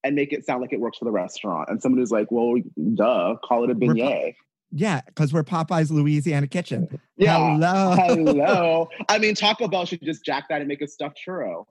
and 0.08 0.16
make 0.16 0.34
it 0.34 0.45
sound 0.45 0.62
like 0.62 0.74
it 0.74 0.80
works 0.80 0.97
for 0.97 1.05
the 1.05 1.12
restaurant? 1.12 1.70
And 1.70 1.82
someone 1.82 1.99
who's 1.99 2.12
like, 2.12 2.32
well, 2.32 2.55
duh, 2.95 3.36
call 3.43 3.64
it 3.64 3.70
a 3.70 3.76
beignet. 3.76 4.36
yeah, 4.72 5.01
because 5.05 5.34
we're 5.34 5.43
Popeyes 5.43 5.91
Louisiana 5.91 6.47
Kitchen. 6.47 6.99
Yeah. 7.18 7.38
Hello. 7.38 7.95
Hello. 7.95 8.89
I 9.10 9.20
mean, 9.20 9.36
Taco 9.36 9.68
Bell 9.68 9.86
should 9.86 10.01
just 10.01 10.26
jack 10.26 10.49
that 10.49 10.62
and 10.62 10.68
make 10.68 10.82
a 10.82 10.88
stuffed 10.88 11.20
churro. 11.26 11.66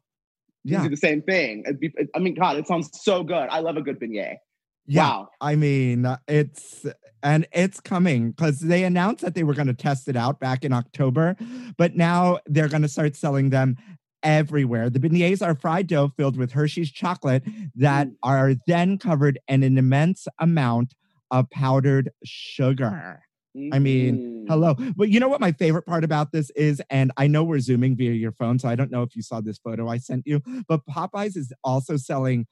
Yeah. 0.65 0.83
Do 0.83 0.89
the 0.89 0.97
same 0.97 1.23
thing. 1.23 1.65
Be, 1.81 1.93
I 2.15 2.19
mean, 2.19 2.35
God, 2.35 2.57
it 2.57 2.67
sounds 2.67 2.91
so 3.01 3.23
good. 3.23 3.49
I 3.51 3.61
love 3.61 3.77
a 3.77 3.83
good 3.83 4.01
beignet. 4.01 4.37
Yeah. 4.87 5.09
Wow. 5.09 5.29
I 5.41 5.57
mean, 5.57 6.07
it's 6.29 6.87
and 7.23 7.47
it's 7.53 7.81
coming 7.81 8.31
because 8.31 8.61
they 8.61 8.85
announced 8.85 9.23
that 9.23 9.35
they 9.35 9.43
were 9.43 9.55
going 9.55 9.67
to 9.67 9.75
test 9.75 10.09
it 10.09 10.17
out 10.17 10.39
back 10.39 10.65
in 10.65 10.73
October, 10.73 11.37
but 11.77 11.97
now 11.97 12.39
they're 12.47 12.69
going 12.69 12.83
to 12.83 12.89
start 12.89 13.17
selling 13.17 13.51
them 13.51 13.77
everywhere. 14.27 14.91
The 14.91 14.99
beignets 14.99 15.41
are 15.47 15.55
fried 15.55 15.87
dough 15.87 16.13
filled 16.17 16.37
with 16.37 16.53
Hershey's 16.53 16.91
chocolate 16.91 17.45
that 17.77 18.09
Mm. 18.09 18.17
are 18.25 18.55
then 18.67 18.99
covered 18.99 19.39
in 19.49 19.63
an 19.63 19.79
immense 19.79 20.27
amount 20.41 20.95
of 21.31 21.49
powdered 21.51 22.11
sugar. 22.25 23.21
I 23.73 23.79
mean, 23.79 24.19
Mm. 24.19 24.49
Hello. 24.49 24.75
But 24.97 25.09
you 25.09 25.19
know 25.19 25.29
what 25.29 25.41
my 25.41 25.51
favorite 25.51 25.87
part 25.87 26.05
about 26.05 26.31
this 26.31 26.51
is? 26.51 26.81
And 26.91 27.11
I 27.17 27.27
know 27.27 27.43
we're 27.43 27.59
zooming 27.59 27.97
via 27.97 28.13
your 28.13 28.31
phone, 28.31 28.59
so 28.61 28.69
I 28.69 28.77
don't 28.77 28.91
know 28.93 29.03
if 29.03 29.17
you 29.17 29.23
saw 29.23 29.41
this 29.41 29.59
photo 29.59 29.89
I 29.89 29.99
sent 29.99 30.25
you, 30.27 30.41
but 30.69 30.87
Popeyes 30.87 31.37
is 31.37 31.53
also 31.65 31.97
selling 31.97 32.47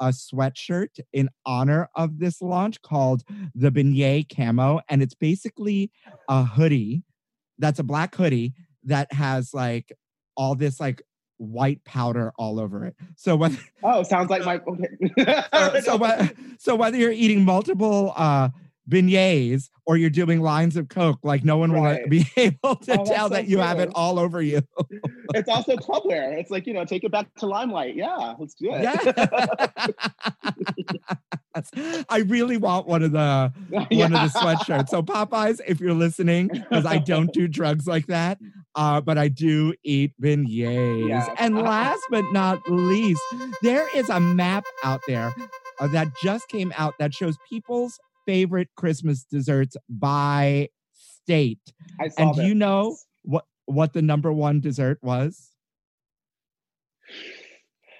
a 0.00 0.08
sweatshirt 0.08 1.00
in 1.12 1.30
honor 1.46 1.88
of 1.94 2.18
this 2.18 2.42
launch 2.42 2.82
called 2.82 3.22
the 3.54 3.70
Beignet 3.70 4.34
Camo. 4.34 4.80
And 4.90 5.02
it's 5.02 5.14
basically 5.14 5.90
a 6.28 6.44
hoodie 6.44 7.02
that's 7.58 7.78
a 7.78 7.84
black 7.84 8.14
hoodie 8.14 8.52
that 8.84 9.10
has 9.12 9.54
like 9.54 9.92
all 10.36 10.54
this 10.54 10.78
like 10.80 11.02
white 11.38 11.82
powder 11.84 12.32
all 12.36 12.60
over 12.60 12.84
it. 12.84 12.94
So 13.16 13.34
whether 13.36 13.56
Oh, 13.82 14.02
sounds 14.02 14.30
like 14.30 14.44
my. 14.44 14.60
Okay. 14.66 14.88
so, 15.54 15.80
so, 15.80 15.96
whe- 15.98 16.30
so 16.58 16.76
whether 16.76 16.96
you're 16.98 17.10
eating 17.12 17.44
multiple 17.44 18.12
uh 18.16 18.50
beignets 18.88 19.68
or 19.84 19.98
you're 19.98 20.08
doing 20.08 20.40
lines 20.40 20.74
of 20.76 20.88
coke 20.88 21.18
like 21.22 21.44
no 21.44 21.58
one 21.58 21.72
will 21.72 21.98
be 22.08 22.24
able 22.36 22.74
to 22.76 22.92
Oh, 22.92 23.04
tell 23.04 23.28
so 23.28 23.34
that 23.34 23.46
you 23.46 23.58
have 23.58 23.80
it 23.80 23.90
all 23.94 24.18
over 24.18 24.40
you 24.40 24.62
it's 25.34 25.48
also 25.48 25.76
clubwear. 25.76 26.38
It's 26.40 26.50
like 26.50 26.66
you 26.66 26.72
know, 26.72 26.86
take 26.86 27.04
it 27.04 27.12
back 27.12 27.32
to 27.36 27.46
limelight. 27.46 27.94
Yeah, 27.96 28.34
let's 28.38 28.54
do 28.54 28.70
it. 28.72 28.82
yeah 28.82 29.12
i 32.08 32.18
really 32.26 32.56
want 32.56 32.86
one 32.86 33.02
of 33.02 33.12
the 33.12 33.52
one 33.70 34.14
of 34.14 34.32
the 34.32 34.38
sweatshirts. 34.38 34.88
So 34.88 35.02
popeyes 35.02 35.60
if 35.66 35.80
you're 35.80 35.94
listening 35.94 36.48
because 36.48 36.86
i 36.86 36.98
don't 36.98 37.32
do 37.32 37.48
drugs 37.48 37.86
like 37.86 38.06
that 38.06 38.38
uh, 38.74 39.00
but 39.00 39.18
i 39.18 39.28
do 39.28 39.74
eat 39.84 40.12
beignets. 40.22 41.08
Yes. 41.08 41.28
and 41.38 41.56
last 41.56 42.02
but 42.10 42.24
not 42.32 42.60
least 42.68 43.22
there 43.62 43.86
is 43.96 44.08
a 44.08 44.20
map 44.20 44.64
out 44.84 45.00
there 45.08 45.32
uh, 45.80 45.86
that 45.88 46.08
just 46.22 46.48
came 46.48 46.72
out 46.76 46.94
that 46.98 47.14
shows 47.14 47.36
people's 47.48 47.98
favorite 48.26 48.68
christmas 48.76 49.24
desserts 49.24 49.76
by 49.88 50.68
state. 51.28 51.60
I 52.00 52.08
saw 52.08 52.22
and 52.22 52.34
do 52.34 52.42
you 52.42 52.54
know 52.54 52.96
what 53.22 53.44
what 53.66 53.92
the 53.92 54.00
number 54.02 54.32
one 54.32 54.60
dessert 54.60 54.98
was 55.02 55.50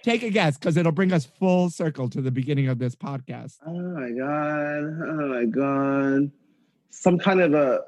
take 0.08 0.22
a 0.22 0.30
guess 0.30 0.56
because 0.56 0.76
it'll 0.76 0.92
bring 0.92 1.12
us 1.12 1.24
full 1.26 1.68
circle 1.70 2.08
to 2.10 2.20
the 2.20 2.30
beginning 2.30 2.68
of 2.68 2.78
this 2.78 2.94
podcast 2.94 3.56
Oh 3.66 3.72
my 3.72 4.10
god! 4.10 4.84
Oh 5.08 5.28
my 5.28 5.44
god! 5.44 6.30
Some 6.90 7.18
kind 7.18 7.40
of 7.40 7.54
a. 7.54 7.80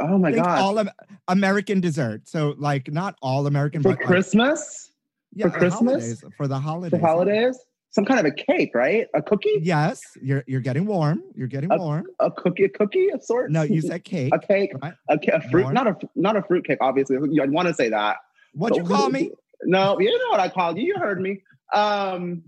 Oh 0.00 0.16
my 0.18 0.32
Think 0.32 0.44
god! 0.44 0.58
all 0.60 0.78
of 0.78 0.88
American 1.28 1.80
dessert. 1.80 2.26
So 2.28 2.54
like 2.58 2.90
not 2.92 3.16
all 3.22 3.46
American, 3.46 3.82
For 3.82 3.90
but 3.90 3.98
like- 3.98 4.06
Christmas, 4.06 4.90
yeah, 5.34 5.48
for 5.48 5.58
Christmas? 5.58 5.80
holidays, 6.20 6.24
for 6.36 6.48
the 6.48 6.58
holidays. 6.58 7.00
for 7.00 7.06
holidays, 7.06 7.58
some 7.90 8.04
kind 8.04 8.20
of 8.20 8.26
a 8.26 8.30
cake, 8.30 8.70
right? 8.74 9.06
A 9.14 9.20
cookie, 9.22 9.58
Yes, 9.62 10.00
you're 10.22 10.44
you're 10.46 10.60
getting 10.60 10.86
warm. 10.86 11.22
You're 11.34 11.48
getting 11.48 11.70
A- 11.72 11.76
warm. 11.76 12.06
a 12.20 12.30
cookie, 12.30 12.64
a 12.64 12.68
cookie 12.68 13.10
of 13.10 13.22
sorts. 13.22 13.52
No, 13.52 13.62
you 13.62 13.80
said 13.82 14.04
cake. 14.04 14.32
a 14.34 14.38
cake, 14.38 14.72
right? 14.82 14.94
a, 15.08 15.18
a 15.34 15.40
fruit, 15.50 15.62
Warm. 15.64 15.74
not 15.74 15.86
a 15.86 15.96
not 16.14 16.36
a 16.36 16.42
fruit 16.42 16.64
cake. 16.64 16.78
Obviously, 16.80 17.16
I'd 17.40 17.50
want 17.50 17.68
to 17.68 17.74
say 17.74 17.88
that. 17.90 18.16
What'd 18.54 18.76
you 18.78 18.84
call 18.84 19.10
me? 19.10 19.30
No, 19.64 19.98
you 20.00 20.10
know 20.10 20.30
what 20.30 20.40
I 20.40 20.48
called 20.48 20.78
you. 20.78 20.84
You 20.84 20.94
heard 20.98 21.20
me. 21.20 21.42
Um, 21.72 22.42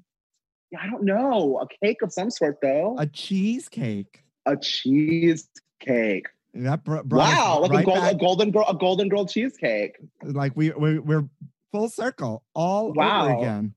yeah, 0.71 0.79
I 0.83 0.87
don't 0.91 1.05
know. 1.05 1.61
A 1.61 1.85
cake 1.85 2.03
of 2.03 2.13
some 2.13 2.31
sort, 2.31 2.59
though. 2.63 2.97
A 2.99 3.07
cheesecake. 3.07 4.23
A 4.47 4.57
cheesecake. 4.57 6.27
That 6.55 6.85
br- 6.85 7.01
Wow, 7.05 7.61
like 7.63 7.71
right 7.73 7.83
a, 7.83 7.87
gold, 7.87 7.99
a 8.05 8.15
golden 8.15 8.51
girl, 8.51 8.65
a 8.69 8.75
golden 8.75 9.09
girl 9.09 9.27
cheesecake. 9.27 9.97
like 10.23 10.53
we, 10.55 10.71
we 10.71 10.99
we're 10.99 11.29
full 11.71 11.89
circle 11.89 12.43
all 12.55 12.89
over 12.89 12.99
Wow. 12.99 13.39
again. 13.41 13.75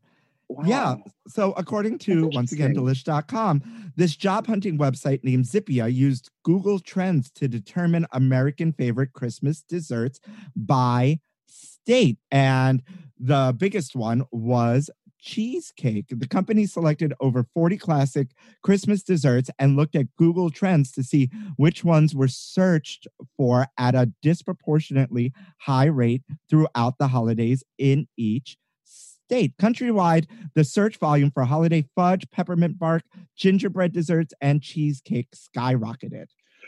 Wow. 0.49 0.63
Yeah. 0.67 0.95
So 1.27 1.53
according 1.53 1.99
to 1.99 2.27
once 2.33 2.51
again 2.51 2.75
delish.com, 2.75 3.91
this 3.95 4.15
job 4.15 4.45
hunting 4.45 4.77
website 4.77 5.23
named 5.23 5.45
Zippia 5.45 5.91
used 5.91 6.29
Google 6.43 6.79
Trends 6.79 7.31
to 7.31 7.47
determine 7.47 8.05
American 8.11 8.73
favorite 8.73 9.13
Christmas 9.13 9.61
desserts 9.63 10.19
by 10.55 11.19
state. 11.47 12.17
And 12.29 12.83
the 13.20 13.55
biggest 13.57 13.95
one 13.95 14.24
was 14.32 14.89
cheesecake. 15.20 16.05
The 16.09 16.28
company 16.28 16.66
selected 16.68 17.13
over 17.20 17.45
40 17.53 17.78
classic 17.78 18.28
Christmas 18.61 19.01
desserts 19.01 19.49
and 19.57 19.76
looked 19.76 19.95
at 19.95 20.16
Google 20.18 20.49
Trends 20.49 20.91
to 20.93 21.03
see 21.03 21.30
which 21.57 21.84
ones 21.84 22.13
were 22.13 22.28
searched 22.28 23.07
for 23.36 23.68
at 23.78 23.95
a 23.95 24.11
disproportionately 24.22 25.34
high 25.61 25.86
rate 25.86 26.22
throughout 26.49 26.99
the 26.99 27.07
holidays 27.07 27.63
in 27.78 28.07
each 28.18 28.57
state. 28.84 29.57
Countrywide, 29.57 30.28
the 30.53 30.63
search 30.63 30.97
volume 30.97 31.32
for 31.32 31.43
holiday 31.43 31.86
fudge, 31.95 32.30
peppermint 32.32 32.78
bark, 32.78 33.03
gingerbread 33.36 33.91
desserts, 33.91 34.34
and 34.39 34.61
cheesecake 34.61 35.30
skyrocketed. 35.32 36.28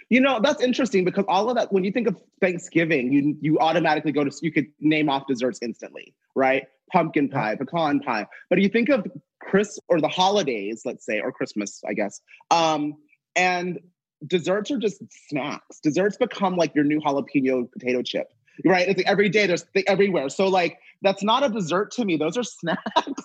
You 0.09 0.21
know, 0.21 0.39
that's 0.41 0.61
interesting 0.61 1.03
because 1.03 1.25
all 1.27 1.49
of 1.49 1.57
that, 1.57 1.71
when 1.73 1.83
you 1.83 1.91
think 1.91 2.07
of 2.07 2.15
Thanksgiving, 2.39 3.11
you 3.11 3.35
you 3.41 3.59
automatically 3.59 4.11
go 4.11 4.23
to 4.23 4.31
you 4.41 4.51
could 4.51 4.67
name 4.79 5.09
off 5.09 5.27
desserts 5.27 5.59
instantly, 5.61 6.13
right? 6.35 6.63
Pumpkin 6.93 7.27
pie, 7.29 7.55
pecan 7.55 7.99
pie. 7.99 8.25
But 8.49 8.61
you 8.61 8.69
think 8.69 8.89
of 8.89 9.05
Chris 9.41 9.77
or 9.89 9.99
the 9.99 10.07
holidays, 10.07 10.83
let's 10.85 11.05
say, 11.05 11.19
or 11.19 11.31
Christmas, 11.31 11.81
I 11.87 11.93
guess. 11.93 12.21
Um, 12.51 12.95
and 13.35 13.79
desserts 14.25 14.71
are 14.71 14.77
just 14.77 15.01
snacks. 15.29 15.79
Desserts 15.81 16.17
become 16.17 16.55
like 16.55 16.73
your 16.73 16.85
new 16.85 17.01
jalapeno 17.01 17.69
potato 17.71 18.01
chip, 18.01 18.31
right? 18.65 18.87
It's 18.87 18.97
like 18.97 19.07
every 19.07 19.29
day 19.29 19.45
there's 19.45 19.65
th- 19.73 19.85
everywhere. 19.87 20.29
So 20.29 20.47
like 20.47 20.79
that's 21.01 21.23
not 21.23 21.43
a 21.45 21.49
dessert 21.49 21.91
to 21.91 22.05
me. 22.05 22.15
Those 22.17 22.37
are 22.37 22.43
snacks. 22.45 23.23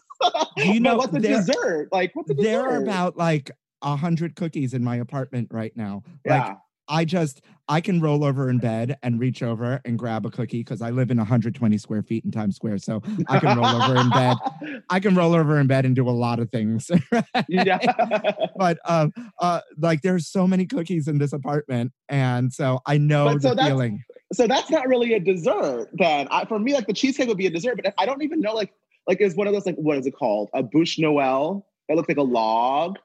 You 0.56 0.80
know, 0.80 0.96
what's 0.96 1.16
a 1.16 1.20
there- 1.20 1.36
dessert? 1.38 1.88
Like 1.92 2.10
what's 2.14 2.30
a 2.30 2.34
dessert? 2.34 2.48
There 2.48 2.68
are 2.68 2.82
about 2.82 3.16
like 3.16 3.52
a 3.82 3.96
hundred 3.96 4.36
cookies 4.36 4.74
in 4.74 4.82
my 4.84 4.96
apartment 4.96 5.48
right 5.52 5.76
now. 5.76 6.02
Like 6.26 6.42
yeah. 6.42 6.54
I 6.92 7.04
just 7.06 7.40
I 7.68 7.80
can 7.80 8.00
roll 8.00 8.22
over 8.22 8.50
in 8.50 8.58
bed 8.58 8.98
and 9.02 9.18
reach 9.18 9.42
over 9.42 9.80
and 9.86 9.98
grab 9.98 10.26
a 10.26 10.30
cookie 10.30 10.58
because 10.58 10.82
I 10.82 10.90
live 10.90 11.10
in 11.10 11.16
120 11.16 11.78
square 11.78 12.02
feet 12.02 12.22
in 12.24 12.30
Times 12.30 12.54
Square. 12.56 12.78
So 12.78 13.00
I 13.28 13.38
can 13.38 13.56
roll 13.56 13.66
over 13.82 13.96
in 13.96 14.10
bed. 14.10 14.36
I 14.90 15.00
can 15.00 15.14
roll 15.14 15.32
over 15.34 15.58
in 15.58 15.66
bed 15.66 15.86
and 15.86 15.96
do 15.96 16.06
a 16.08 16.10
lot 16.10 16.38
of 16.38 16.50
things. 16.50 16.90
yeah. 17.48 17.78
but 18.56 18.78
um 18.84 19.12
uh 19.40 19.60
like 19.78 20.02
there's 20.02 20.28
so 20.28 20.46
many 20.46 20.66
cookies 20.66 21.08
in 21.08 21.16
this 21.18 21.32
apartment. 21.32 21.92
And 22.10 22.52
so 22.52 22.80
I 22.84 22.98
know 22.98 23.24
But 23.24 23.42
so 23.42 23.48
the 23.50 23.54
that's- 23.54 23.70
feeling. 23.70 24.04
so 24.34 24.46
that's 24.46 24.70
not 24.70 24.86
really 24.86 25.14
a 25.14 25.20
dessert 25.20 25.88
then. 25.94 26.28
I, 26.30 26.44
for 26.44 26.58
me, 26.58 26.74
like 26.74 26.86
the 26.86 26.92
cheesecake 26.92 27.28
would 27.28 27.38
be 27.38 27.46
a 27.46 27.50
dessert, 27.50 27.80
but 27.82 27.94
I 27.98 28.04
don't 28.04 28.22
even 28.22 28.40
know 28.40 28.52
like 28.54 28.72
like 29.08 29.20
is 29.20 29.34
one 29.34 29.46
of 29.46 29.54
those 29.54 29.64
like 29.66 29.76
what 29.76 29.96
is 29.96 30.06
it 30.06 30.12
called? 30.12 30.50
A 30.52 30.62
bouche 30.62 30.98
Noel 30.98 31.66
that 31.88 31.96
looks 31.96 32.08
like 32.08 32.18
a 32.18 32.22
log. 32.22 32.98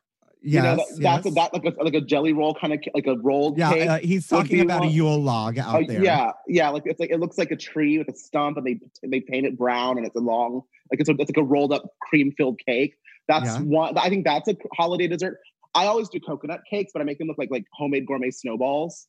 Yes, 0.49 0.53
you 0.53 0.61
know, 0.61 0.75
that, 0.77 0.85
that's 1.01 1.25
yes. 1.25 1.31
a, 1.33 1.35
that 1.35 1.53
like 1.53 1.65
a, 1.77 1.83
like 1.83 1.93
a 1.93 2.01
jelly 2.01 2.31
roll 2.31 2.53
kind 2.55 2.71
of 2.73 2.79
like 2.93 3.05
a 3.05 3.17
rolled 3.17 3.57
yeah, 3.57 3.73
cake. 3.73 3.89
uh, 3.89 3.97
he's 3.99 4.27
talking 4.27 4.61
about 4.61 4.85
a 4.85 4.87
Yule 4.87 5.21
log 5.21 5.57
out 5.59 5.75
Oh, 5.75 5.83
there. 5.85 6.01
yeah, 6.01 6.31
yeah, 6.47 6.69
like 6.69 6.83
it's 6.85 6.99
like 7.01 7.09
it 7.09 7.19
looks 7.19 7.37
like 7.37 7.51
a 7.51 7.55
tree 7.57 7.97
with 7.97 8.07
a 8.07 8.15
stump, 8.15 8.55
and 8.57 8.65
they 8.65 8.79
they 9.05 9.19
paint 9.19 9.45
it 9.45 9.57
brown, 9.57 9.97
and 9.97 10.05
it's 10.07 10.15
a 10.15 10.19
long 10.21 10.61
like 10.91 11.01
it's 11.01 11.09
a, 11.09 11.13
it's 11.19 11.29
like 11.29 11.37
a 11.37 11.43
rolled 11.43 11.73
up 11.73 11.83
cream 12.01 12.31
filled 12.37 12.59
cake. 12.65 12.95
That's 13.27 13.45
Yeah. 13.45 13.59
one. 13.59 13.97
I 13.97 14.07
think 14.09 14.23
that's 14.25 14.47
a 14.47 14.55
holiday 14.73 15.07
dessert. 15.07 15.37
I 15.75 15.85
always 15.87 16.07
do 16.07 16.19
coconut 16.21 16.61
cakes, 16.69 16.91
but 16.93 17.01
I 17.01 17.05
make 17.05 17.17
them 17.17 17.27
look 17.27 17.37
like 17.37 17.51
like 17.51 17.65
homemade 17.73 18.05
gourmet 18.07 18.31
snowballs. 18.31 19.07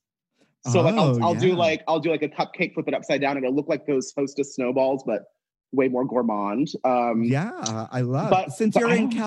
So 0.66 0.80
like 0.80 0.96
I'll, 0.96 1.16
Oh, 1.22 1.28
I'll 1.28 1.34
do 1.36 1.54
like 1.54 1.82
I'll 1.86 2.00
do 2.00 2.10
like 2.10 2.22
a 2.22 2.28
cupcake, 2.28 2.74
flip 2.74 2.88
it 2.88 2.94
upside 2.94 3.20
down, 3.20 3.36
and 3.36 3.44
it'll 3.46 3.54
look 3.54 3.68
like 3.68 3.86
those 3.86 4.12
Hostess 4.18 4.56
snowballs, 4.56 5.04
but 5.06 5.22
way 5.70 5.86
more 5.86 6.04
gourmand. 6.04 6.66
Um, 6.84 7.22
Yeah, 7.22 7.52
I 7.92 8.00
love. 8.00 8.30
but- 8.30 8.50
Since 8.52 8.74
but 8.74 8.80
you're 8.80 8.90
in 8.90 9.10
don't- 9.10 9.18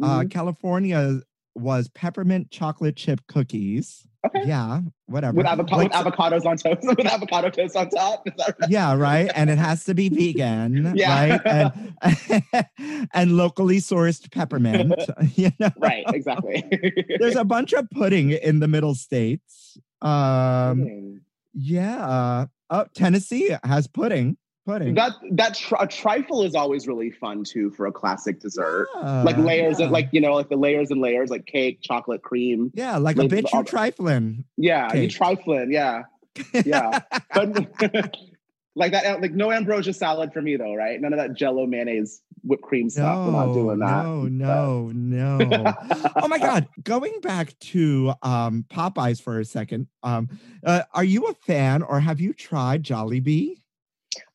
California, 0.00 0.20
uh, 0.20 0.22
mhm. 0.24 0.30
California 0.30 1.20
was 1.54 1.88
peppermint 1.90 2.50
chocolate 2.50 2.96
chip 2.96 3.20
cookies. 3.28 4.06
Okay. 4.24 4.46
Yeah, 4.46 4.82
whatever. 5.06 5.36
with, 5.36 5.46
avoca- 5.46 5.76
with 5.78 5.90
avocados 5.90 6.46
on 6.46 6.56
toast, 6.56 6.78
with 6.96 7.04
avocado 7.06 7.50
toast 7.50 7.74
on 7.76 7.88
top. 7.90 8.24
Right? 8.38 8.54
yeah, 8.68 8.94
right. 8.94 9.28
And 9.34 9.50
it 9.50 9.58
has 9.58 9.84
to 9.86 9.94
be 9.94 10.08
vegan, 10.08 10.92
Yeah. 10.96 11.40
right? 11.44 11.74
And, 12.04 13.06
and 13.12 13.36
locally 13.36 13.78
sourced 13.78 14.30
peppermint. 14.30 14.94
You 15.34 15.50
know, 15.58 15.70
Right, 15.76 16.04
exactly. 16.08 16.64
there's 17.18 17.34
a 17.36 17.44
bunch 17.44 17.72
of 17.72 17.90
pudding 17.90 18.30
in 18.30 18.60
the 18.60 18.68
middle 18.68 18.94
states. 18.94 19.76
Um, 20.02 21.22
yeah. 21.52 22.46
Oh, 22.70 22.86
Tennessee 22.94 23.54
has 23.64 23.86
pudding. 23.88 24.36
Pudding. 24.64 24.94
That 24.94 25.12
that 25.32 25.54
tr- 25.56 25.74
a 25.80 25.88
trifle 25.88 26.44
is 26.44 26.54
always 26.54 26.86
really 26.86 27.10
fun 27.10 27.42
too 27.42 27.70
for 27.70 27.86
a 27.86 27.92
classic 27.92 28.40
dessert. 28.40 28.88
like 28.94 29.36
layers 29.36 29.80
yeah. 29.80 29.86
of 29.86 29.92
like 29.92 30.08
you 30.12 30.20
know 30.20 30.34
like 30.34 30.48
the 30.50 30.56
layers 30.56 30.90
and 30.90 31.00
layers 31.00 31.30
like 31.30 31.46
cake, 31.46 31.80
chocolate, 31.82 32.22
cream. 32.22 32.70
yeah, 32.74 32.96
like 32.96 33.16
a 33.16 33.20
bitch 33.20 33.52
you 33.52 33.64
trifling. 33.64 34.44
Yeah, 34.56 34.86
you 34.94 35.08
Cake. 35.08 35.10
trifling. 35.10 35.72
Yeah, 35.72 36.02
yeah. 36.64 37.00
but 37.34 37.54
like 38.74 38.92
that, 38.92 39.20
like 39.20 39.32
no 39.32 39.52
ambrosia 39.52 39.92
salad 39.92 40.32
for 40.32 40.40
me 40.40 40.56
though, 40.56 40.74
right? 40.74 41.00
None 41.00 41.12
of 41.12 41.18
that 41.18 41.34
Jello 41.34 41.66
mayonnaise 41.66 42.22
whipped 42.42 42.62
cream 42.62 42.88
stuff. 42.88 43.26
We're 43.26 43.32
not 43.32 43.52
doing 43.52 43.78
that. 43.80 44.04
No, 44.04 44.22
no, 44.24 44.88
no. 44.92 45.74
oh 46.16 46.28
my 46.28 46.38
God. 46.38 46.68
Going 46.82 47.20
back 47.20 47.58
to 47.60 48.14
um, 48.22 48.64
Popeyes 48.70 49.20
for 49.20 49.40
a 49.40 49.44
second, 49.44 49.88
um, 50.02 50.28
uh, 50.64 50.82
are 50.92 51.04
you 51.04 51.26
a 51.26 51.34
fan 51.34 51.82
or 51.82 52.00
have 52.00 52.20
you 52.20 52.32
tried 52.32 52.82
Jollibee? 52.82 53.61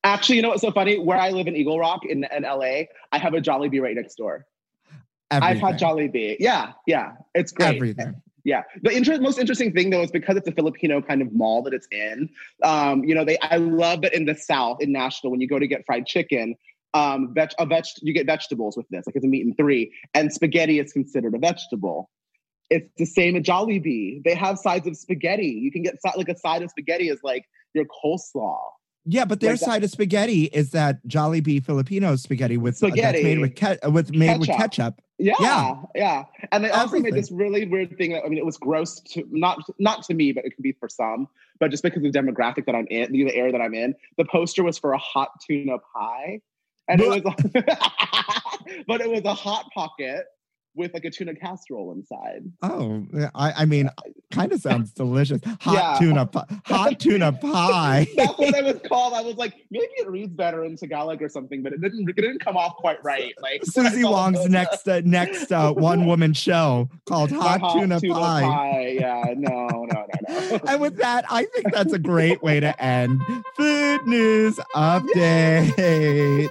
Actually, 0.07 0.37
you 0.37 0.41
know 0.41 0.49
what's 0.49 0.61
so 0.61 0.71
funny? 0.71 0.97
Where 0.97 1.17
I 1.17 1.31
live 1.31 1.47
in 1.47 1.55
Eagle 1.55 1.79
Rock 1.79 2.05
in, 2.05 2.25
in 2.35 2.43
LA, 2.43 2.83
I 3.11 3.17
have 3.17 3.33
a 3.33 3.41
Jollibee 3.41 3.81
right 3.81 3.95
next 3.95 4.15
door. 4.15 4.45
I've 5.29 5.57
had 5.57 5.77
Jollibee. 5.77 6.37
Yeah, 6.39 6.71
yeah, 6.85 7.13
it's 7.35 7.51
great. 7.51 7.75
Everything. 7.75 8.21
Yeah. 8.45 8.63
The 8.81 8.91
inter- 8.91 9.19
most 9.19 9.39
interesting 9.39 9.73
thing 9.73 9.89
though 9.89 10.03
is 10.03 10.11
because 10.11 10.37
it's 10.37 10.47
a 10.47 10.53
Filipino 10.53 11.01
kind 11.01 11.21
of 11.21 11.33
mall 11.33 11.61
that 11.63 11.73
it's 11.73 11.87
in. 11.91 12.29
Um, 12.63 13.03
you 13.03 13.13
know, 13.13 13.25
they 13.25 13.37
I 13.39 13.57
love 13.57 14.03
that 14.03 14.13
in 14.13 14.23
the 14.23 14.35
South, 14.35 14.81
in 14.81 14.93
Nashville, 14.93 15.31
when 15.31 15.41
you 15.41 15.49
go 15.49 15.59
to 15.59 15.67
get 15.67 15.85
fried 15.85 16.05
chicken, 16.05 16.55
um, 16.93 17.33
veg- 17.33 17.51
a 17.59 17.65
veg- 17.65 17.83
you 18.01 18.13
get 18.13 18.25
vegetables 18.25 18.77
with 18.77 18.87
this, 18.87 19.05
like 19.05 19.17
it's 19.17 19.25
a 19.25 19.27
meat 19.27 19.45
and 19.45 19.57
three, 19.57 19.91
and 20.13 20.31
spaghetti 20.31 20.79
is 20.79 20.93
considered 20.93 21.35
a 21.35 21.39
vegetable. 21.39 22.09
It's 22.69 22.89
the 22.97 23.05
same 23.05 23.35
at 23.35 23.43
Jollibee. 23.43 24.23
They 24.23 24.33
have 24.33 24.57
sides 24.57 24.87
of 24.87 24.95
spaghetti. 24.95 25.47
You 25.47 25.69
can 25.69 25.83
get 25.83 25.95
like 26.15 26.29
a 26.29 26.37
side 26.37 26.61
of 26.61 26.69
spaghetti 26.69 27.09
is 27.09 27.19
like 27.23 27.43
your 27.73 27.83
coleslaw. 27.85 28.59
Yeah, 29.09 29.23
but 29.25 29.39
their 29.39 29.51
Like 29.51 29.59
that- 29.61 29.65
side 29.65 29.83
of 29.85 29.89
spaghetti 29.89 30.43
is 30.45 30.71
that 30.71 31.05
Jolly 31.07 31.41
Jollibee 31.41 31.63
Filipino 31.63 32.15
spaghetti 32.17 32.57
with 32.57 32.75
uh, 32.83 32.87
that's 32.87 32.97
Spaghetti. 32.99 33.23
made 33.23 33.39
with 33.39 33.55
ke- 33.55 33.79
uh, 33.85 33.89
with 33.89 34.11
made 34.13 34.37
with 34.39 34.47
Ketchup. 34.49 34.95
ketchup. 34.97 35.01
Yeah, 35.17 35.33
Yeah. 35.39 35.75
yeah, 35.95 36.23
And 36.51 36.63
they 36.63 36.69
also 36.69 36.99
made 36.99 37.13
this 37.15 37.31
really 37.31 37.65
weird 37.65 37.97
thing. 37.97 38.11
That, 38.11 38.23
I 38.25 38.27
mean, 38.29 38.37
it 38.37 38.45
was 38.45 38.57
gross 38.57 38.99
to 39.13 39.23
not 39.31 39.59
not 39.79 40.03
to 40.03 40.13
me, 40.13 40.31
but 40.33 40.45
it 40.45 40.51
could 40.55 40.61
be 40.61 40.73
for 40.73 40.89
some. 40.89 41.27
But 41.59 41.71
just 41.71 41.81
because 41.83 42.03
of 42.03 42.11
the 42.11 42.19
demographic 42.19 42.65
that 42.65 42.75
I'm 42.75 42.85
in, 42.91 43.11
the 43.11 43.33
area 43.33 43.51
that 43.53 43.61
I'm 43.61 43.73
in, 43.73 43.95
the 44.17 44.25
poster 44.25 44.63
was 44.63 44.77
for 44.77 44.91
a 44.93 44.97
hot 44.99 45.29
tuna 45.47 45.77
pie, 45.95 46.41
and 46.87 47.01
it 47.01 47.07
was, 47.09 47.21
but 48.87 49.01
it 49.01 49.09
was 49.09 49.23
a 49.25 49.33
hot 49.33 49.65
pocket 49.73 50.25
with 50.77 50.93
like 50.93 51.03
a 51.05 51.09
tuna 51.09 51.35
casserole 51.35 51.91
inside. 51.91 52.43
Oh, 52.61 53.05
I, 53.35 53.51
I 53.63 53.65
mean, 53.65 53.89
kind 54.31 54.51
of 54.53 54.61
sounds 54.61 54.91
delicious. 54.91 55.41
Hot 55.61 55.73
Yeah. 55.73 55.97
tuna 55.99 56.25
pie. 56.27 56.45
Hot 56.65 56.99
tuna 56.99 57.31
pie. 57.33 58.07
That's 58.15 58.37
what 58.37 58.55
it 58.55 58.63
was 58.63 58.79
called. 58.87 59.13
I 59.13 59.21
was 59.21 59.35
like, 59.35 59.53
maybe 59.71 59.87
it 59.97 60.07
reads 60.09 60.33
better 60.33 60.63
in 60.63 60.75
Tagalog 60.77 61.21
or 61.21 61.29
something, 61.29 61.63
but 61.63 61.73
it 61.73 61.81
didn't. 61.81 62.07
It 62.09 62.15
didn't 62.15 62.39
come 62.39 62.55
off 62.55 62.75
quite 62.77 63.03
right. 63.03 63.33
Like 63.41 63.65
Susie 63.65 64.03
Wong's 64.03 64.47
next 64.49 64.87
uh, 64.87 65.01
next 65.03 65.51
uh, 65.51 65.73
one 65.73 66.05
woman 66.05 66.33
show 66.33 66.89
called 67.05 67.31
The 67.31 67.39
Hot, 67.41 67.73
Tuna, 67.73 67.99
Pie. 67.99 68.97
Yeah, 68.99 69.33
no, 69.35 69.67
no, 69.67 69.85
no, 69.91 70.05
no. 70.29 70.59
And 70.67 70.79
with 70.79 70.97
that, 70.97 71.25
I 71.29 71.45
think 71.45 71.73
that's 71.73 71.93
a 71.93 71.99
great 71.99 72.41
way 72.43 72.59
to 72.59 72.79
end 72.83 73.19
food 73.55 74.05
news 74.05 74.59
update. 74.75 76.47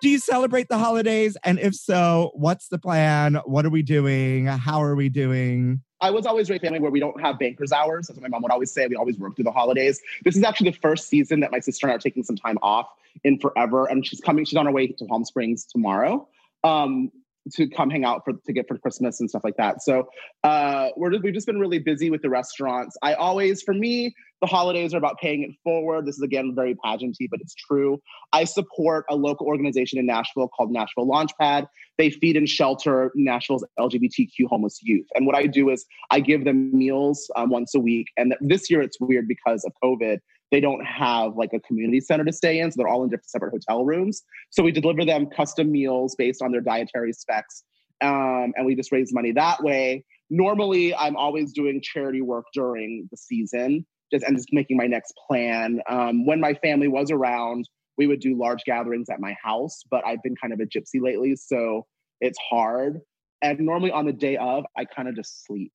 Do 0.00 0.08
you 0.08 0.18
celebrate 0.18 0.68
the 0.68 0.78
holidays? 0.78 1.36
And 1.44 1.58
if 1.58 1.74
so, 1.74 2.30
what's 2.34 2.68
the 2.68 2.78
plan? 2.78 3.34
What 3.44 3.66
are 3.66 3.70
we 3.70 3.82
doing? 3.82 4.46
How 4.46 4.82
are 4.82 4.94
we 4.94 5.08
doing? 5.08 5.82
I 6.00 6.10
was 6.10 6.24
always 6.24 6.48
raised 6.48 6.62
family 6.62 6.80
where 6.80 6.90
we 6.90 7.00
don't 7.00 7.20
have 7.20 7.38
banker's 7.38 7.72
hours. 7.72 8.06
That's 8.06 8.18
what 8.18 8.22
my 8.22 8.28
mom 8.28 8.42
would 8.42 8.52
always 8.52 8.70
say. 8.70 8.86
We 8.86 8.96
always 8.96 9.18
work 9.18 9.36
through 9.36 9.44
the 9.44 9.52
holidays. 9.52 10.00
This 10.24 10.36
is 10.36 10.42
actually 10.42 10.70
the 10.70 10.78
first 10.78 11.08
season 11.08 11.40
that 11.40 11.52
my 11.52 11.60
sister 11.60 11.86
and 11.86 11.92
I 11.92 11.96
are 11.96 11.98
taking 11.98 12.22
some 12.22 12.36
time 12.36 12.56
off 12.62 12.88
in 13.24 13.38
forever. 13.38 13.84
And 13.86 14.06
she's 14.06 14.20
coming, 14.20 14.46
she's 14.46 14.56
on 14.56 14.64
her 14.64 14.72
way 14.72 14.86
to 14.86 15.04
Palm 15.04 15.24
Springs 15.26 15.66
tomorrow 15.66 16.26
um, 16.64 17.10
to 17.52 17.68
come 17.68 17.90
hang 17.90 18.04
out 18.04 18.22
for 18.24 18.34
to 18.34 18.52
get 18.52 18.68
for 18.68 18.78
Christmas 18.78 19.20
and 19.20 19.28
stuff 19.28 19.42
like 19.44 19.56
that. 19.56 19.82
So 19.82 20.08
uh, 20.44 20.88
we're 20.96 21.10
just, 21.10 21.22
we've 21.22 21.34
just 21.34 21.46
been 21.46 21.58
really 21.58 21.78
busy 21.78 22.10
with 22.10 22.22
the 22.22 22.30
restaurants. 22.30 22.96
I 23.02 23.14
always, 23.14 23.62
for 23.62 23.74
me, 23.74 24.14
the 24.40 24.46
holidays 24.46 24.94
are 24.94 24.98
about 24.98 25.18
paying 25.18 25.42
it 25.42 25.50
forward. 25.62 26.06
This 26.06 26.16
is 26.16 26.22
again 26.22 26.54
very 26.54 26.74
pageanty, 26.74 27.28
but 27.30 27.40
it's 27.40 27.54
true. 27.54 28.00
I 28.32 28.44
support 28.44 29.04
a 29.10 29.16
local 29.16 29.46
organization 29.46 29.98
in 29.98 30.06
Nashville 30.06 30.48
called 30.48 30.70
Nashville 30.70 31.06
Launchpad. 31.06 31.66
They 31.98 32.10
feed 32.10 32.36
and 32.36 32.48
shelter 32.48 33.12
Nashville's 33.14 33.64
LGBTQ 33.78 34.46
homeless 34.48 34.78
youth. 34.82 35.06
And 35.14 35.26
what 35.26 35.36
I 35.36 35.46
do 35.46 35.68
is 35.68 35.84
I 36.10 36.20
give 36.20 36.44
them 36.44 36.76
meals 36.76 37.30
um, 37.36 37.50
once 37.50 37.74
a 37.74 37.80
week. 37.80 38.08
And 38.16 38.34
this 38.40 38.70
year 38.70 38.80
it's 38.80 38.98
weird 39.00 39.28
because 39.28 39.64
of 39.64 39.72
COVID. 39.84 40.18
They 40.50 40.60
don't 40.60 40.84
have 40.84 41.36
like 41.36 41.52
a 41.52 41.60
community 41.60 42.00
center 42.00 42.24
to 42.24 42.32
stay 42.32 42.60
in, 42.60 42.70
so 42.70 42.76
they're 42.78 42.88
all 42.88 43.04
in 43.04 43.10
different 43.10 43.30
separate 43.30 43.52
hotel 43.52 43.84
rooms. 43.84 44.22
So 44.50 44.62
we 44.62 44.72
deliver 44.72 45.04
them 45.04 45.26
custom 45.26 45.70
meals 45.70 46.14
based 46.16 46.42
on 46.42 46.52
their 46.52 46.60
dietary 46.60 47.12
specs, 47.12 47.62
um, 48.00 48.52
and 48.56 48.66
we 48.66 48.74
just 48.74 48.92
raise 48.92 49.12
money 49.12 49.32
that 49.32 49.62
way. 49.62 50.04
Normally, 50.28 50.94
I'm 50.94 51.16
always 51.16 51.52
doing 51.52 51.80
charity 51.82 52.22
work 52.22 52.46
during 52.54 53.08
the 53.10 53.16
season, 53.16 53.86
just 54.12 54.24
and 54.24 54.36
just 54.36 54.48
making 54.52 54.76
my 54.76 54.86
next 54.86 55.12
plan. 55.28 55.80
Um, 55.88 56.26
when 56.26 56.40
my 56.40 56.54
family 56.54 56.88
was 56.88 57.10
around, 57.10 57.68
we 57.96 58.06
would 58.06 58.20
do 58.20 58.38
large 58.38 58.64
gatherings 58.64 59.08
at 59.10 59.20
my 59.20 59.36
house, 59.42 59.82
but 59.90 60.04
I've 60.06 60.22
been 60.22 60.34
kind 60.40 60.52
of 60.52 60.60
a 60.60 60.64
gypsy 60.64 61.02
lately, 61.02 61.36
so 61.36 61.86
it's 62.20 62.38
hard. 62.50 63.00
And 63.42 63.60
normally 63.60 63.90
on 63.90 64.06
the 64.06 64.12
day 64.12 64.36
of, 64.36 64.64
I 64.76 64.84
kind 64.84 65.08
of 65.08 65.14
just 65.14 65.44
sleep 65.46 65.72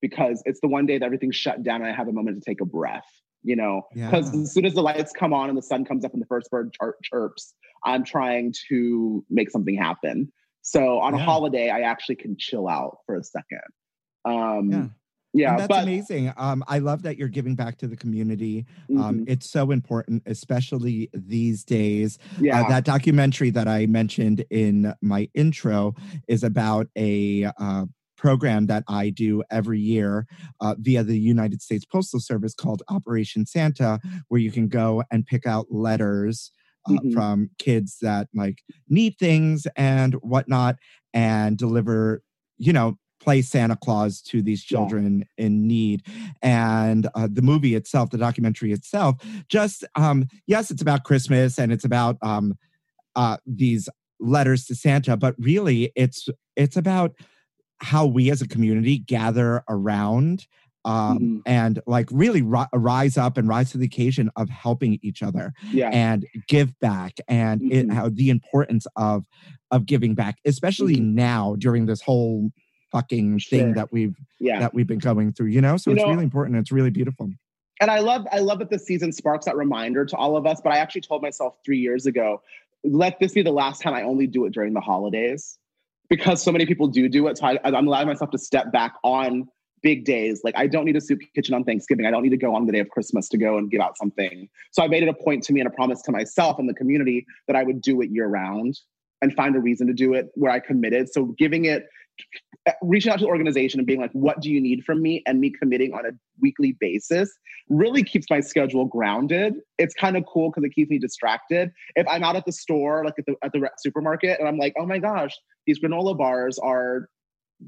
because 0.00 0.42
it's 0.44 0.60
the 0.60 0.68
one 0.68 0.86
day 0.86 0.98
that 0.98 1.04
everything's 1.04 1.36
shut 1.36 1.62
down 1.62 1.82
and 1.82 1.90
I 1.90 1.94
have 1.94 2.08
a 2.08 2.12
moment 2.12 2.42
to 2.42 2.50
take 2.50 2.60
a 2.60 2.64
breath. 2.64 3.06
You 3.42 3.56
know, 3.56 3.82
Yeah. 3.94 4.10
because 4.10 4.34
as 4.34 4.52
soon 4.52 4.64
as 4.64 4.74
the 4.74 4.82
lights 4.82 5.12
come 5.12 5.32
on 5.32 5.48
and 5.48 5.56
the 5.56 5.62
sun 5.62 5.84
comes 5.84 6.04
up 6.04 6.12
and 6.12 6.22
the 6.22 6.26
first 6.26 6.50
bird 6.50 6.74
chir- 6.80 6.94
chirps, 7.02 7.54
I'm 7.84 8.04
trying 8.04 8.52
to 8.68 9.24
make 9.30 9.50
something 9.50 9.76
happen. 9.76 10.32
So 10.62 10.98
on 10.98 11.14
a 11.14 11.18
holiday, 11.18 11.70
I 11.70 11.80
actually 11.80 12.16
can 12.16 12.36
chill 12.36 12.68
out 12.68 12.98
for 13.06 13.16
a 13.16 13.22
second. 13.24 13.60
Um, 14.24 14.70
Yeah. 14.70 14.86
yeah, 15.32 15.50
And 15.50 15.60
that's 15.60 15.68
but 15.68 15.82
amazing. 15.84 16.32
Um, 16.36 16.62
I 16.66 16.78
love 16.80 17.02
that 17.02 17.16
you're 17.16 17.28
giving 17.28 17.54
back 17.54 17.78
to 17.78 17.86
the 17.86 17.96
community. 17.96 18.66
Um, 18.90 19.20
mhm, 19.20 19.24
it's 19.28 19.48
so 19.50 19.70
important, 19.70 20.22
especially 20.26 21.08
these 21.14 21.64
days. 21.64 22.18
yeah, 22.40 22.62
Uh, 22.64 22.68
that 22.68 22.84
documentary 22.84 23.50
that 23.50 23.68
I 23.68 23.86
mentioned 23.86 24.44
in 24.50 24.92
my 25.00 25.28
intro 25.34 25.94
is 26.26 26.42
about 26.44 26.88
a 26.96 27.44
uh, 27.58 27.86
program 28.18 28.66
that 28.66 28.84
I 28.88 29.10
do 29.10 29.42
every 29.50 29.80
year 29.80 30.26
uh, 30.60 30.74
via 30.78 31.02
the 31.02 31.18
United 31.18 31.62
States 31.62 31.84
Postal 31.86 32.20
Service 32.20 32.54
called 32.54 32.82
Operation 32.88 33.46
Santa, 33.46 34.00
where 34.28 34.40
you 34.40 34.50
can 34.50 34.68
go 34.68 35.02
and 35.10 35.24
pick 35.24 35.46
out 35.46 35.66
letters. 35.70 36.50
Uh, 36.88 36.92
Mhm. 36.92 37.12
From 37.12 37.50
kids 37.58 37.98
that 38.00 38.28
like 38.34 38.62
need 38.88 39.18
things 39.18 39.66
and 39.76 40.14
whatnot, 40.22 40.76
and 41.12 41.58
deliver, 41.58 42.22
you 42.56 42.72
know, 42.72 42.96
play 43.20 43.42
Santa 43.42 43.76
Claus 43.76 44.22
to 44.22 44.40
these 44.40 44.62
Yeah. 44.62 44.78
children 44.78 45.24
in 45.36 45.66
need. 45.66 46.02
And 46.40 47.06
uh, 47.14 47.28
the 47.30 47.42
movie 47.42 47.74
itself, 47.74 48.08
the 48.08 48.16
documentary 48.16 48.72
itself, 48.72 49.16
just 49.50 49.84
um, 49.96 50.28
yes, 50.46 50.70
it's 50.70 50.80
about 50.80 51.04
Christmas 51.04 51.58
and 51.58 51.72
it's 51.72 51.84
about 51.84 52.16
um, 52.22 52.54
uh, 53.16 53.36
these 53.44 53.88
letters 54.20 54.64
to 54.66 54.74
Santa, 54.74 55.16
but 55.16 55.34
really, 55.38 55.92
it's 55.94 56.28
it's 56.56 56.76
about 56.76 57.12
how 57.80 58.06
we 58.06 58.30
as 58.30 58.42
a 58.42 58.48
community 58.48 58.98
gather 58.98 59.62
around 59.68 60.46
um, 60.84 61.18
Mhm. 61.18 61.42
and 61.44 61.80
like 61.86 62.08
really 62.10 62.40
ri- 62.40 62.64
rise 62.72 63.18
up 63.18 63.36
and 63.36 63.46
rise 63.48 63.72
to 63.72 63.78
the 63.78 63.84
occasion 63.84 64.30
of 64.36 64.48
helping 64.48 64.98
each 65.02 65.22
other 65.22 65.52
yeah, 65.72 65.90
and 65.90 66.24
give 66.46 66.78
back 66.80 67.14
and 67.28 67.60
it, 67.72 67.88
Mhm. 67.88 67.92
how 67.92 68.08
the 68.08 68.30
importance 68.30 68.86
of 68.96 69.26
of 69.70 69.84
giving 69.84 70.14
back, 70.14 70.38
especially 70.46 70.96
Mhm. 70.96 71.12
now 71.14 71.56
during 71.58 71.84
this 71.86 72.00
whole 72.00 72.50
fucking 72.90 73.36
Sure. 73.38 73.58
thing 73.58 73.74
that 73.74 73.92
we've 73.92 74.16
yeah. 74.40 74.60
that 74.60 74.72
we've 74.72 74.86
been 74.86 74.98
going 75.00 75.32
through. 75.32 75.48
You 75.48 75.60
know, 75.60 75.76
so 75.76 75.90
You 75.90 75.96
it's 75.96 76.04
know- 76.04 76.10
really 76.12 76.24
important. 76.24 76.56
It's 76.56 76.72
really 76.72 76.90
beautiful. 76.90 77.30
and 77.80 77.90
I 77.90 77.98
love 77.98 78.26
I 78.32 78.38
love 78.38 78.60
that 78.60 78.70
this 78.70 78.86
season 78.86 79.12
sparks 79.12 79.44
that 79.46 79.56
reminder 79.56 80.04
to 80.06 80.16
all 80.16 80.36
of 80.36 80.46
us. 80.46 80.60
But 80.62 80.72
I 80.72 80.78
actually 80.78 81.02
told 81.02 81.20
myself 81.22 81.54
three 81.66 81.78
years 81.80 82.06
ago, 82.06 82.40
let 82.84 83.18
this 83.18 83.32
be 83.34 83.42
the 83.42 83.52
last 83.52 83.82
time 83.82 83.92
I 83.94 84.02
only 84.04 84.26
do 84.26 84.46
it 84.46 84.54
during 84.54 84.72
the 84.72 84.80
holidays, 84.80 85.58
because 86.08 86.42
so 86.42 86.52
many 86.52 86.66
people 86.66 86.88
do 86.88 87.08
do 87.08 87.26
it. 87.28 87.38
So 87.38 87.46
I, 87.46 87.58
I'm 87.64 87.86
allowing 87.86 88.08
myself 88.08 88.30
to 88.30 88.38
step 88.38 88.72
back 88.72 88.94
on 89.02 89.48
big 89.82 90.04
days. 90.04 90.40
Like 90.44 90.54
I 90.56 90.66
don't 90.66 90.84
need 90.84 90.96
a 90.96 91.00
soup 91.00 91.20
kitchen 91.34 91.54
on 91.54 91.64
Thanksgiving. 91.64 92.06
I 92.06 92.10
don't 92.10 92.22
need 92.22 92.30
to 92.30 92.36
go 92.36 92.54
on 92.54 92.66
the 92.66 92.72
day 92.72 92.80
of 92.80 92.88
Christmas 92.90 93.28
to 93.30 93.38
go 93.38 93.58
and 93.58 93.70
give 93.70 93.80
out 93.80 93.96
something. 93.96 94.48
So 94.72 94.82
I 94.82 94.88
made 94.88 95.02
it 95.02 95.08
a 95.08 95.14
point 95.14 95.44
to 95.44 95.52
me 95.52 95.60
and 95.60 95.68
a 95.68 95.72
promise 95.72 96.02
to 96.02 96.12
myself 96.12 96.58
and 96.58 96.68
the 96.68 96.74
community 96.74 97.26
that 97.46 97.56
I 97.56 97.62
would 97.62 97.80
do 97.80 98.00
it 98.00 98.10
year 98.10 98.26
round 98.26 98.78
and 99.22 99.34
find 99.34 99.56
a 99.56 99.60
reason 99.60 99.86
to 99.86 99.92
do 99.92 100.14
it 100.14 100.28
where 100.34 100.50
I 100.50 100.60
committed. 100.60 101.12
So 101.12 101.34
giving 101.38 101.64
it 101.64 101.86
reaching 102.82 103.12
out 103.12 103.18
to 103.18 103.24
the 103.24 103.30
organization 103.30 103.80
and 103.80 103.86
being 103.86 104.00
like, 104.00 104.10
what 104.12 104.40
do 104.40 104.50
you 104.50 104.60
need 104.60 104.84
from 104.84 105.00
me? 105.00 105.22
And 105.26 105.40
me 105.40 105.50
committing 105.50 105.94
on 105.94 106.04
a 106.04 106.10
weekly 106.40 106.76
basis 106.80 107.32
really 107.68 108.02
keeps 108.02 108.26
my 108.30 108.40
schedule 108.40 108.84
grounded. 108.84 109.54
It's 109.78 109.94
kind 109.94 110.16
of 110.16 110.24
cool 110.26 110.50
because 110.50 110.64
it 110.64 110.70
keeps 110.70 110.90
me 110.90 110.98
distracted. 110.98 111.70
If 111.96 112.06
I'm 112.08 112.24
out 112.24 112.36
at 112.36 112.44
the 112.44 112.52
store, 112.52 113.04
like 113.04 113.14
at 113.18 113.26
the 113.26 113.36
at 113.42 113.52
the 113.52 113.70
supermarket, 113.78 114.38
and 114.38 114.48
I'm 114.48 114.58
like, 114.58 114.74
oh 114.78 114.86
my 114.86 114.98
gosh, 114.98 115.34
these 115.68 115.78
granola 115.78 116.16
bars 116.16 116.58
are, 116.58 117.10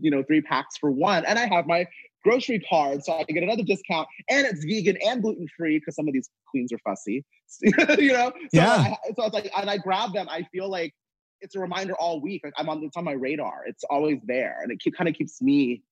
you 0.01 0.11
know, 0.11 0.23
three 0.23 0.41
packs 0.41 0.79
for 0.79 0.91
one, 0.91 1.25
and 1.27 1.39
I 1.39 1.47
have 1.47 1.67
my 1.67 1.87
grocery 2.25 2.59
card, 2.61 3.05
so 3.05 3.13
I 3.13 3.25
can 3.25 3.35
get 3.35 3.45
another 3.45 3.63
discount, 3.63 4.09
and 4.29 4.47
it's 4.47 4.65
vegan 4.65 4.97
and 5.07 5.23
gluten 5.23 5.47
free 5.57 5.79
because 5.79 5.95
some 5.95 6.09
of 6.09 6.15
these 6.15 6.31
queens 6.51 6.73
are 6.73 6.79
fussy, 6.79 7.25
you 7.63 8.13
know. 8.13 8.31
So 8.31 8.49
Yeah. 8.53 8.73
I, 8.73 8.97
so 9.17 9.25
it's 9.27 9.35
like, 9.35 9.51
and 9.57 9.69
I 9.69 9.77
grab 9.77 10.15
them. 10.15 10.29
I 10.31 10.45
feel 10.51 10.69
like 10.71 10.95
it's 11.43 11.55
a 11.55 11.61
reminder 11.61 11.95
all 11.95 12.21
week. 12.21 12.41
Like 12.43 12.55
I'm 12.57 12.71
on, 12.71 12.83
it's 12.83 12.97
on 12.97 13.05
my 13.05 13.13
radar. 13.13 13.65
It's 13.67 13.85
always 13.85 14.19
there, 14.25 14.61
and 14.63 14.73
it 14.73 14.81
keep, 14.81 14.97
kind 14.97 15.09
of 15.09 15.15
keeps 15.15 15.43
me, 15.43 15.83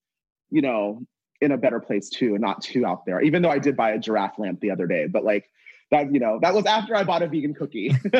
you 0.51 0.63
know, 0.63 1.03
in 1.43 1.53
a 1.53 1.59
better 1.59 1.79
place 1.79 2.09
too, 2.09 2.35
and 2.35 2.41
not 2.41 2.63
too 2.63 2.87
out 2.87 3.05
there. 3.05 3.21
Even 3.21 3.43
though 3.43 3.51
I 3.51 3.59
did 3.59 3.77
buy 3.77 3.91
a 3.91 3.99
giraffe 3.99 4.39
lamp 4.39 4.61
the 4.61 4.71
other 4.71 4.87
day, 4.87 5.07
but 5.07 5.25
like 5.25 5.51
that, 5.91 6.13
you 6.13 6.21
know, 6.21 6.39
that 6.41 6.55
was 6.55 6.65
after 6.65 6.97
I 6.97 7.05
bought 7.05 7.23
a 7.23 7.29
vegan 7.29 7.53
cookie. 7.55 7.89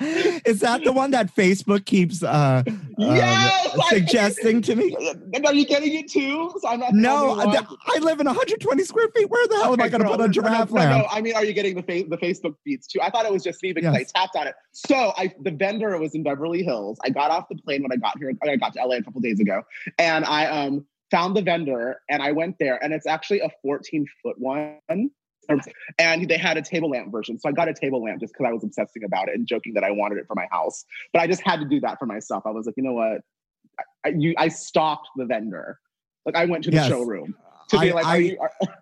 Is 0.00 0.60
that 0.60 0.82
the 0.84 0.92
one 0.92 1.10
that 1.10 1.34
Facebook 1.34 1.84
keeps 1.84 2.22
uh, 2.22 2.62
Yes! 2.96 3.74
um, 3.74 3.80
suggesting 3.88 4.62
to 4.62 4.74
me? 4.74 4.96
Are 5.44 5.54
you 5.54 5.66
getting 5.66 5.94
it 5.94 6.10
too? 6.10 6.52
So 6.60 6.68
I'm 6.68 6.80
not. 6.80 6.94
No. 6.94 7.38
I, 7.38 7.44
I 7.86 7.98
live 7.98 8.20
in 8.20 8.26
120 8.26 8.84
square 8.84 9.08
feet. 9.14 9.28
Where 9.28 9.46
the 9.48 9.56
hell 9.56 9.72
am 9.72 9.80
I 9.80 9.88
going 9.88 10.02
to 10.02 10.08
put 10.08 10.20
a 10.20 10.28
giraffe 10.28 10.70
no, 10.70 10.82
no? 10.82 10.98
No, 10.98 11.06
I 11.10 11.20
mean, 11.20 11.34
are 11.34 11.44
you 11.44 11.52
getting 11.52 11.74
the 11.74 11.82
fa- 11.82 12.08
the 12.08 12.16
Facebook 12.18 12.54
feeds 12.64 12.86
too? 12.86 13.00
I 13.02 13.10
thought 13.10 13.26
it 13.26 13.32
was 13.32 13.42
just 13.42 13.62
me 13.62 13.72
because 13.72 13.94
Yes. 13.94 14.12
I 14.14 14.20
tapped 14.20 14.36
on 14.36 14.46
it. 14.46 14.54
So 14.72 15.12
I 15.16 15.34
the 15.42 15.50
vendor 15.50 15.96
was 15.98 16.14
in 16.14 16.22
Beverly 16.22 16.62
Hills. 16.62 16.98
I 17.04 17.10
got 17.10 17.30
off 17.30 17.48
the 17.48 17.56
plane 17.56 17.82
when 17.82 17.92
I 17.92 17.96
got 17.96 18.18
here. 18.18 18.32
I 18.42 18.56
got 18.56 18.72
to 18.74 18.84
LA 18.84 18.96
a 18.96 19.02
couple 19.02 19.20
days 19.20 19.40
ago, 19.40 19.62
and 19.98 20.24
I 20.24 20.46
um 20.46 20.86
found 21.10 21.36
the 21.36 21.42
vendor 21.42 22.00
and 22.08 22.22
I 22.22 22.32
went 22.32 22.56
there, 22.58 22.82
and 22.82 22.92
it's 22.92 23.06
actually 23.06 23.40
a 23.40 23.50
14 23.62 24.06
foot 24.22 24.36
one. 24.38 24.78
And 25.98 26.28
they 26.28 26.36
had 26.38 26.56
a 26.56 26.62
table 26.62 26.90
lamp 26.90 27.10
version. 27.10 27.38
So 27.38 27.48
I 27.48 27.52
got 27.52 27.68
a 27.68 27.74
table 27.74 28.02
lamp 28.04 28.20
just 28.20 28.32
because 28.32 28.46
I 28.48 28.52
was 28.52 28.62
obsessing 28.64 29.04
about 29.04 29.28
it 29.28 29.34
and 29.34 29.46
joking 29.46 29.74
that 29.74 29.84
I 29.84 29.90
wanted 29.90 30.18
it 30.18 30.26
for 30.26 30.34
my 30.34 30.46
house. 30.50 30.84
But 31.12 31.22
I 31.22 31.26
just 31.26 31.42
had 31.42 31.60
to 31.60 31.66
do 31.66 31.80
that 31.80 31.98
for 31.98 32.06
myself. 32.06 32.44
I 32.46 32.50
was 32.50 32.66
like, 32.66 32.76
you 32.76 32.82
know 32.84 32.92
what? 32.92 33.22
I, 34.04 34.10
you, 34.16 34.34
I 34.38 34.48
stalked 34.48 35.08
the 35.16 35.24
vendor. 35.24 35.78
Like 36.26 36.36
I 36.36 36.44
went 36.44 36.64
to 36.64 36.70
the 36.70 36.76
Yes. 36.76 36.88
showroom 36.88 37.34
to 37.70 37.78
be 37.80 37.90
I- 37.90 37.94
like, 37.94 38.04
I- 38.06 38.16
are 38.16 38.20
you, 38.20 38.38
are, 38.40 38.52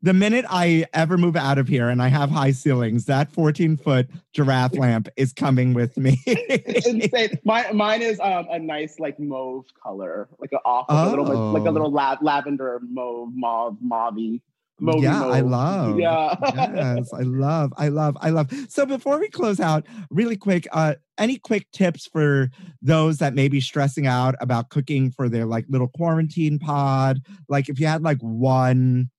The 0.00 0.14
minute 0.14 0.44
I 0.48 0.84
ever 0.94 1.18
move 1.18 1.34
out 1.34 1.58
of 1.58 1.66
here 1.66 1.88
and 1.88 2.00
I 2.00 2.06
have 2.06 2.30
high 2.30 2.52
ceilings, 2.52 3.06
that 3.06 3.32
14 3.32 3.76
foot 3.76 4.08
giraffe 4.32 4.74
lamp 4.78 5.08
is 5.16 5.32
coming 5.32 5.74
with 5.74 5.96
me. 5.96 6.22
insane. 6.26 7.36
My, 7.44 7.72
mine 7.72 8.02
is 8.02 8.20
um, 8.20 8.46
a 8.48 8.60
nice 8.60 9.00
like 9.00 9.18
mauve 9.18 9.64
color, 9.82 10.28
like 10.38 10.52
a 10.52 10.58
off, 10.64 10.86
like 10.88 11.06
a 11.06 11.10
little 11.10 11.24
like 11.52 11.64
a 11.64 11.68
Oh. 11.68 11.72
little 11.72 11.90
lav- 11.90 12.22
lavender 12.22 12.80
mauve, 12.88 13.30
mauve, 13.34 13.76
mauvey. 13.84 14.40
Mauvey 14.80 15.02
yeah, 15.02 15.24
I 15.24 15.40
love. 15.40 15.98
Yeah. 15.98 16.34
yes, 16.40 17.12
I 17.12 17.20
love, 17.22 17.72
I 17.76 17.88
love, 17.88 18.16
I 18.20 18.30
love. 18.30 18.52
So 18.68 18.86
before 18.86 19.18
we 19.18 19.28
close 19.28 19.60
out, 19.60 19.86
really 20.10 20.36
quick, 20.36 20.66
uh, 20.72 20.94
any 21.18 21.38
quick 21.38 21.70
tips 21.72 22.06
for 22.06 22.50
those 22.80 23.18
that 23.18 23.34
may 23.34 23.48
be 23.48 23.60
stressing 23.60 24.06
out 24.06 24.34
about 24.40 24.70
cooking 24.70 25.10
for 25.10 25.28
their 25.28 25.46
like 25.46 25.66
little 25.68 25.88
quarantine 25.88 26.58
pod? 26.58 27.20
Like 27.48 27.68
if 27.68 27.80
you 27.80 27.86
had 27.86 28.02
like 28.02 28.20
one, 28.20 29.10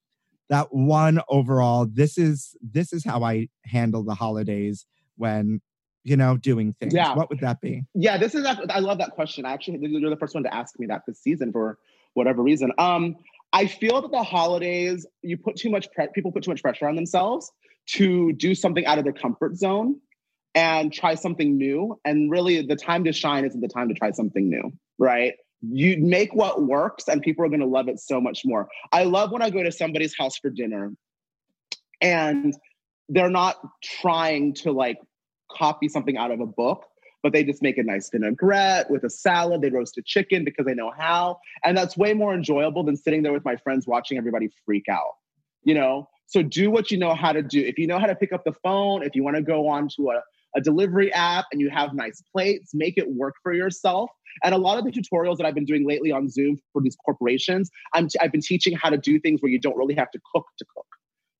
that 0.49 0.73
one 0.73 1.21
overall, 1.29 1.85
this 1.85 2.17
is 2.17 2.55
this 2.61 2.93
is 2.93 3.03
how 3.03 3.23
I 3.23 3.49
handle 3.65 4.03
the 4.03 4.15
holidays 4.15 4.85
when 5.17 5.61
you 6.03 6.17
know 6.17 6.37
doing 6.37 6.73
things. 6.79 6.93
Yeah. 6.93 7.13
What 7.15 7.29
would 7.29 7.39
that 7.41 7.61
be? 7.61 7.83
Yeah, 7.93 8.17
this 8.17 8.33
is 8.33 8.45
I 8.45 8.79
love 8.79 8.97
that 8.99 9.11
question. 9.11 9.45
I 9.45 9.53
actually 9.53 9.79
you're 9.81 10.09
the 10.09 10.17
first 10.17 10.33
one 10.33 10.43
to 10.43 10.53
ask 10.53 10.79
me 10.79 10.87
that 10.87 11.03
this 11.05 11.21
season 11.21 11.51
for 11.51 11.77
whatever 12.13 12.41
reason. 12.41 12.71
Um, 12.77 13.15
I 13.51 13.65
feel 13.67 14.01
that 14.01 14.11
the 14.11 14.23
holidays 14.23 15.05
you 15.21 15.37
put 15.37 15.55
too 15.55 15.69
much 15.69 15.91
pre- 15.91 16.07
people 16.13 16.31
put 16.31 16.43
too 16.43 16.51
much 16.51 16.61
pressure 16.61 16.87
on 16.87 16.95
themselves 16.95 17.51
to 17.93 18.33
do 18.33 18.53
something 18.53 18.85
out 18.85 18.97
of 18.97 19.03
their 19.03 19.13
comfort 19.13 19.55
zone 19.55 19.99
and 20.55 20.93
try 20.93 21.15
something 21.15 21.57
new. 21.57 21.99
And 22.05 22.29
really, 22.29 22.61
the 22.65 22.75
time 22.75 23.03
to 23.05 23.13
shine 23.13 23.45
isn't 23.45 23.61
the 23.61 23.67
time 23.67 23.87
to 23.89 23.95
try 23.95 24.11
something 24.11 24.49
new, 24.49 24.71
right? 24.97 25.33
You 25.61 25.97
make 25.97 26.33
what 26.33 26.63
works, 26.63 27.07
and 27.07 27.21
people 27.21 27.43
are 27.43 27.49
going 27.49 27.59
to 27.59 27.65
love 27.65 27.89
it 27.89 27.99
so 27.99 28.21
much 28.21 28.41
more. 28.45 28.67
I 28.91 29.03
love 29.03 29.31
when 29.31 29.41
I 29.41 29.49
go 29.49 29.63
to 29.63 29.71
somebody's 29.71 30.15
house 30.17 30.37
for 30.37 30.49
dinner, 30.49 30.93
and 32.01 32.53
they're 33.09 33.29
not 33.29 33.57
trying 33.83 34.53
to 34.53 34.71
like 34.71 34.97
copy 35.51 35.89
something 35.89 36.15
out 36.15 36.31
of 36.31 36.39
a 36.39 36.45
book 36.45 36.85
but 37.21 37.33
they 37.33 37.43
just 37.43 37.61
make 37.61 37.77
a 37.77 37.83
nice 37.83 38.09
vinaigrette 38.09 38.89
with 38.89 39.03
a 39.03 39.09
salad. 39.09 39.61
They 39.61 39.69
roast 39.69 39.97
a 39.97 40.01
chicken 40.01 40.43
because 40.43 40.65
they 40.65 40.73
know 40.73 40.91
how. 40.97 41.39
And 41.63 41.77
that's 41.77 41.97
way 41.97 42.13
more 42.13 42.33
enjoyable 42.33 42.83
than 42.83 42.95
sitting 42.95 43.23
there 43.23 43.33
with 43.33 43.45
my 43.45 43.55
friends 43.57 43.87
watching 43.87 44.17
everybody 44.17 44.49
freak 44.65 44.87
out. 44.89 45.15
You 45.63 45.75
know? 45.75 46.07
So 46.27 46.43
do 46.43 46.69
what 46.69 46.91
you 46.91 46.97
know 46.97 47.15
how 47.15 47.33
to 47.33 47.41
do. 47.41 47.59
If 47.59 47.77
you 47.77 47.87
know 47.87 47.99
how 47.99 48.05
to 48.05 48.15
pick 48.15 48.31
up 48.31 48.43
the 48.43 48.53
phone, 48.63 49.03
if 49.03 49.15
you 49.15 49.23
want 49.23 49.35
to 49.35 49.41
go 49.41 49.67
on 49.67 49.89
to 49.97 50.11
a, 50.11 50.21
a 50.55 50.61
delivery 50.61 51.11
app 51.13 51.45
and 51.51 51.59
you 51.59 51.69
have 51.69 51.93
nice 51.93 52.21
plates, 52.31 52.71
make 52.73 52.97
it 52.97 53.09
work 53.09 53.33
for 53.41 53.53
yourself. 53.53 54.09
And 54.43 54.53
a 54.53 54.57
lot 54.57 54.77
of 54.77 54.85
the 54.85 54.91
tutorials 54.91 55.37
that 55.37 55.45
I've 55.45 55.55
been 55.55 55.65
doing 55.65 55.87
lately 55.87 56.11
on 56.11 56.29
Zoom 56.29 56.59
for 56.71 56.81
these 56.81 56.95
corporations, 57.03 57.71
I'm 57.93 58.07
t- 58.07 58.19
I've 58.21 58.31
been 58.31 58.41
teaching 58.41 58.77
how 58.77 58.89
to 58.89 58.97
do 58.97 59.19
things 59.19 59.41
where 59.41 59.51
you 59.51 59.59
don't 59.59 59.75
really 59.75 59.95
have 59.95 60.11
to 60.11 60.19
cook 60.33 60.45
to 60.59 60.65
cook. 60.73 60.85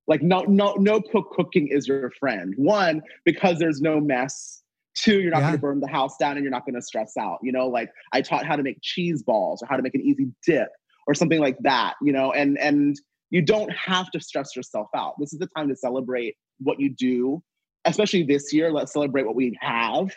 Like 0.08 0.24
no, 0.24 0.42
no, 0.42 0.74
no 0.74 1.00
cook 1.00 1.32
cooking 1.32 1.68
is 1.68 1.88
your 1.88 2.12
friend. 2.20 2.56
One, 2.58 3.04
because 3.26 3.60
there's 3.60 3.80
no 3.80 4.00
mess 4.00 4.59
Two, 5.00 5.22
you're 5.22 5.32
not 5.32 5.38
Yeah. 5.40 5.44
going 5.48 5.54
to 5.54 5.60
burn 5.62 5.80
the 5.80 5.88
house 5.88 6.18
down 6.18 6.36
and 6.36 6.44
you're 6.44 6.52
not 6.52 6.66
going 6.66 6.76
to 6.76 6.82
stress 6.82 7.16
out. 7.18 7.40
You 7.42 7.52
know, 7.52 7.68
like 7.68 7.90
I 8.12 8.22
taught 8.22 8.46
how 8.46 8.56
to 8.56 8.64
make 8.64 8.78
cheese 8.82 9.24
balls 9.24 9.62
or 9.64 9.68
how 9.70 9.78
to 9.78 9.82
make 9.84 9.96
an 9.96 10.02
easy 10.02 10.28
dip 10.46 10.70
or 11.08 11.14
something 11.14 11.40
like 11.40 11.58
that, 11.62 11.96
you 12.02 12.12
know, 12.12 12.32
and 12.34 12.58
and 12.60 12.96
you 13.30 13.42
don't 13.42 13.72
have 13.72 14.10
to 14.12 14.20
stress 14.20 14.56
yourself 14.56 14.88
out. 14.96 15.14
This 15.20 15.32
is 15.34 15.40
the 15.40 15.48
time 15.56 15.70
to 15.70 15.76
celebrate 15.76 16.36
what 16.60 16.80
you 16.80 16.90
do, 16.94 17.42
especially 17.86 18.24
this 18.24 18.52
year. 18.52 18.72
Let's 18.72 18.92
celebrate 18.94 19.26
what 19.26 19.36
we 19.36 19.58
have 19.62 20.10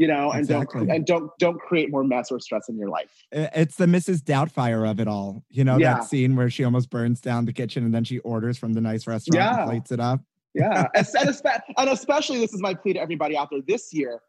you 0.00 0.06
know, 0.06 0.30
and 0.30 0.38
Exactly. 0.42 0.86
don't 0.86 0.90
and 0.94 1.04
don't 1.06 1.30
don't 1.40 1.58
create 1.60 1.90
more 1.90 2.04
mess 2.04 2.30
or 2.30 2.38
stress 2.38 2.68
in 2.68 2.78
your 2.78 2.88
life. 2.88 3.10
It's 3.32 3.74
the 3.74 3.86
Mrs. 3.86 4.18
Doubtfire 4.22 4.88
of 4.88 5.00
it 5.00 5.08
all. 5.08 5.42
You 5.50 5.64
know, 5.64 5.76
Yeah. 5.76 5.94
that 5.94 6.04
scene 6.04 6.36
where 6.36 6.48
she 6.48 6.62
almost 6.62 6.88
burns 6.88 7.20
down 7.20 7.46
the 7.46 7.52
kitchen 7.52 7.82
and 7.84 7.92
then 7.92 8.04
she 8.04 8.20
orders 8.20 8.56
from 8.58 8.74
the 8.74 8.80
nice 8.80 9.08
restaurant 9.08 9.34
Yeah. 9.44 9.62
and 9.62 9.68
plates 9.68 9.90
it 9.90 9.98
up. 9.98 10.20
Yeah, 10.54 10.86
and, 10.94 11.06
and 11.18 11.42
and 11.78 11.90
especially 11.90 12.38
this 12.38 12.54
is 12.54 12.62
my 12.62 12.74
plea 12.74 12.92
to 12.92 13.00
everybody 13.00 13.36
out 13.36 13.48
there 13.50 13.58
this 13.66 13.92
year. 13.92 14.20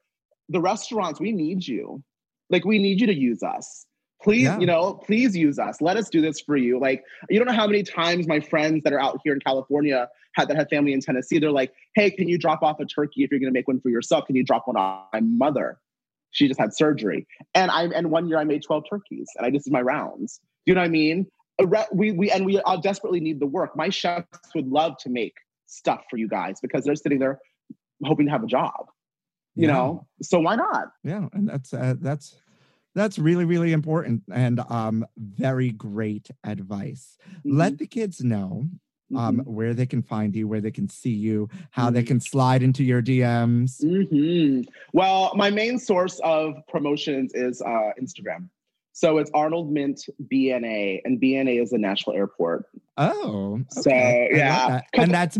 The 0.50 0.60
restaurants, 0.62 1.20
we 1.20 1.32
need 1.32 1.66
you. 1.68 2.04
Like 2.50 2.66
we 2.66 2.80
need 2.80 3.00
you 3.00 3.08
to 3.08 3.14
use 3.14 3.43
us. 3.43 3.86
Please, 4.22 4.43
Yeah. 4.43 4.60
you 4.60 4.66
know, 4.66 4.95
please 5.06 5.38
use 5.38 5.60
us. 5.60 5.80
Let 5.82 5.95
us 5.95 6.10
do 6.10 6.20
this 6.20 6.41
for 6.41 6.58
you. 6.58 6.80
Like 6.80 7.04
you 7.30 7.39
don't 7.39 7.47
know 7.47 7.54
how 7.54 7.68
many 7.68 7.84
times 7.84 8.28
my 8.28 8.39
friends 8.39 8.84
that 8.84 8.91
are 8.91 9.00
out 9.00 9.20
here 9.24 9.34
in 9.34 9.39
California 9.39 10.10
had 10.36 10.47
that 10.50 10.58
have 10.58 10.68
family 10.70 10.93
in 10.93 11.00
Tennessee. 11.02 11.39
They're 11.39 11.52
like, 11.52 11.72
"Hey, 11.95 12.12
can 12.12 12.28
you 12.28 12.38
drop 12.38 12.62
off 12.62 12.80
a 12.80 12.86
turkey 12.86 13.24
if 13.24 13.32
you're 13.32 13.39
going 13.39 13.52
to 13.52 13.58
make 13.58 13.68
one 13.68 13.80
for 13.80 13.89
yourself? 13.89 14.26
Can 14.26 14.36
you 14.36 14.43
drop 14.43 14.68
one 14.68 14.76
on 14.76 15.04
my 15.14 15.22
mother? 15.22 15.80
She 16.32 16.47
just 16.47 16.60
had 16.60 16.74
surgery." 16.76 17.28
And 17.54 17.72
I 17.72 17.84
and 17.86 18.12
one 18.12 18.28
year 18.28 18.38
I 18.39 18.43
made 18.43 18.64
twelve 18.64 18.84
turkeys, 18.89 19.30
and 19.38 19.45
I 19.45 19.52
just 19.52 19.66
did 19.66 19.74
my 19.74 19.82
rounds. 19.82 20.39
Do 20.66 20.72
you 20.72 20.76
know 20.76 20.82
what 20.82 20.88
I 20.88 20.89
mean? 20.89 21.28
We 21.93 22.12
we 22.12 22.30
and 22.32 22.45
we 22.45 22.60
all 22.62 22.80
desperately 22.80 23.20
need 23.20 23.39
the 23.39 23.47
work. 23.47 23.76
My 23.76 23.89
chefs 23.89 24.28
would 24.56 24.68
love 24.68 24.97
to 25.00 25.10
make 25.10 25.34
stuff 25.66 26.04
for 26.10 26.18
you 26.18 26.28
guys 26.28 26.60
because 26.62 26.84
they're 26.84 26.95
sitting 26.95 27.20
there 27.20 27.39
hoping 28.04 28.26
to 28.26 28.32
have 28.32 28.43
a 28.43 28.47
job. 28.47 28.88
You 29.56 29.68
Yeah. 29.68 29.74
know, 29.74 30.08
so 30.22 30.39
why 30.39 30.56
not? 30.56 30.91
Yeah, 31.04 31.28
and 31.34 31.47
that's 31.50 31.74
uh, 31.74 31.95
that's 32.00 32.36
that's 32.95 33.20
really 33.20 33.45
really 33.45 33.72
important 33.72 34.24
and 34.32 34.60
um 34.70 35.06
very 35.18 35.72
great 35.72 36.30
advice. 36.43 37.18
Let 37.43 37.78
the 37.78 37.88
kids 37.88 38.24
know 38.24 38.68
um 39.16 39.38
Mhm. 39.38 39.45
where 39.47 39.74
they 39.74 39.86
can 39.88 40.02
find 40.04 40.36
you, 40.36 40.47
where 40.47 40.62
they 40.62 40.72
can 40.72 40.88
see 40.88 41.10
you, 41.14 41.50
how 41.72 41.89
they 41.89 42.04
Mhm. 42.04 42.08
can 42.08 42.20
slide 42.20 42.62
into 42.64 42.84
your 42.84 43.02
DMs. 43.02 43.82
Mhm. 43.84 44.66
Well, 44.93 45.32
my 45.36 45.50
main 45.50 45.78
source 45.80 46.20
of 46.24 46.54
promotions 46.68 47.32
is 47.34 47.62
uh, 47.62 47.91
Instagram. 48.02 48.50
So 48.91 49.18
it's 49.18 49.32
Arnold 49.34 49.74
Myint 49.74 50.10
BNA, 50.32 51.02
and 51.06 51.20
BNA 51.22 51.62
is 51.62 51.70
the 51.72 51.78
national 51.78 52.16
airport. 52.18 52.66
Oh, 52.97 53.62
So, 53.70 53.89
okay. 53.91 54.28
Love 54.32 54.38
yeah. 54.38 54.68
that. 54.68 54.86
and 54.93 55.12
that's 55.14 55.38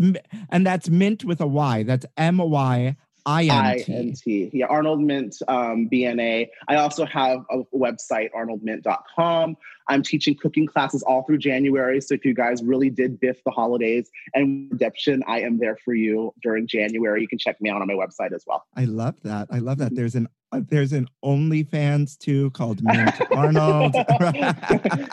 and 0.50 0.66
that's 0.66 0.88
mint 0.88 1.24
with 1.24 1.40
a 1.40 1.46
Y. 1.46 1.82
That's 1.82 2.06
M 2.16 2.38
Y 2.38 2.96
I 3.26 3.48
I 3.48 3.84
N 3.88 3.94
N 3.94 4.12
T. 4.12 4.50
T. 4.50 4.58
Yeah, 4.58 4.66
Arnold 4.66 5.00
Myint 5.00 5.40
um, 5.48 5.88
BNA. 5.90 6.48
I 6.68 6.76
also 6.76 7.04
have 7.06 7.44
a 7.50 7.64
website, 7.74 8.30
arnoldmyint.com. 8.32 9.56
I'm 9.88 10.02
teaching 10.04 10.36
cooking 10.36 10.66
classes 10.66 11.02
all 11.02 11.24
through 11.24 11.38
January. 11.38 12.00
So 12.00 12.14
if 12.14 12.24
you 12.24 12.32
guys 12.32 12.62
really 12.62 12.90
did 12.90 13.18
biff 13.18 13.42
the 13.44 13.50
holidays 13.50 14.08
and 14.34 14.70
redemption, 14.70 15.22
I 15.26 15.40
am 15.40 15.58
there 15.58 15.76
for 15.84 15.94
you 15.94 16.32
during 16.42 16.68
January. 16.68 17.20
You 17.20 17.28
can 17.28 17.38
check 17.38 17.60
me 17.60 17.70
out 17.70 17.82
on 17.82 17.88
my 17.88 17.94
website 17.94 18.32
as 18.32 18.44
well. 18.46 18.64
I 18.76 18.84
love 18.84 19.16
that. 19.24 19.48
I 19.50 19.58
love 19.58 19.78
that. 19.78 19.94
There's 19.94 20.14
an 20.14 20.28
uh, 20.52 20.60
there's 20.68 20.92
an 20.92 21.08
OnlyFans 21.24 22.18
too 22.18 22.50
called 22.50 22.82
Mint 22.82 23.14
Arnold. 23.32 23.92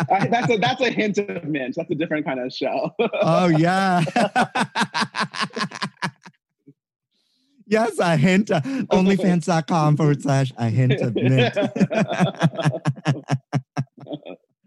That's 0.09 0.51
a 0.51 0.57
that's 0.57 0.81
a 0.81 0.89
hint 0.89 1.17
of 1.19 1.45
mint. 1.45 1.75
That's 1.75 1.91
a 1.91 1.95
different 1.95 2.25
kind 2.25 2.39
of 2.39 2.51
show. 2.51 2.91
oh 3.21 3.47
yeah. 3.47 4.03
yes, 7.67 7.99
a 7.99 8.17
hint. 8.17 8.51
uh, 8.51 8.61
Onlyfans.com 8.91 9.97
forward 9.97 10.21
slash 10.21 10.51
a 10.57 10.69
hint 10.69 10.99
of 11.01 11.15
mint. 11.15 11.55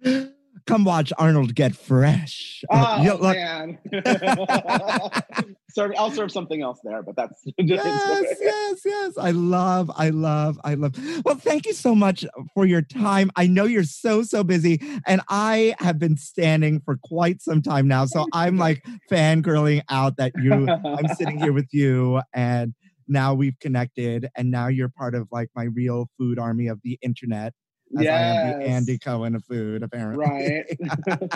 Come 0.67 0.85
watch 0.85 1.13
Arnold 1.19 1.55
get 1.55 1.75
fresh. 1.75 2.63
Uh, 2.71 2.99
oh 2.99 3.03
you 3.03 3.15
look- 3.15 3.37
man. 3.37 3.79
serve, 5.71 5.93
I'll 5.99 6.11
serve 6.11 6.31
something 6.31 6.63
else 6.63 6.79
there, 6.85 7.03
but 7.03 7.17
that's 7.17 7.43
yes, 7.59 8.37
yes, 8.41 8.81
yes. 8.85 9.19
I 9.19 9.31
love, 9.31 9.91
I 9.95 10.11
love, 10.11 10.61
I 10.65 10.75
love. 10.75 10.95
Well, 11.25 11.37
thank 11.37 11.67
you 11.67 11.73
so 11.73 11.95
much 11.95 12.25
for 12.55 12.67
your 12.67 12.83
time. 12.83 13.31
I 13.37 13.47
know 13.47 13.65
you're 13.65 13.85
so, 13.85 14.23
so 14.23 14.45
busy, 14.45 14.81
and 15.07 15.21
I 15.29 15.75
have 15.79 15.99
been 15.99 16.17
standing 16.17 16.81
for 16.81 16.99
quite 17.03 17.43
some 17.43 17.63
time 17.63 17.89
now. 17.89 18.07
So 18.07 18.27
I'm 18.33 18.57
like 18.57 18.85
fangirling 19.11 19.83
out 19.89 20.17
that 20.17 20.33
you, 20.41 20.69
I'm 20.69 21.09
sitting 21.17 21.39
here 21.41 21.53
with 21.53 21.69
you, 21.73 22.21
and 22.33 22.75
now 23.11 23.35
we've 23.35 23.59
connected, 23.59 24.29
and 24.37 24.51
now 24.51 24.69
you're 24.69 24.89
part 24.89 25.15
of 25.15 25.29
like 25.31 25.49
my 25.55 25.65
real 25.65 26.09
food 26.19 26.39
army 26.39 26.69
of 26.69 26.81
the 26.83 26.99
internet. 27.03 27.53
As 27.99 28.07
I 28.07 28.11
am 28.11 28.61
the 28.61 28.67
Andy 28.67 28.99
Cohen 28.99 29.35
of 29.35 29.45
food, 29.45 29.83
apparently. 29.83 30.25
Right. 30.25 30.65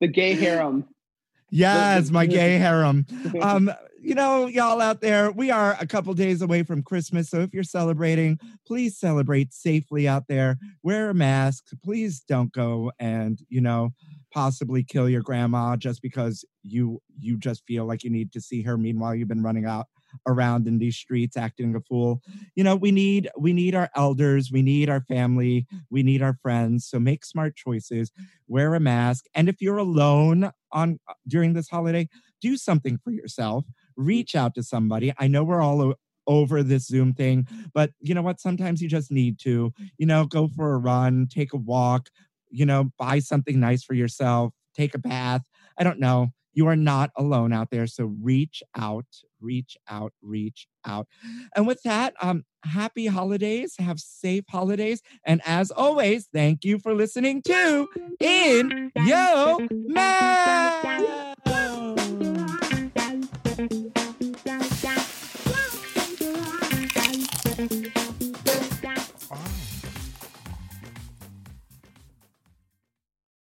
the 0.00 0.08
gay 0.08 0.34
harem. 0.34 0.88
Yes, 1.52 2.10
my 2.10 2.26
gay 2.26 2.58
harem. 2.58 3.06
Um, 3.40 3.70
you 4.00 4.16
know, 4.16 4.46
y'all 4.46 4.80
out 4.80 5.00
there, 5.00 5.30
we 5.30 5.52
are 5.52 5.76
a 5.78 5.86
couple 5.86 6.12
days 6.14 6.42
away 6.42 6.64
from 6.64 6.82
Christmas. 6.82 7.30
So 7.30 7.40
if 7.40 7.54
you're 7.54 7.62
celebrating, 7.62 8.36
please 8.66 8.98
celebrate 8.98 9.54
safely 9.54 10.08
out 10.08 10.24
there. 10.28 10.58
Wear 10.82 11.10
a 11.10 11.14
mask. 11.14 11.66
Please 11.84 12.20
don't 12.20 12.52
go 12.52 12.90
and, 12.98 13.38
you 13.48 13.60
know, 13.60 13.90
possibly 14.32 14.82
kill 14.84 15.08
your 15.08 15.22
grandma 15.22 15.76
just 15.76 16.02
because 16.02 16.44
you 16.62 17.00
you 17.18 17.38
just 17.38 17.62
feel 17.66 17.84
like 17.86 18.02
you 18.04 18.10
need 18.10 18.32
to 18.32 18.40
see 18.40 18.62
her. 18.62 18.78
Meanwhile, 18.78 19.14
you've 19.14 19.28
been 19.28 19.42
running 19.42 19.66
out 19.66 19.86
around 20.26 20.66
in 20.66 20.78
these 20.78 20.96
streets 20.96 21.36
acting 21.36 21.74
a 21.74 21.80
fool. 21.80 22.20
You 22.54 22.64
know, 22.64 22.76
we 22.76 22.92
need 22.92 23.28
we 23.38 23.52
need 23.52 23.74
our 23.74 23.90
elders, 23.96 24.50
we 24.52 24.62
need 24.62 24.88
our 24.88 25.00
family, 25.02 25.66
we 25.90 26.02
need 26.02 26.22
our 26.22 26.34
friends. 26.42 26.86
So 26.86 26.98
make 26.98 27.24
smart 27.24 27.56
choices. 27.56 28.12
Wear 28.48 28.74
a 28.74 28.80
mask. 28.80 29.26
And 29.34 29.48
if 29.48 29.60
you're 29.60 29.78
alone 29.78 30.50
on 30.72 30.98
during 31.26 31.52
this 31.54 31.68
holiday, 31.68 32.08
do 32.40 32.56
something 32.56 32.98
for 33.02 33.10
yourself. 33.10 33.64
Reach 33.96 34.34
out 34.34 34.54
to 34.54 34.62
somebody. 34.62 35.12
I 35.18 35.28
know 35.28 35.44
we're 35.44 35.62
all 35.62 35.94
over 36.26 36.62
this 36.62 36.86
Zoom 36.86 37.12
thing, 37.14 37.46
but 37.74 37.90
you 38.00 38.14
know 38.14 38.22
what? 38.22 38.40
Sometimes 38.40 38.80
you 38.80 38.88
just 38.88 39.10
need 39.10 39.38
to, 39.40 39.72
you 39.98 40.06
know, 40.06 40.24
go 40.24 40.48
for 40.48 40.72
a 40.74 40.78
run, 40.78 41.26
take 41.28 41.52
a 41.52 41.56
walk, 41.56 42.10
you 42.52 42.66
know, 42.66 42.92
buy 42.98 43.18
something 43.18 43.58
nice 43.58 43.82
for 43.82 43.94
yourself, 43.94 44.52
take 44.74 44.94
a 44.94 44.98
bath. 44.98 45.42
I 45.78 45.84
don't 45.84 45.98
know. 45.98 46.32
You 46.54 46.68
are 46.68 46.76
not 46.76 47.10
alone 47.16 47.52
out 47.52 47.70
there. 47.70 47.86
So 47.86 48.04
reach 48.22 48.62
out, 48.76 49.06
reach 49.40 49.76
out, 49.88 50.12
reach 50.20 50.68
out. 50.84 51.06
And 51.56 51.66
with 51.66 51.82
that, 51.84 52.14
um, 52.20 52.44
happy 52.64 53.06
holidays. 53.06 53.76
Have 53.78 53.98
safe 53.98 54.44
holidays. 54.48 55.00
And 55.24 55.40
as 55.46 55.70
always, 55.70 56.28
thank 56.32 56.64
you 56.64 56.78
for 56.78 56.94
listening 56.94 57.42
to 57.42 57.88
In 58.20 58.90
Yo 58.96 59.66
Mouth. 59.88 61.31